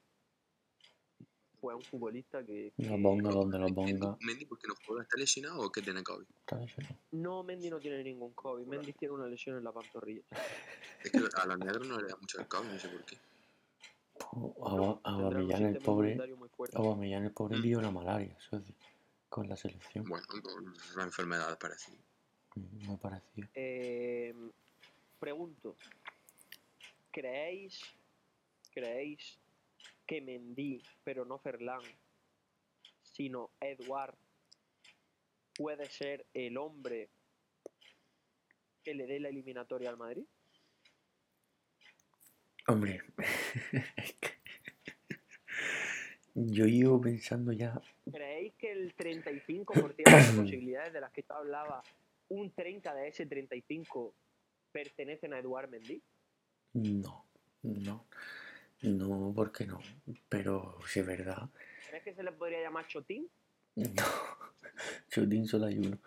[1.60, 2.74] fue un futbolista que...
[2.78, 4.18] Lo ponga donde lo ponga.
[4.22, 5.04] Mendy, ¿por qué no juega?
[5.04, 6.26] ¿Está lesionado o qué tiene COVID?
[6.40, 6.96] Está lesionado.
[7.12, 10.24] No, Mendy no tiene ningún COVID, Mendy tiene una lesión en la pantorrilla.
[11.04, 13.18] Es que a los negros no le da mucho el COVID, no sé por qué.
[14.32, 16.18] O- No, el pobre.
[16.56, 16.78] fuerte.
[16.78, 18.74] Aubameyang, el pobre, pilló una malaria, socio,
[19.32, 20.04] Con la selección.
[20.04, 20.28] Bueno,
[20.98, 22.04] la enfermedad parecida.
[22.56, 23.48] Mm, Me pareció.
[23.54, 24.36] Eh,
[25.18, 25.78] pregunto,
[27.12, 27.80] ¿creéis,
[28.74, 29.40] creéis
[30.06, 31.86] que Mendy, pero no Ferland,
[33.04, 34.18] sino Edward,
[35.56, 37.10] puede ser el hombre
[38.84, 40.26] que le dé la eliminatoria al Madrid?
[42.68, 43.02] Hombre,
[43.96, 44.31] es que
[46.36, 47.80] yo llevo pensando ya.
[48.12, 50.04] ¿Creéis que el 35% de
[50.42, 51.86] posibilidades de las que tú hablabas,
[52.30, 54.14] un 30 de ese 35
[54.72, 56.02] pertenecen a Eduard Mendy?
[56.74, 57.26] No,
[57.64, 58.06] no,
[58.82, 59.80] no, porque no.
[60.30, 61.50] Pero si es verdad,
[61.90, 63.28] ¿Crees que se le podría llamar Chotín?
[63.76, 64.04] no.
[65.12, 65.98] Shooting solo hay uno.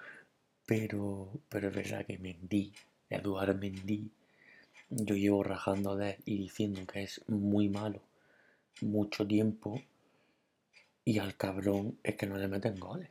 [0.67, 2.73] Pero, pero es verdad que Mendy,
[3.11, 4.11] Eduard Mendy,
[4.89, 8.01] yo llevo rajando de él y diciendo que es muy malo
[8.81, 9.81] mucho tiempo.
[11.05, 13.11] Y al cabrón es que no le meten goles.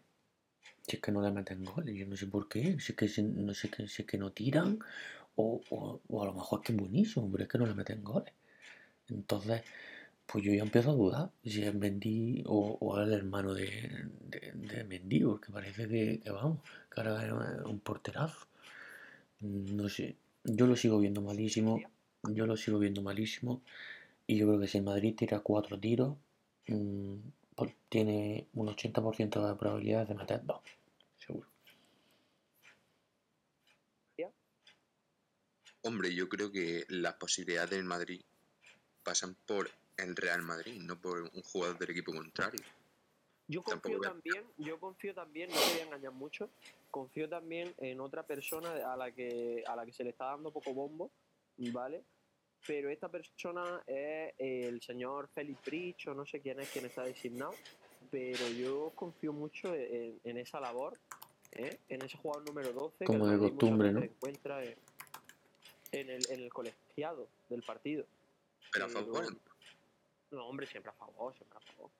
[0.87, 2.79] Si es que no le meten goles, yo no sé por qué.
[2.79, 4.79] Si es que, no sé que, si que no tiran.
[5.37, 7.75] O, o- o a lo mejor es que es buenísimo, pero es que no le
[7.75, 8.33] meten goles.
[9.09, 9.63] Entonces,
[10.27, 13.67] pues yo ya empiezo a dudar si es Mendy o, o el hermano de,
[14.31, 16.59] de, de Mendy, porque parece que, vamos,
[16.91, 18.47] que ahora es un- un porterazo.
[19.41, 21.79] No sé, yo lo sigo viendo malísimo,
[22.23, 23.61] yo lo sigo viendo malísimo,
[24.27, 26.17] y yo creo que si el Madrid tira cuatro tiros,
[26.67, 27.15] mm,
[27.55, 30.61] pues tiene un 80% de probabilidades de meter dos,
[31.17, 31.47] seguro.
[35.85, 38.21] Hombre, yo creo que las posibilidades del Madrid
[39.03, 42.61] pasan por el Real Madrid, no por un jugador del equipo contrario.
[43.49, 46.49] Yo confío también, yo confío también, no te voy a engañar mucho,
[46.89, 50.51] confío también en otra persona a la que a la que se le está dando
[50.51, 51.11] poco bombo,
[51.57, 52.01] ¿vale?
[52.65, 57.03] Pero esta persona es el señor Félix Rich, o no sé quién es quien está
[57.03, 57.53] designado,
[58.09, 60.97] pero yo confío mucho en, en esa labor,
[61.51, 61.79] ¿eh?
[61.89, 64.01] en ese jugador número 12 que Como el de costumbre, ¿no?
[64.01, 64.75] encuentra en,
[65.91, 68.05] en el, en el colegiado del partido.
[68.71, 69.37] Pero a favor,
[70.31, 71.91] No, hombre, siempre a favor, siempre a favor.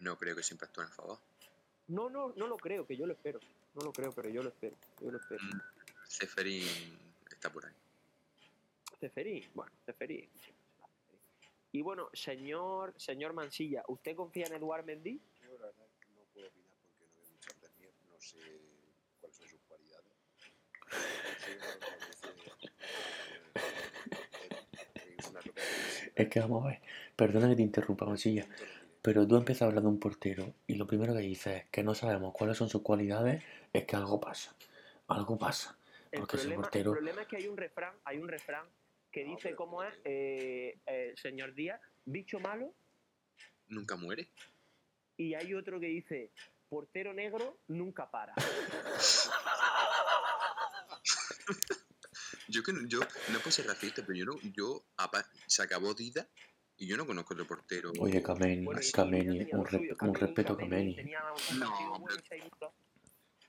[0.00, 1.18] no creo que siempre actúen a favor.
[1.88, 3.40] No, no, no lo creo, que yo lo espero.
[3.74, 4.76] No lo creo, pero yo lo espero.
[5.00, 5.42] Yo lo espero.
[5.42, 5.60] Mm,
[7.32, 7.72] está por ahí.
[9.00, 10.28] Ceferín, bueno, Ceferín.
[11.72, 15.20] Y bueno, señor, señor Mansilla, ¿usted confía en Eduard Mendy?
[15.40, 18.38] Yo la verdad no puedo opinar porque no veo mucha Premier, no sé
[19.20, 20.12] cuáles son sus cualidades.
[26.14, 26.80] Es que vamos a ver,
[27.16, 28.46] perdona que te interrumpa, Mansilla,
[29.02, 31.82] pero tú empiezas a hablar de un portero y lo primero que dices es que
[31.82, 33.42] no sabemos cuáles son sus cualidades,
[33.72, 34.54] es que algo pasa.
[35.08, 35.78] Algo pasa.
[36.10, 38.66] El Porque ese problema, el portero- problema es que hay un refrán, hay un refrán
[39.12, 42.74] que No, dice pero- cómo es, eh, eh, señor Díaz, bicho malo,
[43.68, 44.28] Nunca muere.
[45.16, 46.30] y hay otro que dice,
[46.68, 48.34] portero negro nunca para.
[52.48, 55.92] Yo que no- yo no puedo ser racista, pero yo no, yo apa- se acabó
[55.94, 56.26] Dida
[56.78, 57.92] y yo no conozco otro portero.
[58.00, 60.96] Oye, Kameni, Bueno, Kameni, un, un respeto a Kameni Kameni.
[60.96, 61.20] Tenía
[61.52, 62.74] un No, pero-.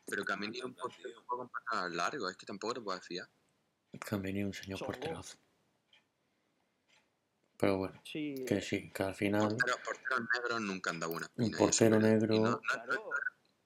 [0.06, 3.28] Pero Kameni era un portero un poco más largo, es que tampoco te puedes fiar.
[4.02, 5.38] Kameni es un señor porterazo.
[7.60, 11.30] Pero bueno, Sí, que sí, que al final Porteros, porteros negros nunca han dado buena
[11.36, 12.94] un es portero negro, No, no, claro.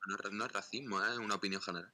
[0.07, 1.94] no es- no es racismo, es una opinión general.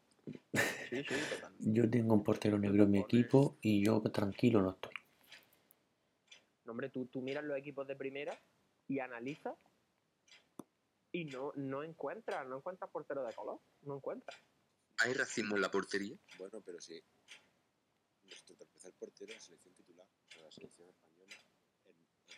[0.89, 1.65] Sí, sí, totalmente.
[1.73, 4.93] yo tengo un portero negro en mi equipo y yo tranquilo no estoy.
[6.63, 8.39] No, hombre, tú, tú miras los equipos de primera
[8.88, 9.55] y analizas
[11.11, 14.39] y no, no encuentras, no encuentras portero de color, no encuentras.
[14.99, 16.15] ¿Hay racismo en la portería?
[16.38, 17.01] Bueno, pero sí.
[18.23, 20.05] Nuestro tercer portero de selección titular
[20.41, 21.09] la selección española es- es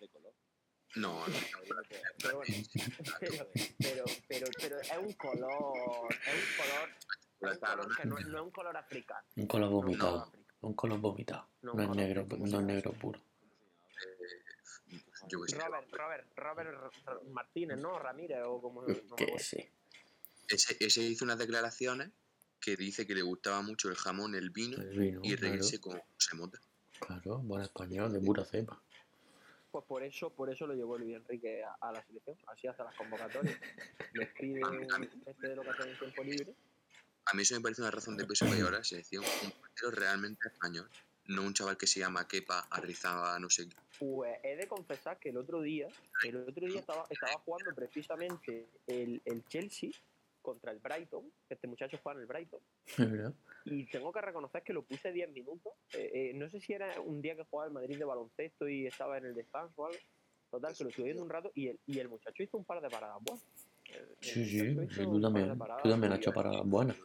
[0.01, 0.33] de color.
[0.95, 1.35] No, no.
[2.21, 2.53] Pero bueno,
[3.19, 3.47] pero,
[3.79, 6.89] pero, pero, pero es un color, es un color,
[7.39, 9.25] es un color que no, no es un color africano.
[9.37, 10.45] Un color no es un color vomitado, africano.
[10.61, 11.47] un color vomitado.
[11.61, 13.21] No, No es negro, ¿cómo no es negro puro.
[15.29, 15.39] Yo.
[15.91, 16.93] Robert, Robert,
[17.29, 17.97] Martínez, ¿no?
[17.99, 19.69] Ramírez o como no Que sí.
[20.49, 22.11] Ese, ese hizo unas declaraciones
[22.59, 25.79] que dice que le gustaba mucho el jamón, el vino El vino, y claro, reírse
[25.79, 26.59] con José Mota.
[26.99, 28.81] claro, buen español, de pura cepa.
[29.71, 32.37] Pues por eso, por eso lo llevó Luis Enrique a, a la selección.
[32.47, 33.57] Así hace las convocatorias.
[34.13, 36.53] Les pide un este de lo que hace en tiempo libre.
[37.25, 39.23] A mí eso me parece una razón de peso llevar a la selección.
[39.43, 40.89] Un portero realmente español.
[41.27, 43.75] No un chaval que se llama Kepa, Arrizaba, no sé qué.
[43.99, 45.87] Pues he de confesar que el otro día,
[46.23, 49.91] el otro día estaba, estaba jugando precisamente el, el Chelsea
[50.41, 52.59] contra el Brighton, que este muchacho juega en el Brighton,
[52.97, 53.33] ¿Verdad?
[53.65, 55.73] Y tengo que reconocer que lo puse 10 minutos.
[55.93, 58.87] Eh, eh, no sé si era un día que jugaba el Madrid de baloncesto y
[58.87, 59.99] estaba en el descanso o algo.
[60.49, 62.81] Total, que lo estuve viendo un rato y el, y el muchacho hizo un par
[62.81, 63.45] de paradas buenas.
[63.89, 66.97] El- Sí, sí, sí, tú también, tú también has hecho paradas buenas.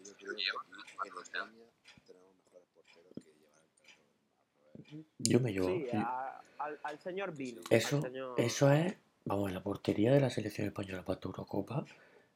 [5.18, 5.66] Yo me llevo.
[5.68, 7.60] Sí, a- al, al señor Vino.
[7.70, 11.84] Eso, señor- eso es, vamos, en la portería de la selección española para esta Eurocopa,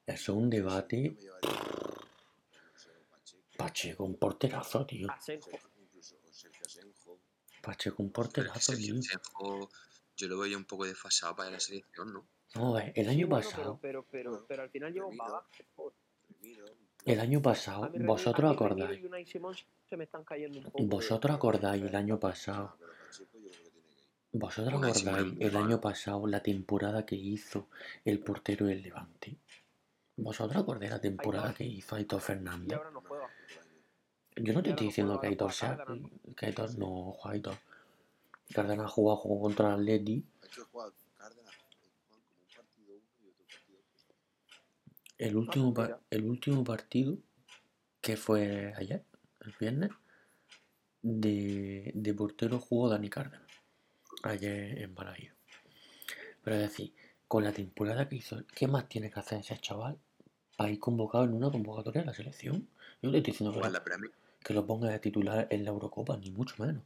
[0.06, 1.02] eso es un debate.
[1.02, 2.90] Yo me llevaría no sé,
[3.64, 5.10] Pacheco, un porterazo, tío.
[5.10, 5.50] Asenjo.
[5.50, 7.18] Sergio- incluso o Sergio Asenjo.
[7.62, 8.94] Pacheco, un porterazo, tío.
[8.98, 9.70] Asenjo,
[10.16, 12.26] yo lo veo ya un poco desfasado para la selección, ¿no?
[12.54, 15.66] A ver, el año pasado, Pero, pero, pero, pero al final llevo bagaje.
[17.04, 19.00] el año pasado, vosotros acordáis,
[20.64, 20.84] poco.
[20.84, 22.76] vosotros acordáis el año pasado,
[24.32, 27.68] vosotros acordáis el año pasado la temporada que hizo
[28.04, 29.36] el portero del Levante.
[30.16, 32.78] ¿Vosotros acordáis la temporada que hizo Aitor Y Fernández?
[34.36, 35.78] Yo no te estoy diciendo que Aitor sea.
[36.36, 37.58] Que Aitor no juega Aitor.
[38.52, 40.24] Cárdenas ha jugado, jugó contra el Atleti.
[40.42, 41.78] Ha hecho jugar Cárdenas, juegan
[42.08, 44.16] como un partido uno y otro partido otro.
[45.18, 45.74] El último,
[46.10, 47.18] el último partido,
[48.00, 49.04] que fue ayer,
[49.40, 49.90] el viernes,
[51.02, 53.48] de, de portero jugó Dani Cárdenas.
[54.22, 55.32] Ayer en Balaío.
[56.42, 56.94] Pero es decir,
[57.28, 59.98] con la temporada que hizo, ¿qué más tiene que hacer ese chaval
[60.56, 62.68] para ir convocado en una convocatoria de la selección?
[63.00, 63.60] Yo no te estoy diciendo que.
[64.44, 66.82] Que lo ponga de titular en la Eurocopa, ni mucho menos.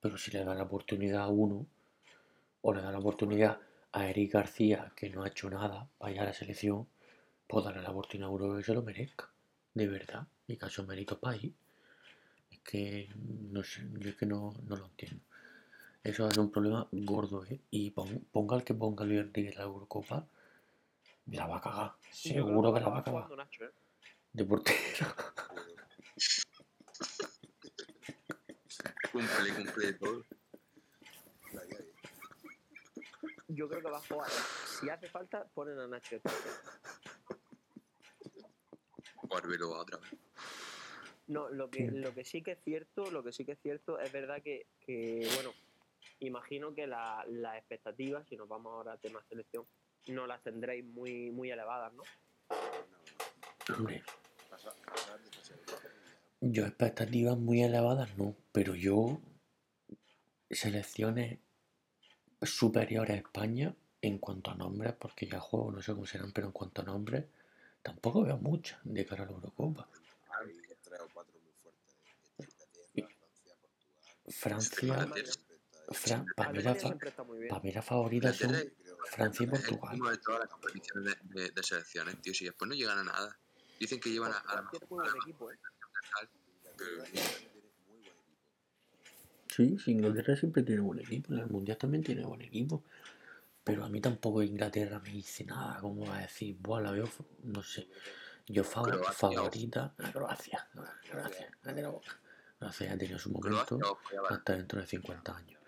[0.00, 1.66] Pero si le da la oportunidad a uno,
[2.62, 3.58] o le da la oportunidad
[3.92, 6.86] a Eric García, que no ha hecho nada para ir a la selección,
[7.46, 9.30] pues darle la oportunidad a uno que se lo merezca.
[9.74, 10.26] De verdad.
[10.46, 11.54] Y que méritos para ir.
[12.50, 13.08] Es que,
[13.50, 15.22] no sé, yo es que no, no lo entiendo.
[16.02, 17.60] Eso es un problema gordo, ¿eh?
[17.70, 20.26] Y pon- ponga el que ponga Luis Enrique en la Eurocopa,
[21.26, 21.92] la va a cagar.
[22.10, 23.30] Seguro que la va a cagar.
[23.36, 23.70] Nacho, ¿eh?
[24.32, 25.06] De portero.
[29.14, 30.24] Cumple, cumple todo.
[33.46, 34.28] Yo creo que va a jugar.
[34.80, 36.16] Si hace falta, ponen a Nacho.
[39.22, 40.10] Barbero otra vez.
[41.28, 41.96] No, lo que, Sí.
[41.96, 44.66] lo que sí que es cierto, lo que sí que es cierto, es verdad que,
[44.80, 45.52] que, bueno,
[46.18, 49.64] imagino que la- las expectativas, si nos vamos ahora a tema selección,
[50.08, 52.02] no las tendréis muy, muy elevadas, ¿no?
[52.50, 52.56] No,
[53.68, 53.76] no.
[53.78, 54.02] Hombre,
[54.50, 55.30] Pasar, pasar de
[56.52, 59.20] yo expectativas muy elevadas no, pero yo
[60.50, 61.38] selecciones
[62.42, 66.48] superiores a España en cuanto a nombres, porque ya juego, no sé cómo serán, pero
[66.48, 67.24] en cuanto a nombres,
[67.82, 69.88] tampoco veo muchas de cara a la Eurocopa.
[70.38, 70.52] Hay
[70.82, 71.96] tres o cuatro muy fuertes.
[74.26, 75.38] Está Inglaterra, Francia.
[75.88, 77.48] Fran- para mí, la Alemania fa- siempre está muy bien.
[77.48, 78.54] pa' mí las favoritas son
[79.10, 79.98] Francia y Portugal.
[80.10, 82.34] de todas las competiciones de, de- de selecciones, tío.
[82.34, 83.38] Si después no llegan a nada.
[83.80, 85.08] Dicen que llevan a, a la Portugal
[89.54, 92.82] Sí, sí, Inglaterra siempre tiene buen equipo, en el Mundial también tiene buen equipo.
[93.62, 97.08] Pero a mí tampoco Inglaterra me dice nada, como va a decir, buah, la veo,
[97.44, 97.88] no sé.
[98.46, 100.68] Yo favorita a Croacia,
[101.08, 102.20] Croacia, cállate la boca.
[102.58, 103.78] Croacia ya tiene su momento
[104.28, 105.60] hasta dentro de 50 años.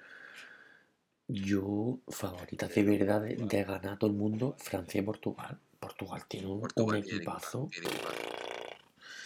[1.29, 5.59] Yo, favorita de verdad de, de ganar a todo el mundo, Francia y Portugal.
[5.81, 7.69] Portugal tiene un, Portugal un tiene equipazo.
[7.71, 8.56] tiene equipazo.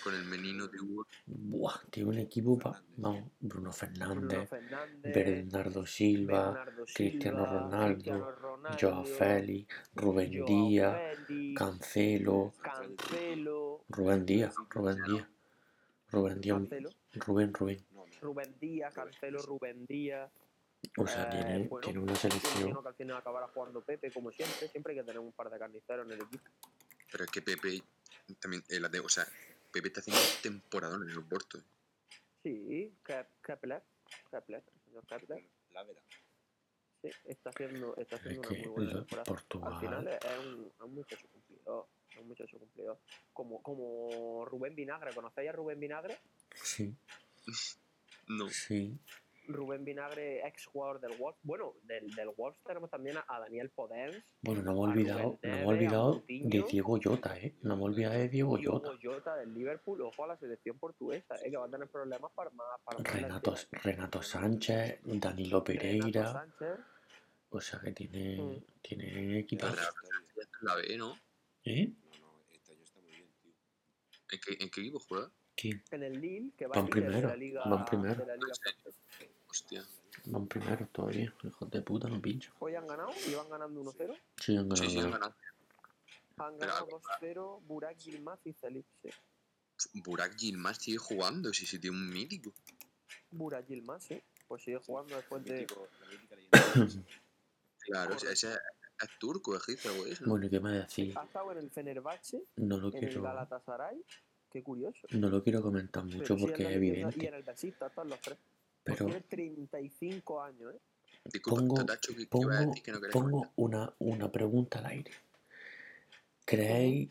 [0.03, 1.07] Con el menino de Hugo.
[1.27, 7.61] Buah, tiene un equipo, pa- vamos, Bruno Fernández, Bruno Fernández, Bernardo Silva, Bernardo Cristiano Silva,
[7.61, 15.29] Ronaldo, Cristiano Ronaldo, Joao Félix, Rubén Joao Díaz, Félix, Cancelo, Cancelo, Rubén Díaz, Rubén Díaz,
[16.11, 16.69] Rubén Díaz,
[17.15, 17.87] Rubén, Rubén.
[17.93, 18.21] No, no.
[18.23, 20.31] Rubén Díaz, Cancelo, Rubén Díaz.
[20.97, 22.83] O sea, Eh, tiene, bueno, tiene una selección.
[22.83, 24.67] que al final acabará jugando Pepe, como siempre.
[24.69, 26.45] Siempre hay que tener un par de carniceros en el equipo.
[27.13, 27.83] Pero es que Pepe
[28.41, 28.63] también.
[28.71, 29.27] eh, la de- o sea,
[29.73, 31.63] Pepe está haciendo un temporadón en el eh.
[32.43, 33.83] Sí, Ke- Kepler,
[34.31, 35.45] Kepler, el señor Kepler.
[35.73, 36.03] La vera.
[37.03, 39.43] Sí, está haciendo, está Es haciendo una que muy buena temporada.
[39.75, 41.87] Al final es un, es un muchacho cumplidor.
[42.11, 43.01] Es un muchacho cumplidor.
[43.33, 45.15] Como, como Rubén Vinagre.
[45.15, 46.19] ¿Conocéis a Rubén Vinagre?
[46.55, 46.95] sí,
[48.29, 48.49] No.
[48.51, 48.99] sí.
[49.49, 51.41] Rubén Vinagre, ex jugador del Wolves.
[51.43, 55.23] Bueno, del, del Wolves tenemos también a, a Daniel Podens, Bueno, no hemos A olvidado,
[55.23, 56.65] no Neves, a olvidado de.
[56.71, 57.55] Diego Jota, ¿eh?
[57.63, 58.99] No hemos olvidado de Diego Diogo Jota.
[59.03, 60.01] Jota del Liverpool.
[60.03, 62.67] Ojo a la selección portuguesa, eh, que va a tener problemas para más.
[62.85, 63.55] Para Renato.
[63.73, 66.79] Renato Sánchez, Danilo Renato Pereira, Sánchez.
[67.51, 68.65] o sea que tiene, Mm.
[68.83, 69.77] tiene La equipazo.
[70.63, 71.17] La B, ¿no?
[71.65, 71.93] ¿Eh?
[72.51, 73.53] Este año está muy bien, tío.
[74.31, 75.31] ¿En qué, en qué equipo juega?
[75.57, 75.83] ¿Quién?
[75.91, 78.15] En el Lille, que va Van de primero, la liga, van primero.
[78.15, 78.53] de la liga.
[79.61, 79.85] Hostia.
[80.27, 82.53] Van primero todavía, hijos de puta, no pincho.
[82.59, 84.19] Hoy han ganado y van ganando 1-0.
[84.37, 84.91] Sí, han Sí, ganado.
[84.91, 85.35] sí, han ganado.
[86.39, 88.87] Han Pero ganado 2-0 Burak Yilmaz y Celip.
[89.03, 89.11] Sí.
[90.03, 92.53] Burak Yilmaz sigue jugando, si se tiene un mítico.
[93.31, 94.23] Burak Yilmaz, sí.
[94.49, 95.67] Pues sigue jugando después de.
[97.83, 98.59] Claro, ese, es, es
[99.19, 100.13] turco, egipcio, güey.
[100.21, 100.29] ¿no?
[100.33, 101.17] Bueno, ¿y qué me decís?
[101.17, 104.05] Ha estado en el Fenerbahce, No lo en el quiero, Galatasaray.
[104.51, 104.99] Qué curioso.
[105.13, 107.29] no lo quiero comentar Pero mucho sí porque es leyenda, Y evidente.
[107.29, 108.39] en el Besiktas están los tres.
[108.85, 110.79] Pero tiene 35 años, ¿eh?
[111.25, 114.79] Disculpa, pongo- Tatacho, que, iba a pongo, decir que no querés pongo una, una pregunta
[114.79, 115.13] al aire.
[116.45, 117.11] ¿Creéis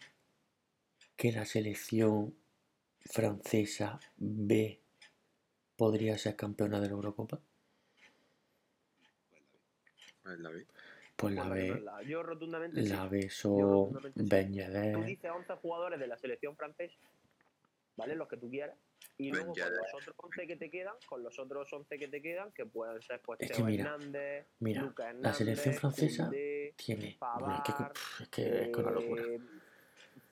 [1.15, 2.35] que la selección
[3.05, 4.81] francesa B
[5.77, 7.39] podría ser campeona de la Eurocopa?
[10.23, 10.67] Pues la ve.
[11.15, 11.67] Pues la B.
[11.67, 16.55] Pues la B, Yo rotundamente la B son Tú dices 11 jugadores de la selección
[16.55, 16.97] francesa,
[17.95, 18.15] ¿vale?
[18.15, 18.77] Los que tú quieras.
[19.17, 19.73] Y Ben luego con Yedder.
[19.77, 23.01] los otros 11 que te quedan, con los otros 11 que te quedan, que pueden
[23.01, 27.17] ser pues Es que Teo mira, Hernández, mira, Lucas la Hernández, selección francesa Koundé, tiene.
[27.39, 29.23] Bueno, es que, pff, es que es que una locura.
[29.23, 29.39] eh,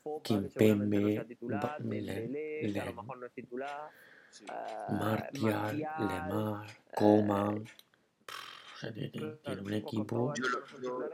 [0.01, 3.91] Fopa, que Kimpembe, seguramente no sea titular, que a lo mejor no es titular,
[4.29, 4.45] Sí.
[4.49, 4.53] eh,
[4.89, 7.63] Martial, Martial, Lemar, eh, Coman.
[7.63, 10.33] pff, o sea, tiene, tiene un con equipo.
[10.35, 11.09] Yo lo- yo-.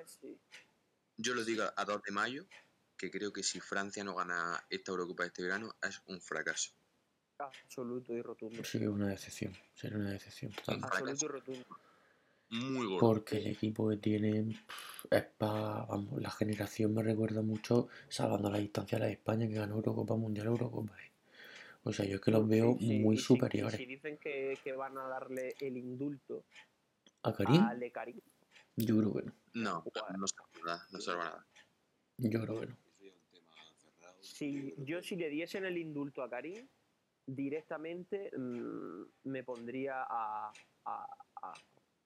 [1.18, 2.46] Yo lo digo a 2 de mayo,
[2.98, 6.72] que creo que si Francia no gana esta Eurocopa este verano, es un fracaso.
[7.46, 8.64] Absoluto y rotundo.
[8.64, 9.54] Sí, una decepción.
[9.74, 10.80] Sería una decepción total.
[10.84, 11.66] Absoluto y rotundo.
[12.50, 13.00] Muy gordo.
[13.00, 15.86] Porque el equipo que tienen pff, es para.
[15.86, 19.76] Vamos, la generación me recuerda mucho, salvando la distancia a la de España que ganó
[19.76, 20.96] Eurocopa Mundial Eurocopa.
[21.84, 23.74] O sea, yo es que los veo Sí, muy si- superiores.
[23.74, 26.46] y Si, dicen que, que van a darle el indulto
[27.24, 27.62] ¿A Karim?
[27.62, 28.20] a Le Karim,
[28.76, 29.34] Yo creo que no.
[29.54, 29.84] No,
[30.18, 31.46] no salva nada, no salva nada.
[32.18, 32.78] Yo creo que no.
[34.22, 36.68] Es si yo si le diesen el indulto a Karim,
[37.26, 40.52] directamente mm, me pondría a,
[40.86, 41.08] a,
[41.42, 41.54] a,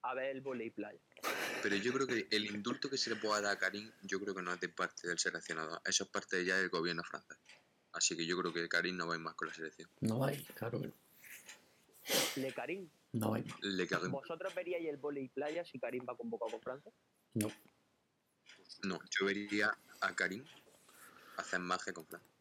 [0.02, 1.00] a ver el volei playa.
[1.62, 4.34] Pero yo creo que el indulto que se le pueda dar a Karim, yo creo
[4.34, 5.80] que no es de parte del seleccionador.
[5.84, 7.38] Eso es parte ya del gobierno francés.
[7.92, 9.90] Así que yo creo que Karim no va a ir más con la selección.
[10.00, 10.94] No va a ir, claro que no.
[12.36, 13.60] Le Karim, No va a ir más.
[13.62, 14.10] Le Karim.
[14.10, 16.92] ¿vosotros veríais el volei playa si Karim va convocado con Francia?
[17.34, 17.50] No.
[18.84, 20.44] No, yo vería a Karim
[21.36, 22.37] hacer magia con Francia.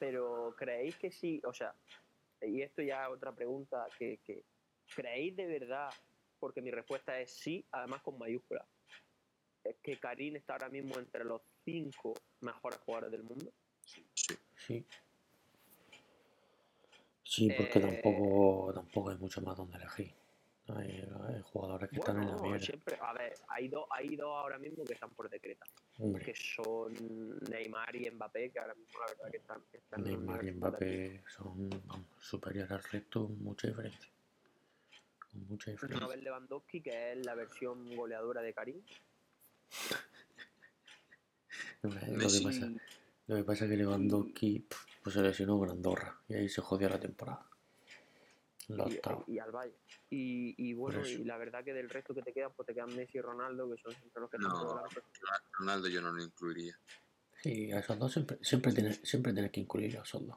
[0.00, 1.40] Pero ¿creéis que sí?
[1.44, 1.72] O sea,
[2.40, 4.42] y esto ya es otra pregunta que, que
[4.96, 5.90] ¿creéis de verdad
[6.40, 8.66] porque mi respuesta es sí, además con mayúsculas.
[9.62, 13.52] Es que Karim está ahora mismo entre los cinco mejores jugadores del mundo.
[13.84, 14.34] Sí.
[14.56, 14.86] Sí.
[17.22, 20.14] Sí, porque Eh, tampoco, tampoco hay mucho más donde elegir.
[20.76, 22.58] Hay, hay jugadores que están en la mierda.
[22.60, 25.64] siempre, a ver, hay dos, hay dos ahora mismo que están por decreta,
[25.98, 26.92] Hombre, que son
[27.48, 31.70] Neymar y Mbappé, que ahora mismo la verdad que están, están Neymar y Mbappé son
[31.86, 34.10] vamos, superiores al resto con mucha diferencia.
[35.30, 35.72] Con mucha superior.
[35.72, 36.06] diferencia.
[36.06, 38.82] Robert Lewandowski, que es la versión goleadora de Karim.
[41.82, 42.70] Lo que pasa,
[43.26, 44.66] lo que pasa es que Lewandowski
[45.02, 47.49] pues se lesionó con Andorra y ahí se jodió la temporada.
[49.26, 49.74] Y, al Valle.
[50.10, 52.94] Y, y bueno, y la verdad que del resto que te quedan, pues te quedan
[52.94, 54.58] Messi y Ronaldo, que son siempre los que están No.
[54.60, 55.02] por delante.
[55.52, 56.78] Ronaldo yo no lo incluiría.
[57.42, 60.36] Sí, a esos dos siempre, siempre, tienes, siempre tienes que incluir a esos dos.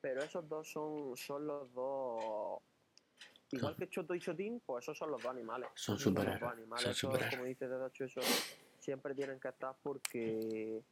[0.00, 2.60] Pero esos dos son, son los dos.
[3.52, 5.68] Igual que Choto y Chotín, pues esos son los dos animales.
[5.74, 6.82] Son Esos superhéroes, animales.
[6.82, 7.34] son Esos, superhéroes.
[7.36, 8.24] como dice Dedacho, esos
[8.80, 10.82] siempre tienen que estar porque.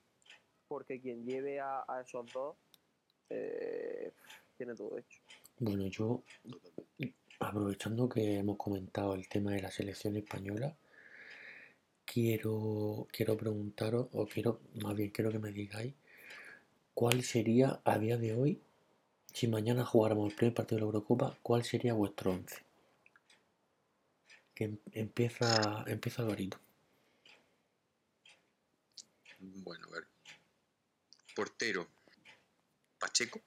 [0.66, 2.56] Porque quien lleve a, a esos dos
[3.30, 4.12] eh,
[4.56, 5.20] tiene todo hecho.
[5.60, 6.22] Bueno, yo,
[7.40, 10.76] aprovechando que hemos comentado el tema de la selección española,
[12.04, 15.94] quiero, quiero preguntaros, o quiero, más bien quiero que me digáis,
[16.94, 18.60] cuál sería a día de hoy,
[19.32, 22.56] si mañana jugáramos el primer partido de la Eurocopa, cuál sería vuestro once.
[24.54, 26.58] Que em- empieza, empieza Alvarito.
[29.40, 30.04] Bueno, a ver.
[31.34, 31.86] Portero.
[32.98, 33.40] Pacheco.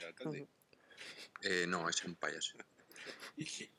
[0.00, 0.48] El alcalde.
[1.42, 2.56] Eh, no, es un payaso.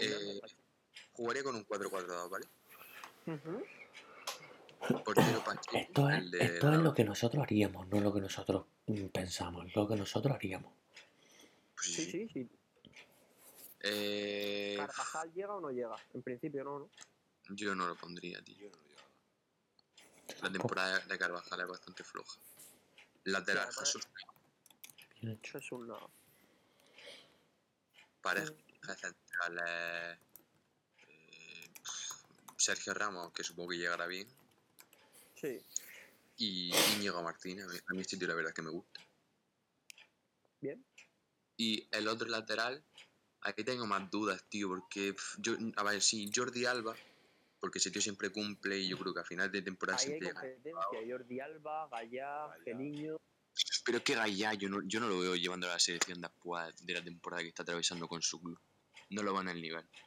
[0.00, 0.40] Eh.
[1.12, 2.46] Jugaría con un 4-4-2, ¿vale?
[5.04, 5.76] Portero Pacheco.
[5.76, 8.66] Esto es, el de esto es lo que nosotros haríamos, no lo que nosotros
[9.12, 10.72] pensamos, lo que nosotros haríamos.
[11.74, 12.48] pues Sí, sí, sí.
[13.80, 15.96] Eh, ¿Carvajal llega o no llega?
[16.12, 16.90] En principio no, ¿no?
[17.50, 18.56] yo no lo pondría, tío.
[18.58, 19.08] Yo no lo llevaba.
[20.42, 22.40] La temporada de Carvajal es bastante floja.
[23.24, 24.08] Lateral, Sí, Jesús.
[25.22, 26.10] No.
[28.22, 28.52] Pareja
[28.96, 30.18] centrales.
[30.98, 31.70] eh,
[32.56, 34.26] Sergio Ramos, que supongo que llegará bien.
[35.34, 35.60] Sí,
[36.38, 37.66] Y Íñigo Martínez.
[37.88, 39.00] A mí, este tío la verdad es que me gusta.
[40.60, 40.84] bien.
[41.58, 42.82] Y el otro lateral,
[43.42, 46.94] aquí tengo más dudas, tío, porque yo, a ver, sí, Jordi Alba,
[47.60, 50.08] porque ese tío siempre cumple y yo creo que a final de temporada Ahí hay
[50.20, 50.40] siempre llega.
[50.40, 51.00] competencia.
[51.16, 52.64] Jordi Alba, Gallá, Gallá.
[52.64, 53.16] Geliño.
[53.84, 56.74] Pero es que Gaya, yo no, yo no lo veo llevando a la selección después
[56.84, 58.58] de la temporada que está atravesando con su club.
[59.10, 59.84] No lo van al nivel.
[59.84, 60.06] De.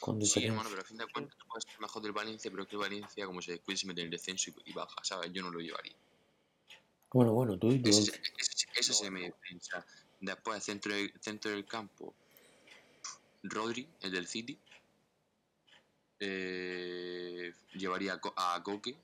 [0.00, 2.62] Con Sí, hermano, pero a fin de cuentas tú puedes ser mejor del Valencia, pero
[2.62, 4.96] es que el Valencia, como se descuide, se mete en el descenso y, y baja,
[5.02, 5.30] ¿sabes?
[5.32, 5.94] Yo no lo llevaría.
[7.12, 8.12] Bueno, bueno, tú y tu Ese,
[8.94, 9.84] sería mi defensa.
[10.20, 12.14] Después, centro, del- centro del campo,
[13.42, 14.58] Rodri, el del City.
[16.18, 18.98] Eh, llevaría a Co- a Coque.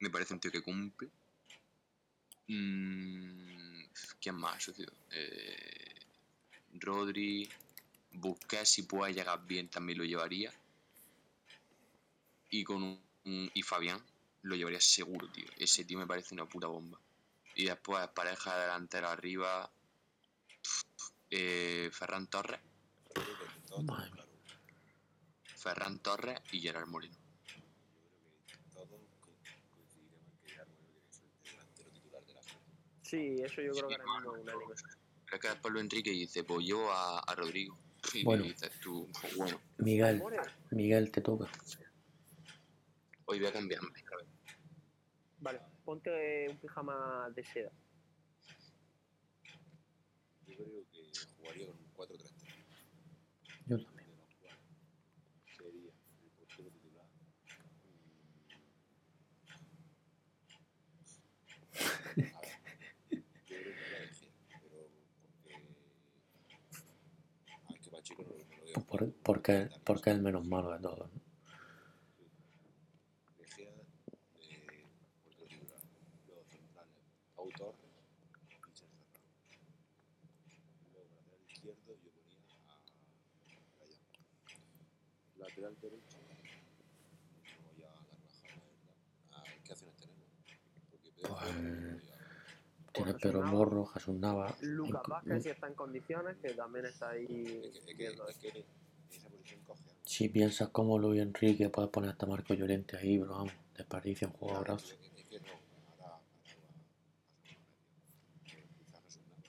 [0.00, 1.08] Me parece un tío que cumple.
[2.48, 3.82] Mm,
[4.20, 4.86] ¿Quién más, socio?
[5.10, 5.94] Eh,
[6.74, 7.48] Rodri.
[8.12, 10.52] Busquets, si puede llegar bien, también lo llevaría.
[12.50, 14.00] Y con un, un- y Fabián
[14.42, 15.46] lo llevaría seguro, tío.
[15.58, 16.98] Ese tío me parece una puta bomba.
[17.54, 19.70] Y después, pareja delantera arriba.
[21.30, 22.60] eh, Ferran Torres.
[25.56, 27.14] Ferran Torres y Gerard Moreno.
[28.46, 29.36] Yo creo que todos co-
[29.74, 32.97] coincidiremos en que Gerard Moreno tiene que ser el delantero titular de la selección.
[33.08, 34.74] Sí, eso yo creo que Sí, ahora mismo es unánime.
[35.24, 37.76] Pero es que después lo Enrique dice, pues llevo a, a Rodrigo.
[38.14, 38.44] Y Bueno.
[38.44, 40.22] dices tú, pues bueno, Miguel.
[40.70, 41.50] Miguel, te toca.
[43.26, 43.88] hoy voy a cambiarme.
[45.40, 47.70] Vale, ponte un pijama de seda.
[50.46, 52.32] Yo creo que jugaría con un 4-3-3.
[53.66, 54.08] Yo también.
[54.08, 54.60] De los cuales
[55.56, 57.06] sería el portero titular.
[62.16, 62.58] mm, A ver,
[63.46, 64.32] yo creo que voy a elegir,
[64.62, 64.88] pero
[65.20, 65.54] porque.
[67.46, 68.22] Ah, es que Pacheco
[68.84, 71.10] Por, porque, porque es el menos malo de todos.
[71.12, 71.20] ¿no?
[85.38, 88.18] Lateral derecho, no voy a Carvajal,
[89.32, 89.36] la.
[89.36, 90.26] Ah, ¿Qué acciones tenemos?
[90.90, 93.50] Porque Pedro Pues, Porro no voy a- Tienes Jesús Pedro Nava.
[93.52, 94.56] Morro, Jesús Nava.
[94.62, 98.28] Lucas Vázquez si está en condiciones, que también está ahí Es que, es que, viendo
[98.28, 98.40] es eso.
[98.40, 98.66] que en
[99.10, 103.18] esa posición coge a- Si piensas como Luis Enrique, puedes poner hasta Marco Llorente ahí,
[103.18, 104.86] pero vamos, desperdicia un jugadorazo.
[104.94, 107.58] Es que- es que no, ahora, ahora va a hacer una media.
[108.78, 109.42] Quizá Jesús Nava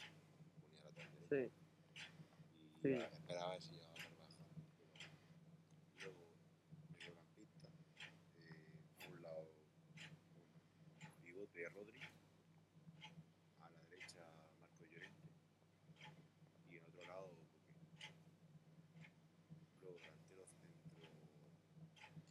[0.59, 1.29] ponía lateral derecho.
[1.29, 1.51] Sí.
[2.79, 2.89] Y Sí.
[2.97, 4.45] ya esperaba ver si llegaba a Carvajal.
[5.97, 6.25] pero Luego,
[6.97, 7.67] mediocampista.
[8.37, 9.51] Eh, a un lado,
[11.17, 11.99] un Bigote Rodri.
[13.59, 14.21] A la derecha,
[14.61, 15.27] Marco Llorente.
[16.69, 17.49] Y en otro lado, Coque.
[19.81, 21.09] Luego, delantero centro,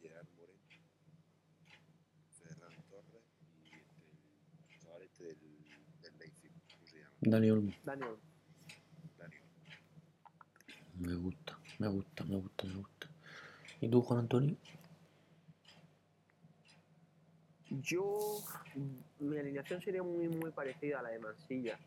[0.00, 0.62] Gerard Moreno.
[2.42, 3.24] Ferran Torres.
[3.54, 4.06] Y este,
[4.70, 5.40] el chaval este del,
[6.00, 6.52] del Leipzig.
[7.30, 7.72] Dani Olmo.
[7.84, 8.16] Daniel.
[9.18, 9.42] Daniel.
[10.98, 13.08] Me gusta, me gusta, me gusta, me gusta.
[13.80, 14.56] ¿Y tú, Juan Antonio?
[17.70, 18.42] Yo,
[19.20, 21.78] mi alineación sería muy, muy parecida a la de Mansilla.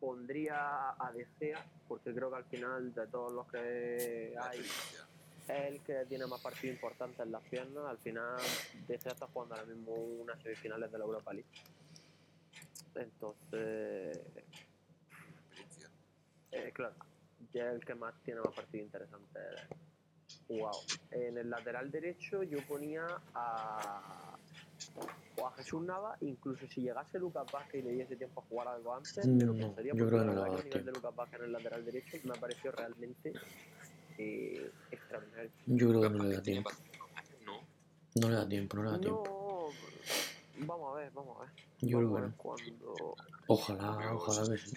[0.00, 5.72] Pondría a De Gea, porque creo que al final de todos los que hay, es
[5.72, 7.84] el que tiene más partidos importantes en las piernas.
[7.86, 8.36] Al final,
[8.88, 11.48] De Gea está jugando ahora mismo unas semifinales de la Europa League.
[12.96, 14.18] Entonces,
[16.52, 16.94] eh, claro,
[17.52, 19.42] ya es el que más tiene más partidos interesantes
[20.48, 21.00] jugados.
[21.10, 23.04] En el lateral derecho yo ponía
[23.34, 24.36] a,
[25.38, 28.68] o a Jesús Nava, incluso si llegase Lucas Vázquez y le diese tiempo a jugar
[28.68, 30.70] algo antes, me lo No, pensaría yo porque creo que no dar el nivel de
[30.70, 30.90] tiempo.
[30.96, 33.32] Lucas Vázquez en el lateral derecho me ha parecido realmente
[34.18, 35.50] eh, extraordinario.
[35.66, 36.70] Yo creo que no le da tiempo.
[37.44, 37.60] No,
[38.20, 39.24] No le da tiempo, no le da tiempo.
[39.26, 39.45] No,
[40.58, 41.50] vamos a ver, vamos a ver.
[41.80, 42.86] Yo creo Vamos que no.
[42.86, 43.16] cuando
[43.48, 44.76] Ojalá, pero ojalá que sí.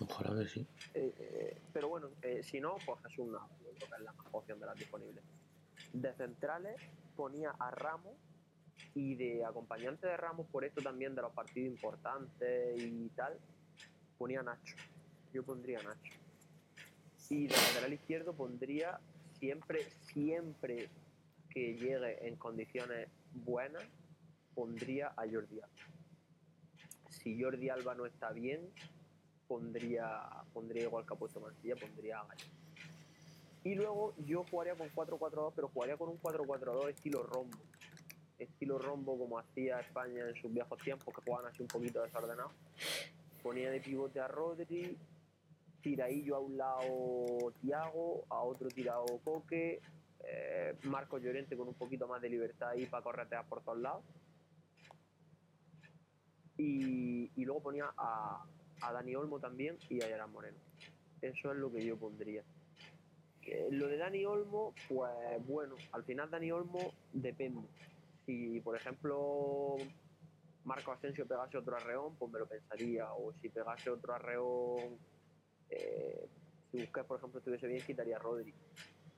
[0.00, 0.66] Ojalá que sí.
[0.94, 4.12] Eh, eh, pero bueno, eh, si no, pues Jesús Nava, yo creo que es la
[4.12, 5.24] mejor opción de las disponibles.
[5.92, 6.80] De centrales
[7.16, 8.14] ponía a Ramos
[8.94, 13.38] y de acompañante de Ramos, por esto también de los partidos importantes y tal,
[14.18, 14.76] ponía a Nacho.
[15.32, 16.18] Yo pondría a Nacho.
[17.28, 18.98] Y de lateral izquierdo pondría
[19.38, 20.88] siempre, siempre
[21.50, 23.84] que llegue en condiciones buenas,
[24.54, 25.74] pondría a Jordi Alba.
[27.08, 28.70] Si Jordi Alba no está bien,
[29.46, 30.06] pondría,
[30.52, 32.46] pondría igual que ha puesto Mancilla, pondría a Gallo.
[33.62, 37.58] Y luego yo jugaría con 4-4-2, pero jugaría con un 4-4-2 estilo rombo.
[38.38, 42.52] Estilo rombo como hacía España en sus viejos tiempos, que jugaban así un poquito desordenados.
[43.42, 44.96] Ponía de pivote a Rodri,
[45.82, 49.80] tiraillo a un lado Tiago, a otro tirado Coque,
[50.24, 54.04] eh, Marcos Llorente con un poquito más de libertad ahí para corretear por todos lados.
[56.62, 58.44] Y, luego ponía a,
[58.82, 60.58] a Dani Olmo también y a Gerard Moreno.
[61.22, 62.44] Eso es lo que yo pondría.
[63.70, 67.66] Lo de Dani Olmo, pues bueno, al final Dani Olmo depende.
[68.26, 69.76] Si, por ejemplo,
[70.64, 73.12] Marco Asensio pegase otro arreón, pues me lo pensaría.
[73.12, 74.98] O si pegase otro arreón,
[75.70, 76.28] eh,
[76.70, 78.54] si Busquets, por ejemplo, estuviese bien, quitaría a Rodri.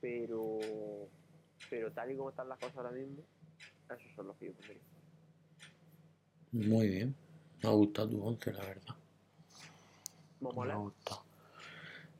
[0.01, 0.59] Pero,
[1.69, 3.23] pero tal y como están las cosas ahora mismo,
[3.85, 4.81] esos son los que yo pondría.
[6.51, 7.15] Muy bien.
[7.63, 8.95] Me ha gustado tu once, la verdad.
[10.41, 11.23] Me ha gustado.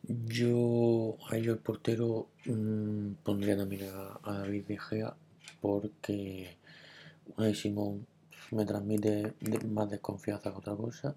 [0.04, 5.14] Yo, a ello el portero, mm, pondría también a, a David De Gea
[5.62, 6.58] porque
[7.38, 8.06] Unai Simón
[8.52, 11.16] me transmite de- más desconfianza que otra cosa.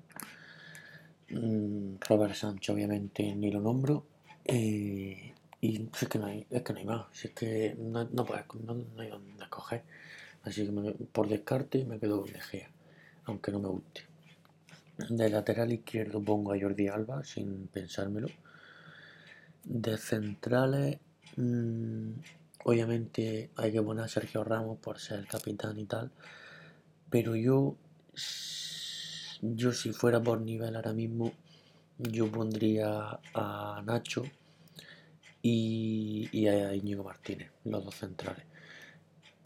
[1.31, 4.05] Mm, Robert Sánchez, obviamente, ni lo nombro.
[4.45, 7.07] Eh, y es que no hay, es que no hay más.
[7.13, 9.83] Si es que no, no, puedes- no, no hay dónde escoger.
[10.45, 12.71] Así que me- por descarte me quedo con De Gea,
[13.25, 14.03] aunque no me guste.
[14.99, 18.29] De lateral izquierdo pongo a Jordi Alba sin pensármelo.
[19.65, 20.99] De centrales,
[21.37, 22.13] mm,
[22.65, 26.11] obviamente hay que poner a Sergio Ramos por ser el capitán y tal.
[27.11, 27.77] Pero yo,
[29.43, 31.33] yo si fuera por nivel ahora mismo,
[31.99, 34.23] yo pondría a Nacho
[35.43, 38.45] y, y a Íñigo Martínez, los dos centrales.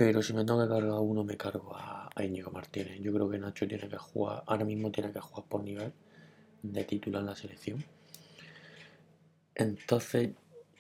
[0.01, 2.99] Pero si me tengo que cargar a uno, me cargo a, a Íñigo Martínez.
[3.03, 5.93] Yo creo que Nacho tiene que jugar, ahora mismo tiene que jugar por nivel
[6.63, 7.85] de titular en la selección.
[9.55, 10.31] Entonces,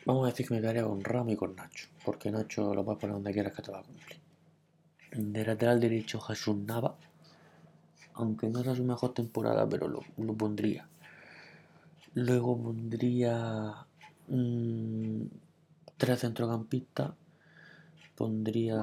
[0.06, 2.98] vamos a decir que me quedaría con Ramos y con Nacho, porque Nacho lo puedes
[2.98, 4.18] poner donde quieras que te va a cumplir.
[5.12, 6.96] De lateral derecho, Jesús Nava,
[8.14, 10.02] aunque no era su mejor temporada, pero lo,
[10.34, 10.88] pondría.
[12.14, 13.84] Luego pondría
[14.28, 15.24] mm,
[15.98, 17.19] tres centrocampistas,
[18.20, 18.76] pondría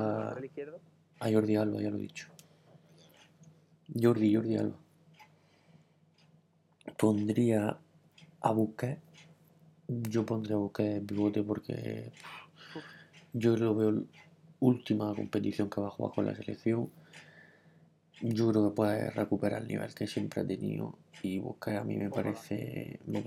[1.19, 2.27] a Jordi Alba, ya lo he dicho.
[3.93, 4.77] Jordi, Jordi Alba.
[6.97, 7.77] Pondría
[8.41, 8.99] a Busquets.
[9.87, 12.11] Yo pondría a Busquets pivote porque
[13.33, 14.03] yo lo veo
[14.59, 16.89] última competición que va a jugar con la selección.
[18.21, 21.95] Yo creo que puede recuperar el nivel que siempre ha tenido y Busquets a mí
[21.95, 23.23] me parece me,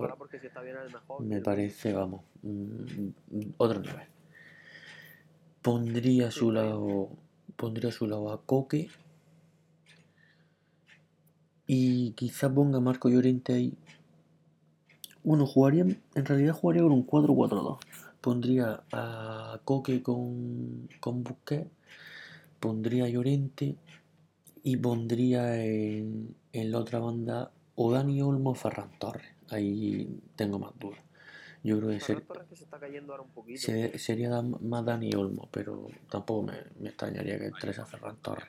[1.20, 4.19] me parece, vamos, mm, otro nivel.
[5.62, 7.10] Pondría a su lado,
[7.56, 8.88] pondría a su lado a Coque
[11.66, 13.78] y quizá ponga a Marco Llorente ahí
[15.22, 17.78] Bueno, jugaría, en realidad jugaría con un 4-4-2.
[18.20, 21.70] Pondría a Coque con, con Busquets,
[22.58, 23.76] pondría a Llorente
[24.62, 29.28] y pondría en, en la otra banda o Dani Olmo o Ferran Torres.
[29.50, 31.09] Ahí tengo más dudas.
[31.62, 33.60] Yo creo que ser- Ferran Torres que se está cayendo ahora un poquito.
[33.60, 38.48] se- sería más Dani Olmo, pero tampoco me, me extrañaría que entrase a Ferran Torres.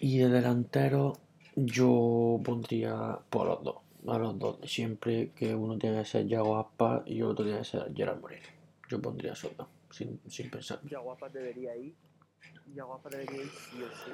[0.00, 1.12] Y de delantero
[1.54, 3.76] yo pondría por los dos,
[4.08, 7.64] a los dos siempre, que uno tiene que ser Yago Aspas y otro tiene que
[7.64, 8.46] ser Gerard Moreno.
[8.88, 10.80] Yo pondría esos dos, sin, sin pensar.
[10.82, 11.94] Yaguapas debería ir.
[12.74, 14.10] Yaguapas debería ir sí o sí.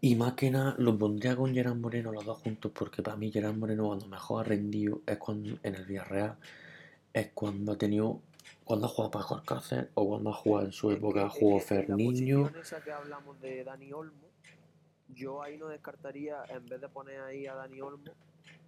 [0.00, 3.32] Y más que nada lo pondría con Gerard Moreno los dos juntos, porque para mí
[3.32, 6.36] Gerard Moreno cuando mejor ha rendido es cuando en el Villarreal,
[7.12, 8.20] es cuando ha tenido,
[8.64, 12.48] cuando ha jugado Paco Alcácer o cuando ha jugado en su época, jugó Ferniño.
[12.60, 14.28] esa que hablamos de Dani Olmo,
[15.08, 18.12] yo ahí no descartaría, en vez de poner ahí a Dani Olmo,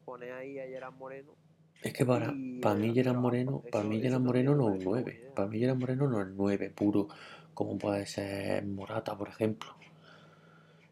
[0.05, 1.31] poner ahí a Gerard Moreno.
[1.81, 3.17] Es que para, para mí Gerard.
[3.17, 5.03] Moreno, para mí Gerard Moreno no es parece una 9.
[5.03, 5.35] buena idea.
[5.35, 7.09] Para mí Gerard Moreno no es 9 puro,
[7.55, 9.77] como puede ser Morata, por ejemplo.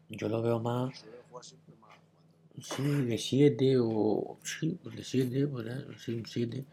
[0.09, 1.05] Yo lo veo más,
[2.61, 4.37] sí, de 7 o...
[4.43, 6.65] Sí, de 7, podría sí, un 7.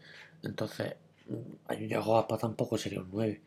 [0.43, 0.95] Entonces,
[1.27, 3.41] mm, a Yago Aspas tampoco sería un 9.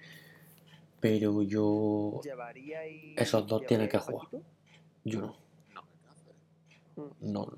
[1.01, 2.21] Pero yo...
[2.23, 4.29] ¿Llevaría y Esos dos tienen que jugar.
[5.05, 5.37] Yo no.
[6.97, 7.17] No.
[7.21, 7.53] No.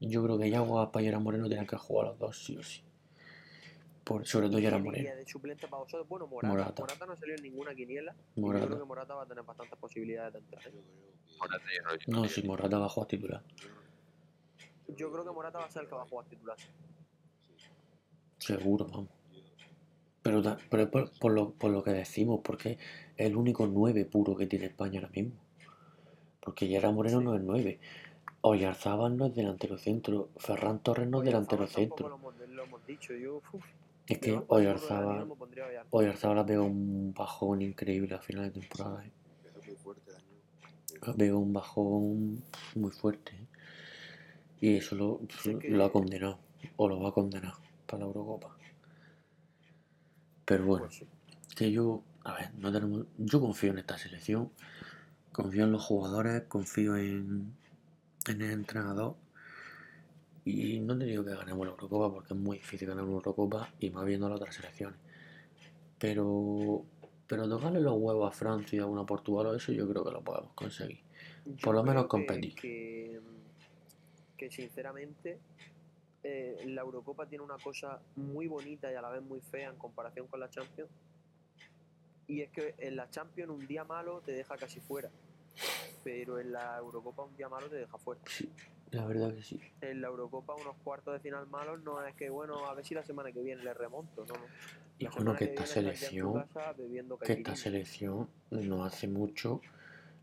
[0.00, 2.82] Yo creo que Yago Gerard Moreno tienen que jugar los dos, sí o sí.
[4.04, 5.24] Por, sobre todo Gerard ¿Quién iría Moreno.
[5.24, 6.08] de suplente para vosotros?
[6.08, 6.52] Bueno, Morata.
[6.52, 6.82] Morata.
[6.82, 7.06] Morata.
[7.06, 8.14] no salió en ninguna quiniela.
[8.34, 10.62] y Yo creo que Morata va a tener bastantes posibilidades de entrar.
[10.64, 11.36] Yo creo que.
[11.38, 11.64] Morata
[12.06, 12.42] yo no- si.
[12.42, 13.42] Morata va a jugar titular.
[14.88, 16.56] yo- creo que Morata va a ser el que va a jugar titular.
[18.38, 19.08] Seguro, vamos.
[20.22, 22.72] Pero, pero es por, por lo, por lo que decimos, porque
[23.16, 25.34] es el único 9 puro que tiene España ahora mismo.
[26.40, 27.24] Porque Gerard Moreno Sí.
[27.24, 27.80] no es 9.
[28.40, 30.30] Oyarzábal no es delantero centro.
[30.36, 32.08] Ferran Torres no es delantero centro.
[32.08, 33.14] Lo hemos, lo hemos dicho.
[33.14, 33.64] Yo, uf,
[34.06, 35.88] Es que levanta el burro de Dani Oyarzábal, Olmo, pondría a Oyarzabal.
[35.90, 39.04] Oyarzábal ha pegado un bajón increíble a final de temporada.
[39.04, 39.12] ¿eh?
[41.16, 43.32] Pegado un bajón muy fuerte.
[43.32, 43.46] ¿eh?
[44.60, 45.20] Y eso lo,
[45.68, 46.38] lo ha condenado.
[46.76, 47.54] O lo va a condenar
[47.86, 48.56] para la Eurocopa.
[50.44, 50.86] Pero bueno.
[50.86, 51.04] Pues
[51.54, 54.50] que yo, a ver, no tenemos, yo confío en esta selección,
[55.32, 57.54] confío en los jugadores, confío en,
[58.26, 59.16] en el entrenador
[60.44, 63.72] y no te digo que ganemos la Eurocopa porque es muy difícil ganar una Eurocopa
[63.78, 64.98] y más viendo las otras selecciones.
[65.98, 66.84] Pero,
[67.28, 70.22] pero tocarle los huevos a Francia, a una Portugal o eso, yo creo que lo
[70.22, 71.00] podemos conseguir.
[71.46, 72.54] Yo Por lo menos que- competir.
[72.56, 73.20] Que,
[74.36, 75.38] que sinceramente
[76.24, 79.76] eh, la Eurocopa tiene una cosa muy bonita y a la vez muy fea en
[79.76, 80.90] comparación con la Champions.
[82.26, 85.10] Y es que en la Champions un día malo te deja casi fuera.
[86.02, 88.20] Pero en la Eurocopa un día malo te deja fuera.
[88.26, 88.48] Sí,
[88.92, 89.60] la verdad que sí.
[89.80, 92.94] En la Eurocopa unos cuartos de final malos no es que, bueno, a ver si
[92.94, 94.34] la semana que viene le remonto, no.
[94.98, 96.46] Y La bueno, que esta selección,
[97.24, 99.62] que esta selección no hace mucho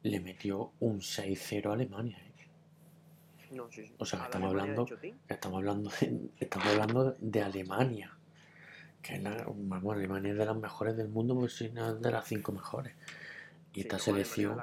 [0.03, 2.17] le metió un 6-0 a Alemania.
[2.19, 2.47] ¿eh?
[3.51, 3.95] No, sí, sí.
[3.97, 4.85] O sea, estamos hablando-.
[5.27, 8.15] Estamos hablando de, estamos hablando de Alemania.
[9.01, 12.01] Que es la, vamos, Alemania es de las mejores del mundo, pues si no es
[12.01, 12.93] de las cinco mejores.
[13.79, 14.59] Y esta selección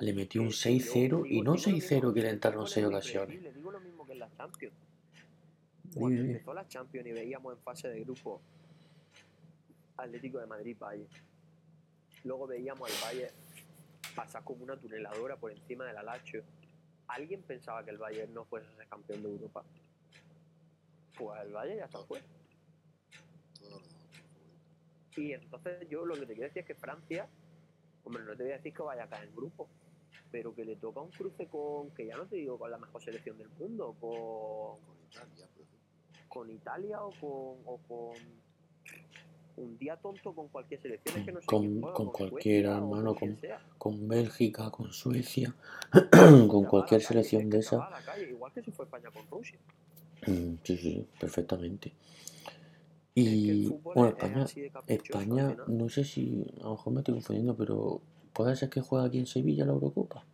[0.00, 2.28] le metió un Que- que 6-0 yo y no digo lo mismo, 6-0 que le
[2.28, 3.26] el entraron fútbol es 6 muy ocasiones.
[3.26, 4.74] predecible, Digo lo mismo que en la Champions.
[5.94, 8.40] Cuando empezó la Champions y veíamos en fase de grupo
[9.98, 11.08] Atlético de Madrid Bayern.
[12.24, 13.34] Luego veíamos al Bayern
[14.14, 16.38] pasar como una tuneladora por encima del Alacho.
[17.08, 19.64] ¿Alguien pensaba que el Bayern no fuese a ser campeón de Europa?
[21.18, 22.24] Pues el Bayern ya está fuera.
[25.16, 27.26] Y entonces yo lo que te quiero decir es que Francia,
[28.06, 29.68] hombre, no te voy a decir que vaya a caer en grupo,
[30.30, 33.02] pero que le toca un cruce con, que ya no te digo con la mejor
[33.02, 36.28] selección del mundo, con, Con Italia, por ejemplo.
[36.28, 38.46] con Italia o con, o con
[39.58, 41.18] un día tonto con cualquier selección.
[41.18, 43.38] Es que no sé Con- juega, con Suecia cualquiera, hermano, con-.
[43.78, 45.54] Con Bélgica, con Suecia,
[46.48, 47.94] con cualquier calle, selección de que se va esas.
[47.94, 49.58] a la calle, igual que si fue España con Rusia.
[50.26, 51.92] Mm, Sí, sí, perfectamente.
[53.16, 54.56] Es que el Y bueno, es- es
[54.86, 58.00] España, España, no sé si, a lo mejor me estoy confundiendo, pero
[58.32, 60.24] puede ser que juegue aquí en Sevilla la Eurocopa.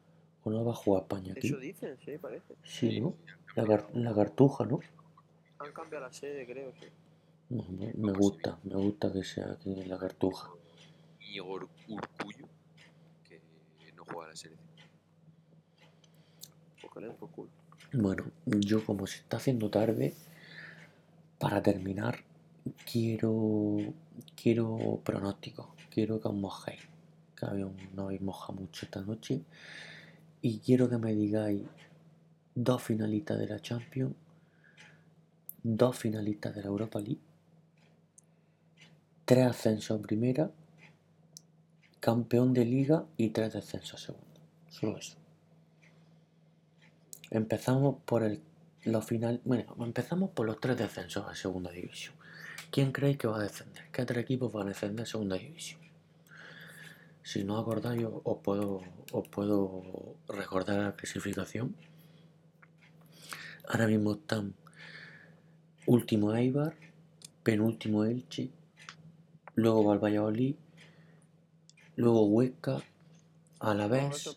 [0.45, 1.47] ¿O no va a jugar España aquí?
[1.47, 2.55] Eso dicen, sí, parece.
[2.65, 3.15] Sí, ¿no?
[3.55, 4.81] La, car- la cartuja, ¿no?
[5.61, 6.87] Han cambiado la sede, creo, sí.
[7.51, 10.51] No, Me me gusta, me gusta que sea aquí en la cartuja.
[11.21, 12.49] Igor Urcullo,
[13.29, 13.41] que
[13.95, 14.69] no juega la selección.
[16.81, 17.51] Pues que le den por culo.
[17.93, 20.15] Bueno, yo como se está haciendo tarde,
[21.39, 22.25] para terminar,
[22.91, 23.77] quiero
[24.35, 26.83] quiero pronósticos, quiero que os mojéis,
[27.37, 29.43] que habéis- no habéis mojado mucho esta noche,
[30.41, 31.63] y quiero que me digáis
[32.55, 34.15] dos finalistas de la Champions
[35.63, 37.21] dos finalistas de la Europa League,
[39.25, 40.51] tres ascensos primera,
[42.01, 44.41] campeón de liga y tres descensos a segunda.
[44.69, 45.17] Solo eso.
[47.31, 48.43] Empezamos por el,
[48.85, 52.15] los final, bueno, empezamos por los tres descensos a segunda división.
[52.73, 53.85] ¿Quién creéis que va a descender?
[53.93, 55.79] ¿Qué tres equipos van a descender a segunda división?
[57.23, 58.81] Si no acordáis, os puedo,
[59.13, 61.77] os puedo recordar la clasificación.
[63.69, 64.55] Ahora mismo están
[65.85, 66.75] último Eibar,
[67.43, 68.49] penúltimo Elche,
[69.55, 70.57] luego va el Valladolid,
[71.97, 72.79] luego Huesca,
[73.61, 74.35] Alavés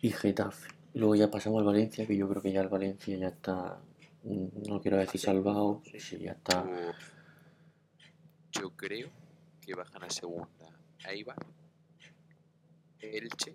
[0.00, 0.68] y Getafe.
[0.94, 3.80] Luego ya pasamos al Valencia, que yo creo que ya el Valencia ya está,
[4.24, 6.00] no quiero decir salvado, Sí.
[6.00, 6.64] sí, ya está.
[8.52, 9.10] Yo, creo
[9.60, 10.48] que bajan a segunda
[11.06, 11.36] Eibar,
[13.00, 13.54] Elche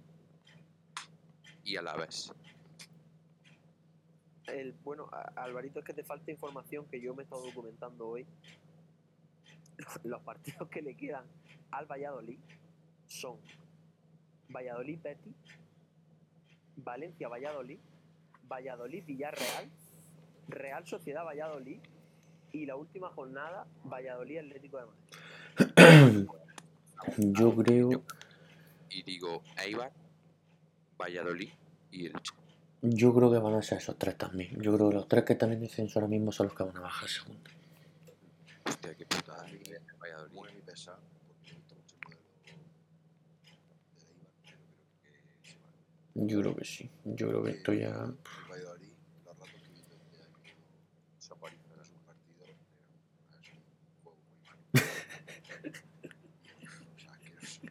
[1.63, 2.31] y Alavés.
[4.47, 8.25] El, bueno, Alvarito, es que te falta información que yo me he estado documentando hoy.
[10.03, 11.25] Los partidos que le quedan
[11.71, 12.39] al Valladolid
[13.07, 13.37] son
[14.49, 15.35] Valladolid Betis,
[16.77, 17.79] Valencia Valladolid,
[18.43, 19.69] Valladolid Villarreal,
[20.49, 21.80] Real Sociedad Valladolid
[22.51, 26.27] y la última jornada Valladolid Atlético de Madrid.
[27.17, 28.03] Yo creo,
[28.89, 29.91] Y digo Eibar,
[30.99, 31.49] Valladolid
[31.91, 32.34] y Elche.
[32.81, 34.61] yo creo que van a ser esos tres también.
[34.61, 36.76] Yo creo que los tres que están en descenso ahora mismo son los que van
[36.77, 37.51] a bajar a segunda.
[38.65, 39.45] Hostia, qué putada.
[40.01, 40.34] Valladolid.
[40.35, 40.97] Muy a mi pesar,
[41.27, 44.53] porque me gusta mucho el modelo de la IVA, pero
[45.15, 46.27] creo que se va.
[46.27, 46.89] Yo creo que sí.
[47.05, 47.88] Yo creo que esto ya.
[47.89, 48.17] El
[48.51, 48.93] Valladolid,
[49.26, 50.55] los ratos que he visto desde que
[51.19, 52.59] se apareció en algún partido, era un
[54.03, 54.59] juego muy malo.
[56.95, 57.61] o sea, asqueroso.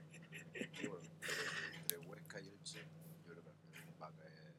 [0.82, 1.08] Y bueno,
[1.80, 2.80] entre Huesca y Elche,
[3.26, 4.54] yo creo que al final va a caer.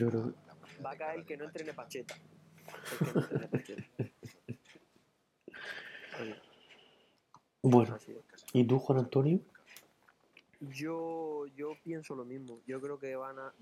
[0.00, 0.46] Yo creo que.
[0.46, 2.14] la manera Va a caer el que no entrene Pacheta.
[2.14, 2.90] Pacheta.
[2.90, 3.82] El que no entrene Pacheta.
[6.20, 6.36] Oye,
[7.60, 7.98] Bueno.
[8.54, 9.40] ¿y tú, Juan Antonio?
[10.60, 12.62] Yo, yo pienso lo mismo.
[12.66, 13.52] Yo creo que van a.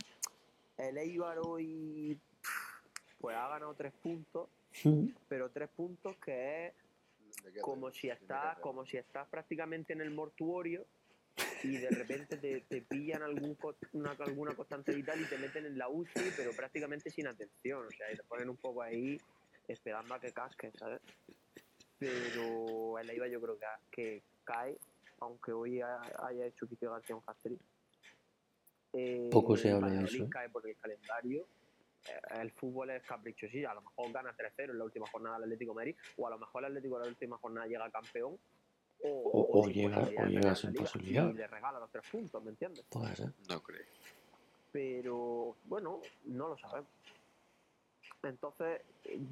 [0.77, 2.21] El Eibar hoy.
[3.21, 4.49] Pues ha ganado tres puntos,
[5.29, 6.75] pero tres puntos que es
[7.63, 10.87] como si estás, como si estás prácticamente en el mortuorio
[11.63, 13.57] y de repente te, te pillan algún,
[13.93, 17.87] una, alguna constante vital y te meten en la UCI, pero prácticamente sin atención.
[17.87, 19.19] O sea, y te ponen un poco ahí
[19.67, 21.01] esperando a que casquen, ¿sabes?
[21.99, 24.77] Pero el Eibar yo creo que, que cae,
[25.21, 27.61] aunque hoy ha- haya hecho Quique García un hat-trick.
[28.93, 30.29] Eh, Poco se habla de eso.
[30.31, 31.47] cae por el calendario.
[32.07, 35.37] Eh, El fútbol es capricho, sí, a lo mejor gana 3-0 en la última jornada
[35.37, 37.91] del Atlético de Madrid, o a lo mejor el Atlético en la última jornada llega
[37.91, 38.39] campeón,
[39.03, 41.29] o, O- o llega- posibilidad o llega sin posibilidad.
[41.31, 42.85] Y le regala los tres puntos, ¿me entiendes?
[42.91, 43.33] Puede ser.
[43.49, 43.85] No creo.
[44.73, 46.91] Pero bueno, no lo sabemos.
[48.23, 48.81] Entonces,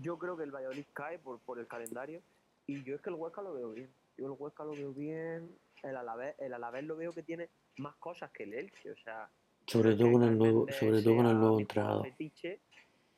[0.01, 2.21] yo creo que el Valladolid cae por, por el calendario
[2.67, 3.91] y yo es que el Huesca lo veo bien.
[4.17, 5.51] Yo el Huesca lo veo bien,
[5.83, 7.49] el Alavés, el Alavés lo veo que tiene
[7.79, 9.29] más cosas que el Elche, o sea,
[9.67, 12.05] Sobre todo con el nuevo, sobre todo con el nuevo entrenador.
[12.05, 12.61] fetiche,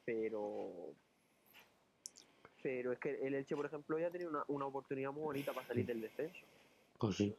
[0.04, 0.92] pero
[2.68, 5.54] pero es que el Elche, por ejemplo, ya ha tenido una, una oportunidad muy bonita
[5.54, 6.38] para salir del descenso.
[6.98, 7.34] Pues sí.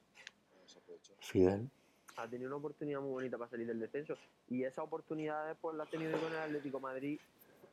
[1.19, 1.69] Fidel.
[2.15, 4.15] Ha tenido una oportunidad muy bonita para salir del descenso.
[4.49, 7.19] Y esa oportunidad pues la ha tenido con el Atlético de Madrid,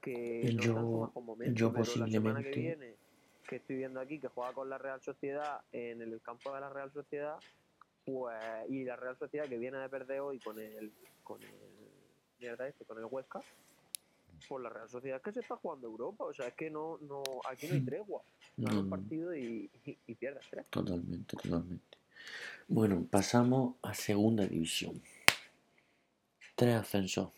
[0.03, 2.95] que no está en su Yo- mejor momento, yo pero la semana que posiblemente- viene,
[3.49, 6.69] que estoy viendo aquí, que juega con la Real Sociedad en el campo de la
[6.69, 7.39] Real Sociedad,
[8.05, 8.37] pues
[8.69, 10.93] y la Real Sociedad que viene de perder hoy con el
[11.25, 11.51] con el
[12.39, 13.41] mierda este, con el Huesca,
[14.49, 16.99] por la Real Sociedad es que se está jugando Europa, o sea, es que no,
[17.03, 18.23] no, aquí no hay tregua.
[18.57, 20.67] Gana No, un no, partido y, y, y pierdes tres.
[20.71, 21.99] totalmente, totalmente.
[22.69, 25.01] Bueno, pasamos a segunda división.
[26.55, 27.31] Tres ascensos.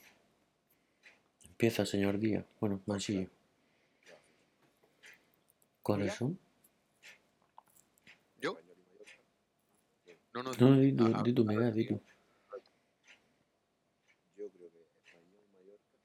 [1.44, 2.44] Empieza, señor Díaz.
[2.60, 3.28] Bueno, Mansillo.
[5.82, 6.38] ¿Cuáles son?
[8.40, 8.56] ¿Yo?
[10.34, 12.00] No, no, No, di, tú- di tú, Miguel, di tú.
[14.36, 15.98] Yo creo que Español, Mallorca.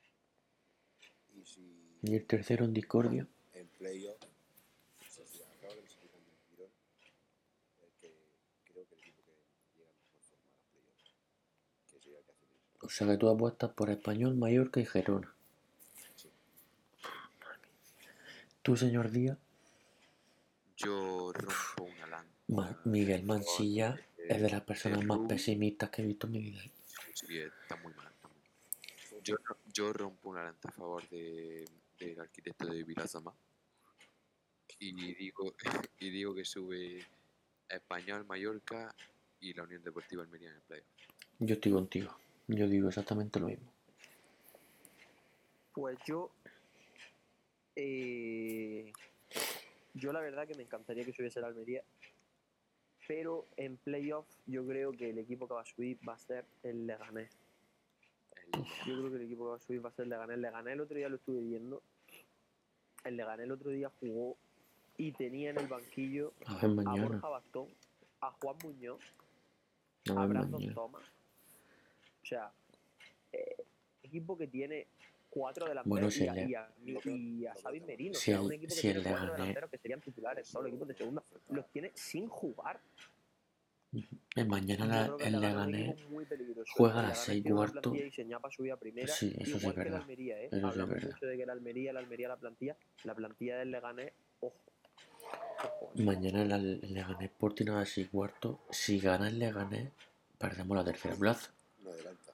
[1.36, 1.62] Y si Y el tercero en discordia.
[1.62, 1.62] en playoff, si se acaba clasificando el Girona, el que creo que el equipo que
[1.62, 1.88] llega mejor forma a los playoffs.
[1.92, 2.66] Que sería el que hace eso.
[12.82, 15.34] O sea que tú apuestas por Español, Mallorca y Gerona.
[16.16, 16.30] Sí.
[18.62, 19.38] Tú, señor Díaz,
[20.76, 22.30] Yo rompo una lanza.
[22.48, 26.40] Ma- Miguel Mansilla Eh, es de las personas más pesimistas que he visto en mi
[26.40, 26.62] vida.
[27.14, 28.08] Sí, está muy mal.
[28.12, 29.24] Está muy mal.
[29.24, 29.36] Yo,
[29.72, 31.66] yo rompo una lanza a favor de,
[32.06, 33.34] del arquitecto de Virazama
[34.80, 35.54] y digo,
[36.00, 37.06] y digo que sube
[37.70, 38.94] Español, Mallorca
[39.40, 40.88] y la Unión Deportiva Almería en el playoff.
[41.40, 42.16] Yo estoy contigo.
[42.48, 43.72] Yo digo exactamente lo mismo.
[45.74, 46.32] Pues yo
[47.76, 48.92] Eh,
[49.96, 51.84] yo la verdad que me encantaría que subiese la Almería,
[53.08, 56.46] pero en playoff yo creo que el equipo que va a subir va a ser
[56.64, 57.32] el Leganés.
[58.52, 60.36] El- Yo creo que el equipo que va a subir va a ser el Leganés.
[60.36, 61.82] El Leganés el otro día lo estuve viendo.
[63.04, 64.38] El Leganés el otro día jugó
[64.98, 66.66] y tenía en el banquillo A.
[66.68, 67.68] Borja Bastón,
[68.22, 69.02] a Juan Muñoz,
[70.16, 70.74] A a Brandon mañana.
[70.74, 71.04] Thomas.
[72.22, 72.52] O sea,
[73.34, 73.56] eh,
[74.04, 74.88] equipo que tiene
[75.30, 78.14] cuatro Bueno, delanteros si y, a, el- y a, y a Xavi Merino.
[78.14, 80.54] si o sea, un equipo que si tiene cuatro Leganés- delanteros que serían titulares.
[80.54, 82.80] Los equipos de segunda los tiene sin jugar.
[84.48, 85.96] Mañana la- el Leganés
[86.76, 87.92] juega a las Leganés seis tiene una cuarto.
[89.08, 90.10] Sí, eso sí es verdad.
[90.10, 90.50] ¿eh?
[90.52, 91.12] Eso sí es verdad.
[91.12, 92.76] mucho de que la Almería, la Almería, la plantilla.
[93.04, 94.56] La plantilla del Leganés, ojo.
[95.64, 95.92] Ojo.
[95.96, 96.52] Mañana el,
[96.84, 98.60] el Leganés Sporting a las 6 cuarto.
[98.72, 99.90] Si gana el Leganés,
[100.38, 101.52] perdemos la tercera plaza.
[101.84, 102.32] No adelanta.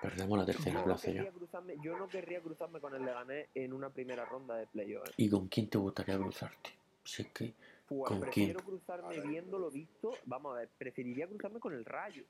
[0.00, 1.30] Perdemos la tercera Yo no, plaza ya.
[1.30, 5.08] cruzarme, yo no querría cruzarme con el Leganés en una primera ronda de playoff.
[5.08, 5.12] ¿eh?
[5.18, 6.70] ¿Y con quién te gustaría cruzarte?
[7.04, 7.54] Si es que.
[7.86, 8.76] Pues ¿Con prefiero quién?
[8.78, 10.12] cruzarme Ahora, viendo lo visto.
[10.24, 12.24] Vamos a ver, preferiría cruzarme con el Rayo.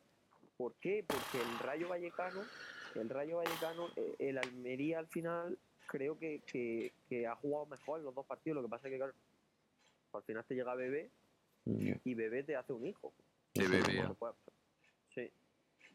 [0.56, 1.04] ¿Por qué?
[1.06, 2.44] Porque el Rayo Vallecano,
[2.94, 8.00] el Rayo Vallecano, eh, el Almería al final, creo que, que, que ha jugado mejor
[8.00, 8.56] en los dos partidos.
[8.56, 9.14] Lo que pasa es que, claro,
[10.12, 11.10] al final te llega Bebé
[11.64, 13.12] Ya, y Bebé te hace un hijo.
[13.54, 14.02] De bebé,
[15.14, 15.30] sí.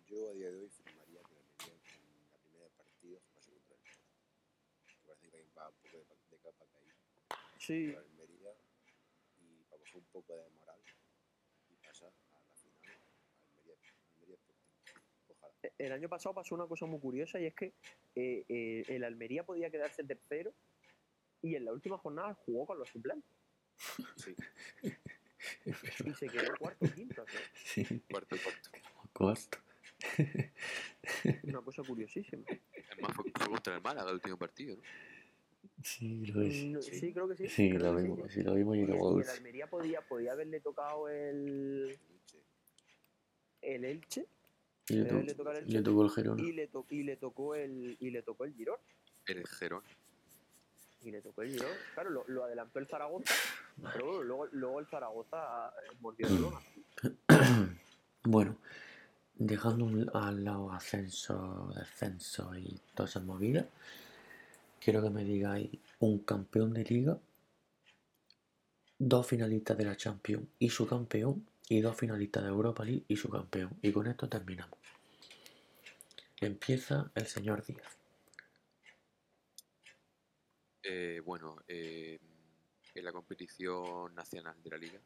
[0.08, 3.76] Yo a día de hoy firmaría que Almería en la primera de partidos pase contra
[3.76, 3.84] el.
[4.98, 6.96] Me parece que va un poco de, pa- de capa caída
[7.60, 7.96] Sí,
[9.90, 10.80] Bajar un poco de moral
[11.70, 12.94] y pasar a la final
[13.58, 13.76] Almería,
[14.14, 15.02] Almería Sporting.
[15.30, 15.54] Ojalá.
[15.64, 17.74] E, el año pasado pasó una cosa muy curiosa y es que
[18.16, 20.54] eh, eh, el Almería podía quedarse tercero
[21.42, 23.32] y en la última jornada jugó con los suplentes
[24.18, 24.36] Sí,
[26.06, 27.26] y se quedó cuarto o quinto.
[27.28, 28.70] sea, Sí, Cuarto, cuarto.
[29.14, 29.58] cuarto.
[31.44, 32.44] Una cosa curiosísima.
[32.92, 34.84] Además fue, fue contra el Málaga el último partido, ¿no?
[35.84, 36.54] Sí, lo es.
[36.66, 37.00] Mm, Sí.
[37.00, 37.48] Sí, creo que sí.
[37.50, 38.34] Sí, creo lo que sí, vimos, sí.
[38.40, 39.30] sí, lo vimos y lo el- el.
[39.30, 41.98] Almería podía, podía haberle tocado el,
[43.62, 44.26] el Elche,
[44.90, 45.26] Y le, to- el
[45.68, 46.42] le tocó el Gerona.
[46.44, 48.78] y le, to- y le tocó el y le tocó el Girón.
[49.28, 49.84] El Gerón.
[51.02, 51.72] Y le tocó el Girón.
[51.94, 53.34] Claro, lo, lo adelantó el Zaragoza,
[53.94, 56.60] pero bueno, luego, luego el Zaragoza eh, mordió la lona.
[58.24, 58.58] Bueno,
[59.36, 63.66] dejando al lado ascenso, descenso y todas esas movidas,
[64.80, 65.70] quiero que me digáis
[66.00, 67.20] un campeón de liga,
[68.98, 73.16] dos finalistas de la Champions y su campeón, y dos finalistas de Europa League y
[73.16, 73.78] su campeón.
[73.82, 74.78] Y con esto terminamos.
[76.42, 77.98] Empieza el señor Díaz.
[80.82, 82.18] Eh, bueno, eh,
[82.96, 85.00] en la competición nacional de la liga,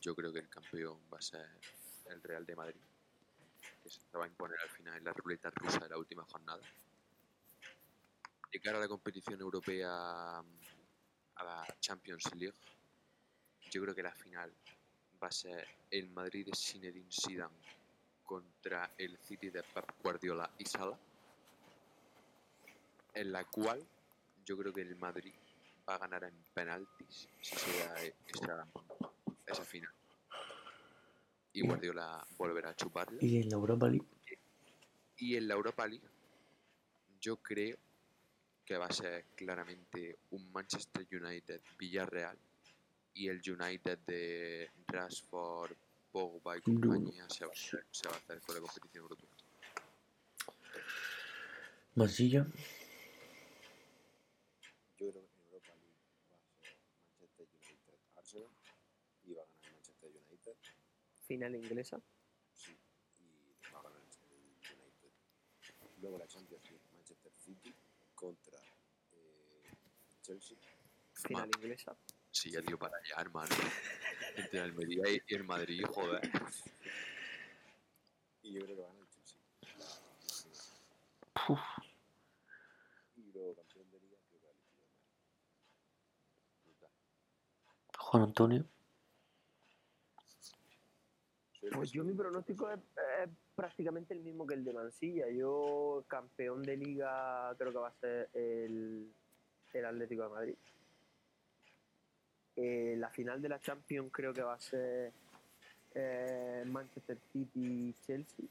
[0.00, 1.46] yo creo que el campeón va a ser
[2.10, 2.80] el Real de Madrid,
[3.82, 6.62] que se va a imponer al final en la ruleta rusa de la última jornada.
[8.50, 12.56] De cara a la competición europea, a la Champions League,
[13.70, 14.52] yo creo que la final
[15.22, 17.54] va a ser el Madrid de Zinedine Zidane
[18.24, 20.98] contra el City de Pep Guardiola y Sala,
[23.14, 23.86] en la cual
[24.44, 25.34] yo creo que el Madrid
[25.88, 28.66] va a ganar en penaltis si se da esa,
[29.46, 29.92] esa final.
[31.52, 33.18] Y Guardiola volverá a chuparla.
[33.22, 34.06] Y en la Europa League,
[35.16, 36.06] Y en la Europa League,
[37.20, 37.76] yo creo
[38.68, 42.38] que va a ser claramente un Manchester United Villarreal
[43.14, 45.74] y el United de Rashford,
[46.12, 49.30] Pogba y compañía se va, a hacer, se va a hacer con la competición europea.
[51.94, 52.46] Mansilla,
[54.98, 55.96] Yo creo que en Europa League
[56.30, 56.76] va a ser
[57.08, 58.50] Manchester United Arsenal
[59.24, 60.56] y va a ganar Manchester United.
[61.26, 62.02] Final inglesa.
[62.52, 62.76] Sí,
[63.18, 65.10] y va a ganar el United.
[66.02, 67.74] Luego la Champions League, Manchester City
[68.18, 68.58] contra
[69.12, 69.70] eh,
[70.28, 70.58] Chelsea.
[71.14, 71.96] Final inglesa.
[72.30, 73.54] Sí, ya tío, para allá, hermano.
[74.36, 76.20] Entre el Almería y el Madrid, joder.
[78.42, 79.40] Y yo creo que va a ganar el Chelsea.
[79.78, 80.30] La, la
[81.40, 81.62] final.
[83.16, 85.16] Y luego campeón de liga, creo que va a elegir el Madrid.
[86.64, 86.90] Brutal.
[87.98, 88.64] Juan Antonio,
[91.72, 92.78] Pues yo mi pronóstico es,
[93.22, 95.28] es prácticamente el mismo que el de Mansilla.
[95.30, 99.12] Yo campeón de liga creo que va a ser el,
[99.72, 100.54] el Atlético de Madrid.
[102.56, 105.12] Eh, la final de la Champions creo que va a ser
[105.94, 108.46] eh, Manchester City Chelsea,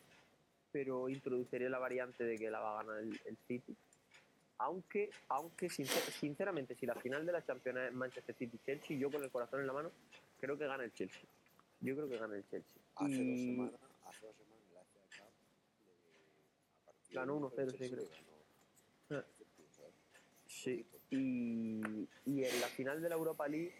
[0.71, 3.75] pero introduciría la variante de que la va a ganar el, el City.
[4.59, 9.11] Aunque, aunque sincer- sinceramente, si la final de la Champions es Manchester City Chelsea, yo
[9.11, 9.91] con el corazón en la mano
[10.39, 11.21] creo que gana el Chelsea.
[11.81, 12.81] Yo creo que gana el Chelsea.
[12.95, 15.31] Hace dos semanas, hace dos semanas la FA Cup,
[15.85, 18.03] le- a Ganó único, el 1-0, sí, creo.
[18.03, 18.31] le ganó
[19.09, 19.15] Ah.
[19.15, 19.93] al City, ¿sabes?
[20.63, 20.85] Sí.
[21.11, 21.79] Y,
[22.25, 23.73] y en la final de la Europa League,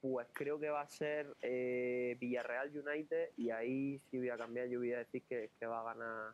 [0.00, 4.68] pues creo que va a ser eh, Villarreal United y ahí sí voy a cambiar,
[4.68, 6.32] yo voy a decir que, que va a ganar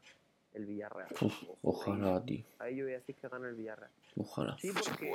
[0.54, 1.08] el Villarreal.
[1.20, 2.44] Uf, ojalá, tío.
[2.58, 3.90] Ahí yo voy a decir que gana el Villarreal.
[4.16, 4.56] Ojalá.
[4.58, 5.12] Sí, Sin porque,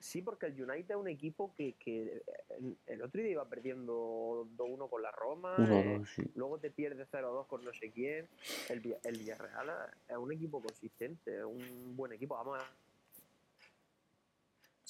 [0.00, 2.22] sí, porque el United es un equipo que, que
[2.58, 5.54] el, el otro día iba perdiendo 2-1 con la Roma.
[5.58, 6.22] Uno, eh, sí.
[6.34, 8.28] Luego te pierde 0-2 con no sé quién.
[8.68, 9.70] El, Villa- el Villarreal
[10.08, 12.34] es un equipo consistente, es un buen equipo.
[12.34, 12.66] Vamos a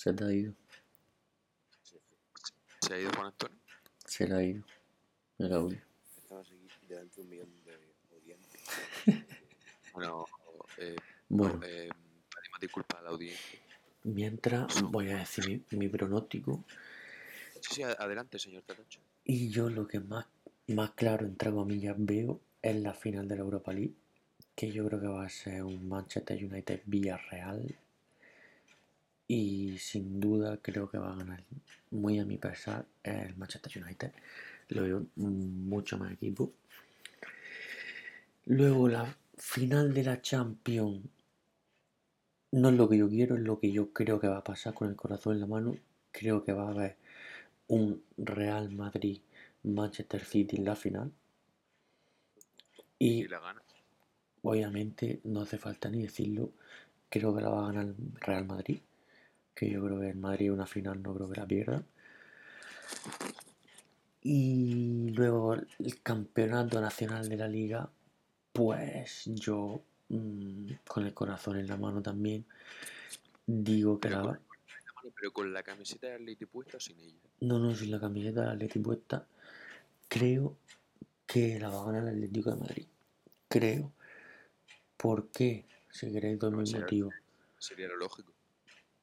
[0.05, 0.52] Se te ha ido.
[2.82, 3.56] Se ha ido Juan Antonio.
[4.05, 4.62] Se le ha ido.
[5.39, 5.81] El audio.
[6.18, 8.60] Estabas aquí delante de un millón de oyentes.
[9.94, 10.26] Bueno,
[10.76, 10.97] eh,
[11.31, 13.60] Bueno, eh, pedimos disculpas a la audiencia.
[14.02, 16.62] mientras voy a decir mi, mi pronóstico.
[17.62, 19.01] Sí, sí, adelante, señor Tatacho.
[19.24, 20.26] Y yo lo que más,
[20.66, 23.94] más claro, entre comillas, veo es la final de la Europa League.
[24.55, 27.78] Que yo creo que va a ser un Manchester United Villarreal.
[29.28, 31.42] Y sin duda creo que va a ganar,
[31.90, 34.12] muy a mi pesar, el Manchester United.
[34.68, 36.52] Lo veo mucho más equipo.
[38.46, 41.02] Luego la final de la Champions
[42.52, 44.72] no es lo que yo quiero, es lo que yo creo que va a pasar
[44.74, 45.76] con el corazón en la mano.
[46.12, 46.96] Creo que va a haber
[47.68, 49.20] un Real Madrid
[49.64, 51.12] Manchester City en la final.
[52.98, 53.62] Y Y la gana.
[54.42, 56.52] obviamente no hace falta ni decirlo,
[57.09, 58.80] creo que la va a ganar el Real Madrid.
[59.55, 61.82] Que yo creo que el Madrid una final no creo que la pierda.
[64.22, 67.89] Y luego el campeonato nacional de la liga,
[68.52, 72.44] pues yo mm, con el corazón en la mano también
[73.47, 74.40] digo que la va.
[75.16, 77.18] Pero con la camiseta de Atleti puesta o sin ella.
[77.40, 79.26] No, no, sin la camiseta del Atleti puesta,
[80.09, 80.56] creo
[81.26, 82.86] que la va a ganar el Atlético de Madrid.
[83.48, 83.93] Creo.
[84.97, 85.66] ¿Por qué?
[85.90, 87.14] Si queréis dos será- motivos.
[87.59, 88.32] Sería lo lógico.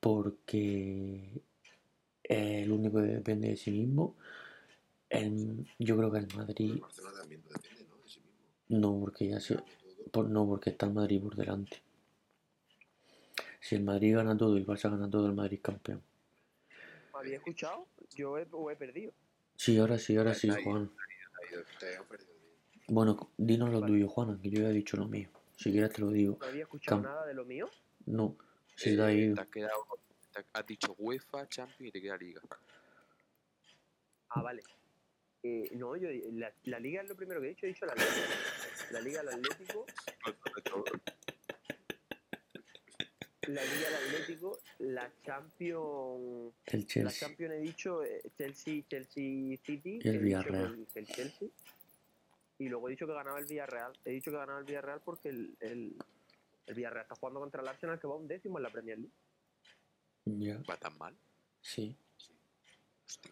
[0.02, 1.41] Porque
[2.23, 4.15] el único que depende de sí mismo.
[5.10, 7.95] El- yo creo que el El Madrid, Barcelona también depende, ¿no?
[7.98, 8.40] De sí mismo.
[8.69, 9.57] no, porque ya se,
[10.11, 11.82] por- no, porque está el Madrid por delante.
[13.60, 16.02] Si el Madrid gana todo y el Barça gana todo, el Madrid campeón.
[17.14, 17.88] ¿Me había escuchado?
[18.15, 19.14] Yo he, o he perdido.
[19.56, 20.49] Sí, ahora sí, ahora sí.
[20.64, 20.90] Juan.
[22.88, 23.94] Bueno, dinos lo Vale.
[23.94, 25.30] tuyo, Juan, que yo ya he dicho lo mío.
[25.57, 26.38] Si quieres te lo digo.
[26.40, 27.69] No había escuchado Cam- nada de lo mío.
[28.07, 28.36] No,
[28.82, 29.36] si Eh, te ha ido.
[29.36, 29.86] te has quedado.
[30.34, 32.41] te has dicho UEFA, Champions y te queda Liga.
[34.30, 34.64] Ah, vale.
[35.44, 37.95] Eh, no, yo la, la liga es lo primero que he dicho, he dicho la
[37.95, 38.08] liga.
[38.91, 39.86] La liga del Atlético,
[43.48, 47.28] la liga del Atlético, la Champions, El la Chelsea.
[47.28, 50.88] Champions he dicho eh, Chelsea, Chelsea City, Y el Villarreal.
[50.94, 51.49] el, Chelsea.
[52.60, 53.94] Y luego he dicho que ganaba el Villarreal.
[54.06, 55.95] He dicho que ganaba el Villarreal porque el, el,
[56.72, 60.64] el Villarreal está jugando contra el Arsenal que va un décimo en la Premier League.
[60.69, 61.15] Va tan mal.
[61.61, 61.95] sí.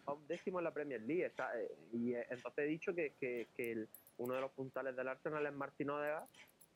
[0.06, 1.24] Va un décimo en la Premier League.
[1.24, 3.88] Está, eh, y eh, entonces he dicho que, que, que el-
[4.18, 6.28] uno de los puntales del Arsenal es Martín Odegaard,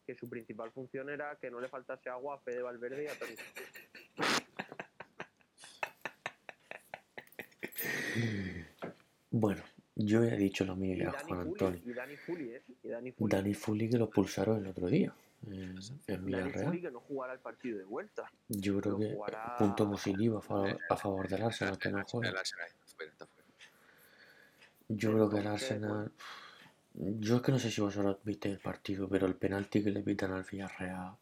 [0.07, 3.19] que su principal función era que no le faltase agua a Fede Valverde y a
[3.19, 3.35] Toni.
[9.31, 9.63] Bueno,
[9.95, 11.81] yo ya he dicho lo mío Y ya, Juan Antonio.
[11.85, 12.61] y Dani Fuli, ¿eh?
[12.83, 13.31] Y Dani Fuli.
[13.31, 15.13] Dani Fuli que lo pulsaron el otro día
[15.47, 16.81] en, Villarreal.
[16.81, 18.31] que no jugará el partido de vuelta.
[18.47, 22.43] Yo creo que jugará- punto positivo a favor, a favor del Arsenal que no juega.
[24.87, 26.11] Yo creo que el Arsenal.
[26.93, 30.01] Yo es que no sé si vosotros viste el partido, pero el penalti que le
[30.01, 31.17] pitan al Villarreal,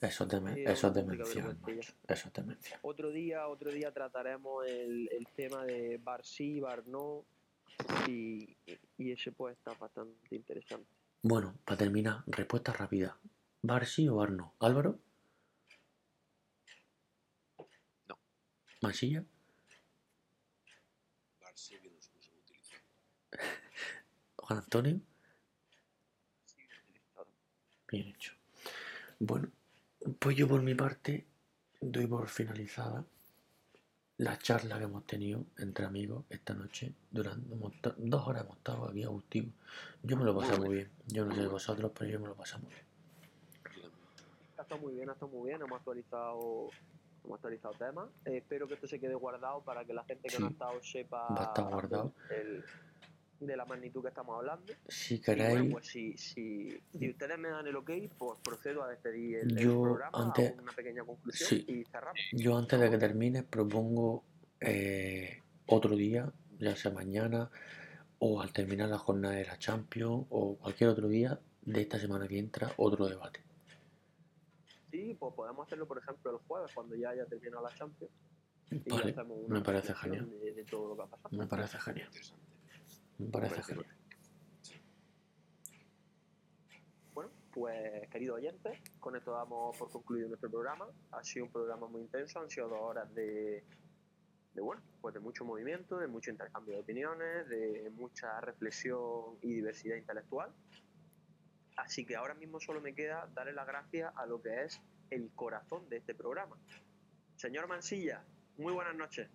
[0.00, 1.56] eso Sí, eso es demencial.
[2.06, 2.80] Eso es demencial.
[2.82, 7.24] Otro día, otro día trataremos el, el tema de bar sí, bar no.
[8.06, 8.56] Y,
[8.98, 10.86] y ese pues está bastante interesante.
[11.26, 13.16] Bueno, para terminar, respuesta rápida.
[13.62, 14.52] ¿Bar sí o bar no?
[14.60, 15.00] ¿Álvaro?
[18.06, 18.18] No.
[21.80, 22.78] Que no se usa utilizar.
[24.36, 25.00] ¿Juan Antonio?
[27.90, 28.34] Bien hecho.
[29.18, 29.50] Bueno,
[30.18, 31.26] pues yo por mi parte
[31.80, 33.02] doy por finalizada
[34.18, 36.92] la charla que hemos tenido entre amigos esta noche.
[37.10, 37.46] Durante
[37.96, 39.52] dos horas hemos estado aquí agustivos.
[40.02, 40.90] Yo me lo pasé Muy muy bien.
[41.08, 42.84] Yo no sé vosotros, pero yo me lo pasé muy bien.
[44.56, 45.60] Ha estado muy bien, ha estado muy bien.
[45.60, 46.68] Hemos actualizado,
[47.24, 48.08] hemos actualizado temas.
[48.24, 50.82] Eh, espero que esto se quede guardado para que la gente que no ha estado
[50.82, 52.12] sepa va a estar guardado.
[52.30, 52.64] el-
[53.40, 54.72] de la magnitud que estamos hablando.
[54.88, 58.82] Si Y bueno, queréis, pues si, si, si ustedes me dan el ok, pues procedo
[58.84, 61.64] a despedir el, el Yo programa, antes- hago una pequeña conclusión Sí.
[61.68, 62.20] y cerramos.
[62.32, 64.24] yo antes de que termine propongo
[64.60, 67.50] eh, otro día, ya sea mañana
[68.18, 72.26] o al terminar la jornada de la Champions o cualquier otro día de esta semana
[72.28, 73.42] que entra, otro debate.
[74.90, 78.12] Sí, pues podemos hacerlo, por ejemplo, el jueves, cuando ya haya terminado la Champions.
[78.88, 79.14] Vale,
[79.48, 80.30] me parece genial.
[80.40, 81.36] De, de todo lo que ha pasado.
[81.36, 82.08] Me parece genial.
[83.18, 83.18] Interesante.
[83.18, 84.04] Me parece parece genial.
[87.12, 90.86] Bueno, pues queridos oyentes, con esto damos por concluido nuestro programa.
[91.12, 93.64] Ha sido un programa muy intenso, han sido dos horas de,
[94.54, 99.52] de bueno, pues de mucho movimiento, de mucho intercambio de opiniones, de mucha reflexión y
[99.52, 100.52] diversidad intelectual.
[101.76, 104.80] Así que ahora mismo solo me queda darle las gracias a lo que es
[105.10, 106.56] el corazón de este programa.
[107.36, 108.24] Señor Mansilla,
[108.58, 109.28] muy buenas noches.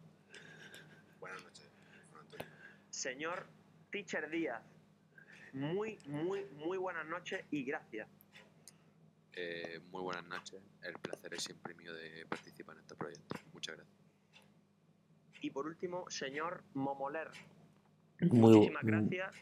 [1.20, 1.70] Buenas noches,
[2.14, 2.46] Antonio.
[2.90, 3.59] Señor
[3.92, 4.62] Teacher Díaz,
[5.54, 8.08] muy, muy, muy buenas noches y gracias.
[9.36, 10.62] Eh, muy buenas noches.
[10.84, 13.36] El placer es siempre mío de participar en este proyecto.
[13.54, 13.98] Muchas gracias.
[15.42, 17.30] Y por último, señor Momoler,
[18.22, 19.36] Muy, muchísimas gracias.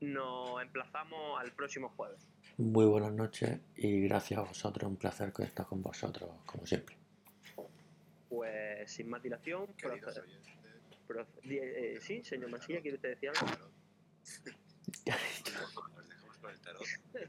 [0.00, 2.26] Nos emplazamos al próximo jueves.
[2.56, 4.88] muy buenas noches y gracias a vosotros.
[4.90, 6.96] Un placer que estar con vosotros, como siempre.
[8.30, 9.66] Pues sin más dilación,
[11.42, 13.79] di- eh, sí, señor Mansilla, ¿quiere usted decir algo?
[15.04, 15.96] Tarot.
[15.96, 16.82] Os dejamos con el tarot.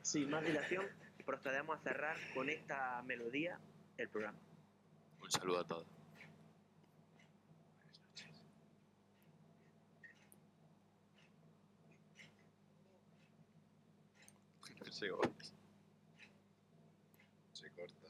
[0.03, 0.86] Sin más dilación,
[1.26, 3.60] procedemos a cerrar con esta melodía
[3.98, 4.40] el programa.
[5.22, 5.88] Un saludo a todos.
[14.90, 15.45] Se corta.
[17.53, 18.07] Se corta.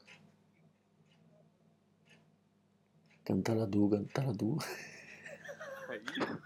[3.24, 4.58] Cántala tú, cántala tú.
[5.86, 6.42] Se ha ido.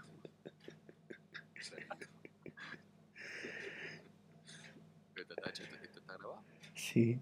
[5.13, 6.43] Pero te está hecho esto, esto está grabado.
[6.91, 7.19] Sí.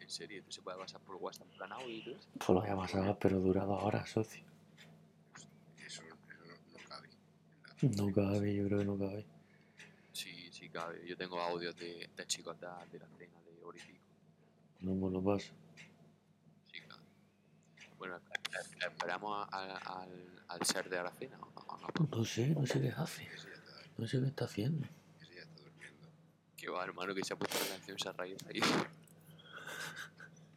[0.00, 2.16] En serio, tú se puede pasar por WhatsApp en plan audio y todo.
[2.38, 4.42] Pues lo voy a pasar, pero dura dos horas, socio.
[5.84, 7.08] Eso, eso no, no cabe.
[7.96, 9.26] No cabe, yo creo que no cabe.
[10.12, 11.06] Sí, sí, cabe.
[11.06, 14.04] Yo tengo audios de, de chicos de, de la cena de hora y pico.
[14.80, 15.52] No me lo paso.
[16.72, 17.02] Sí, cabe.
[17.98, 21.88] Bueno, ¿e- ¿esperamos a- a- al, al ser de la cena o no?
[22.00, 22.16] no?
[22.18, 23.28] No sé, no sé qué hace.
[23.98, 24.86] No sé qué está haciendo.
[26.64, 28.60] Que va, hermano, que se ha puesto la canción, ha reído ahí.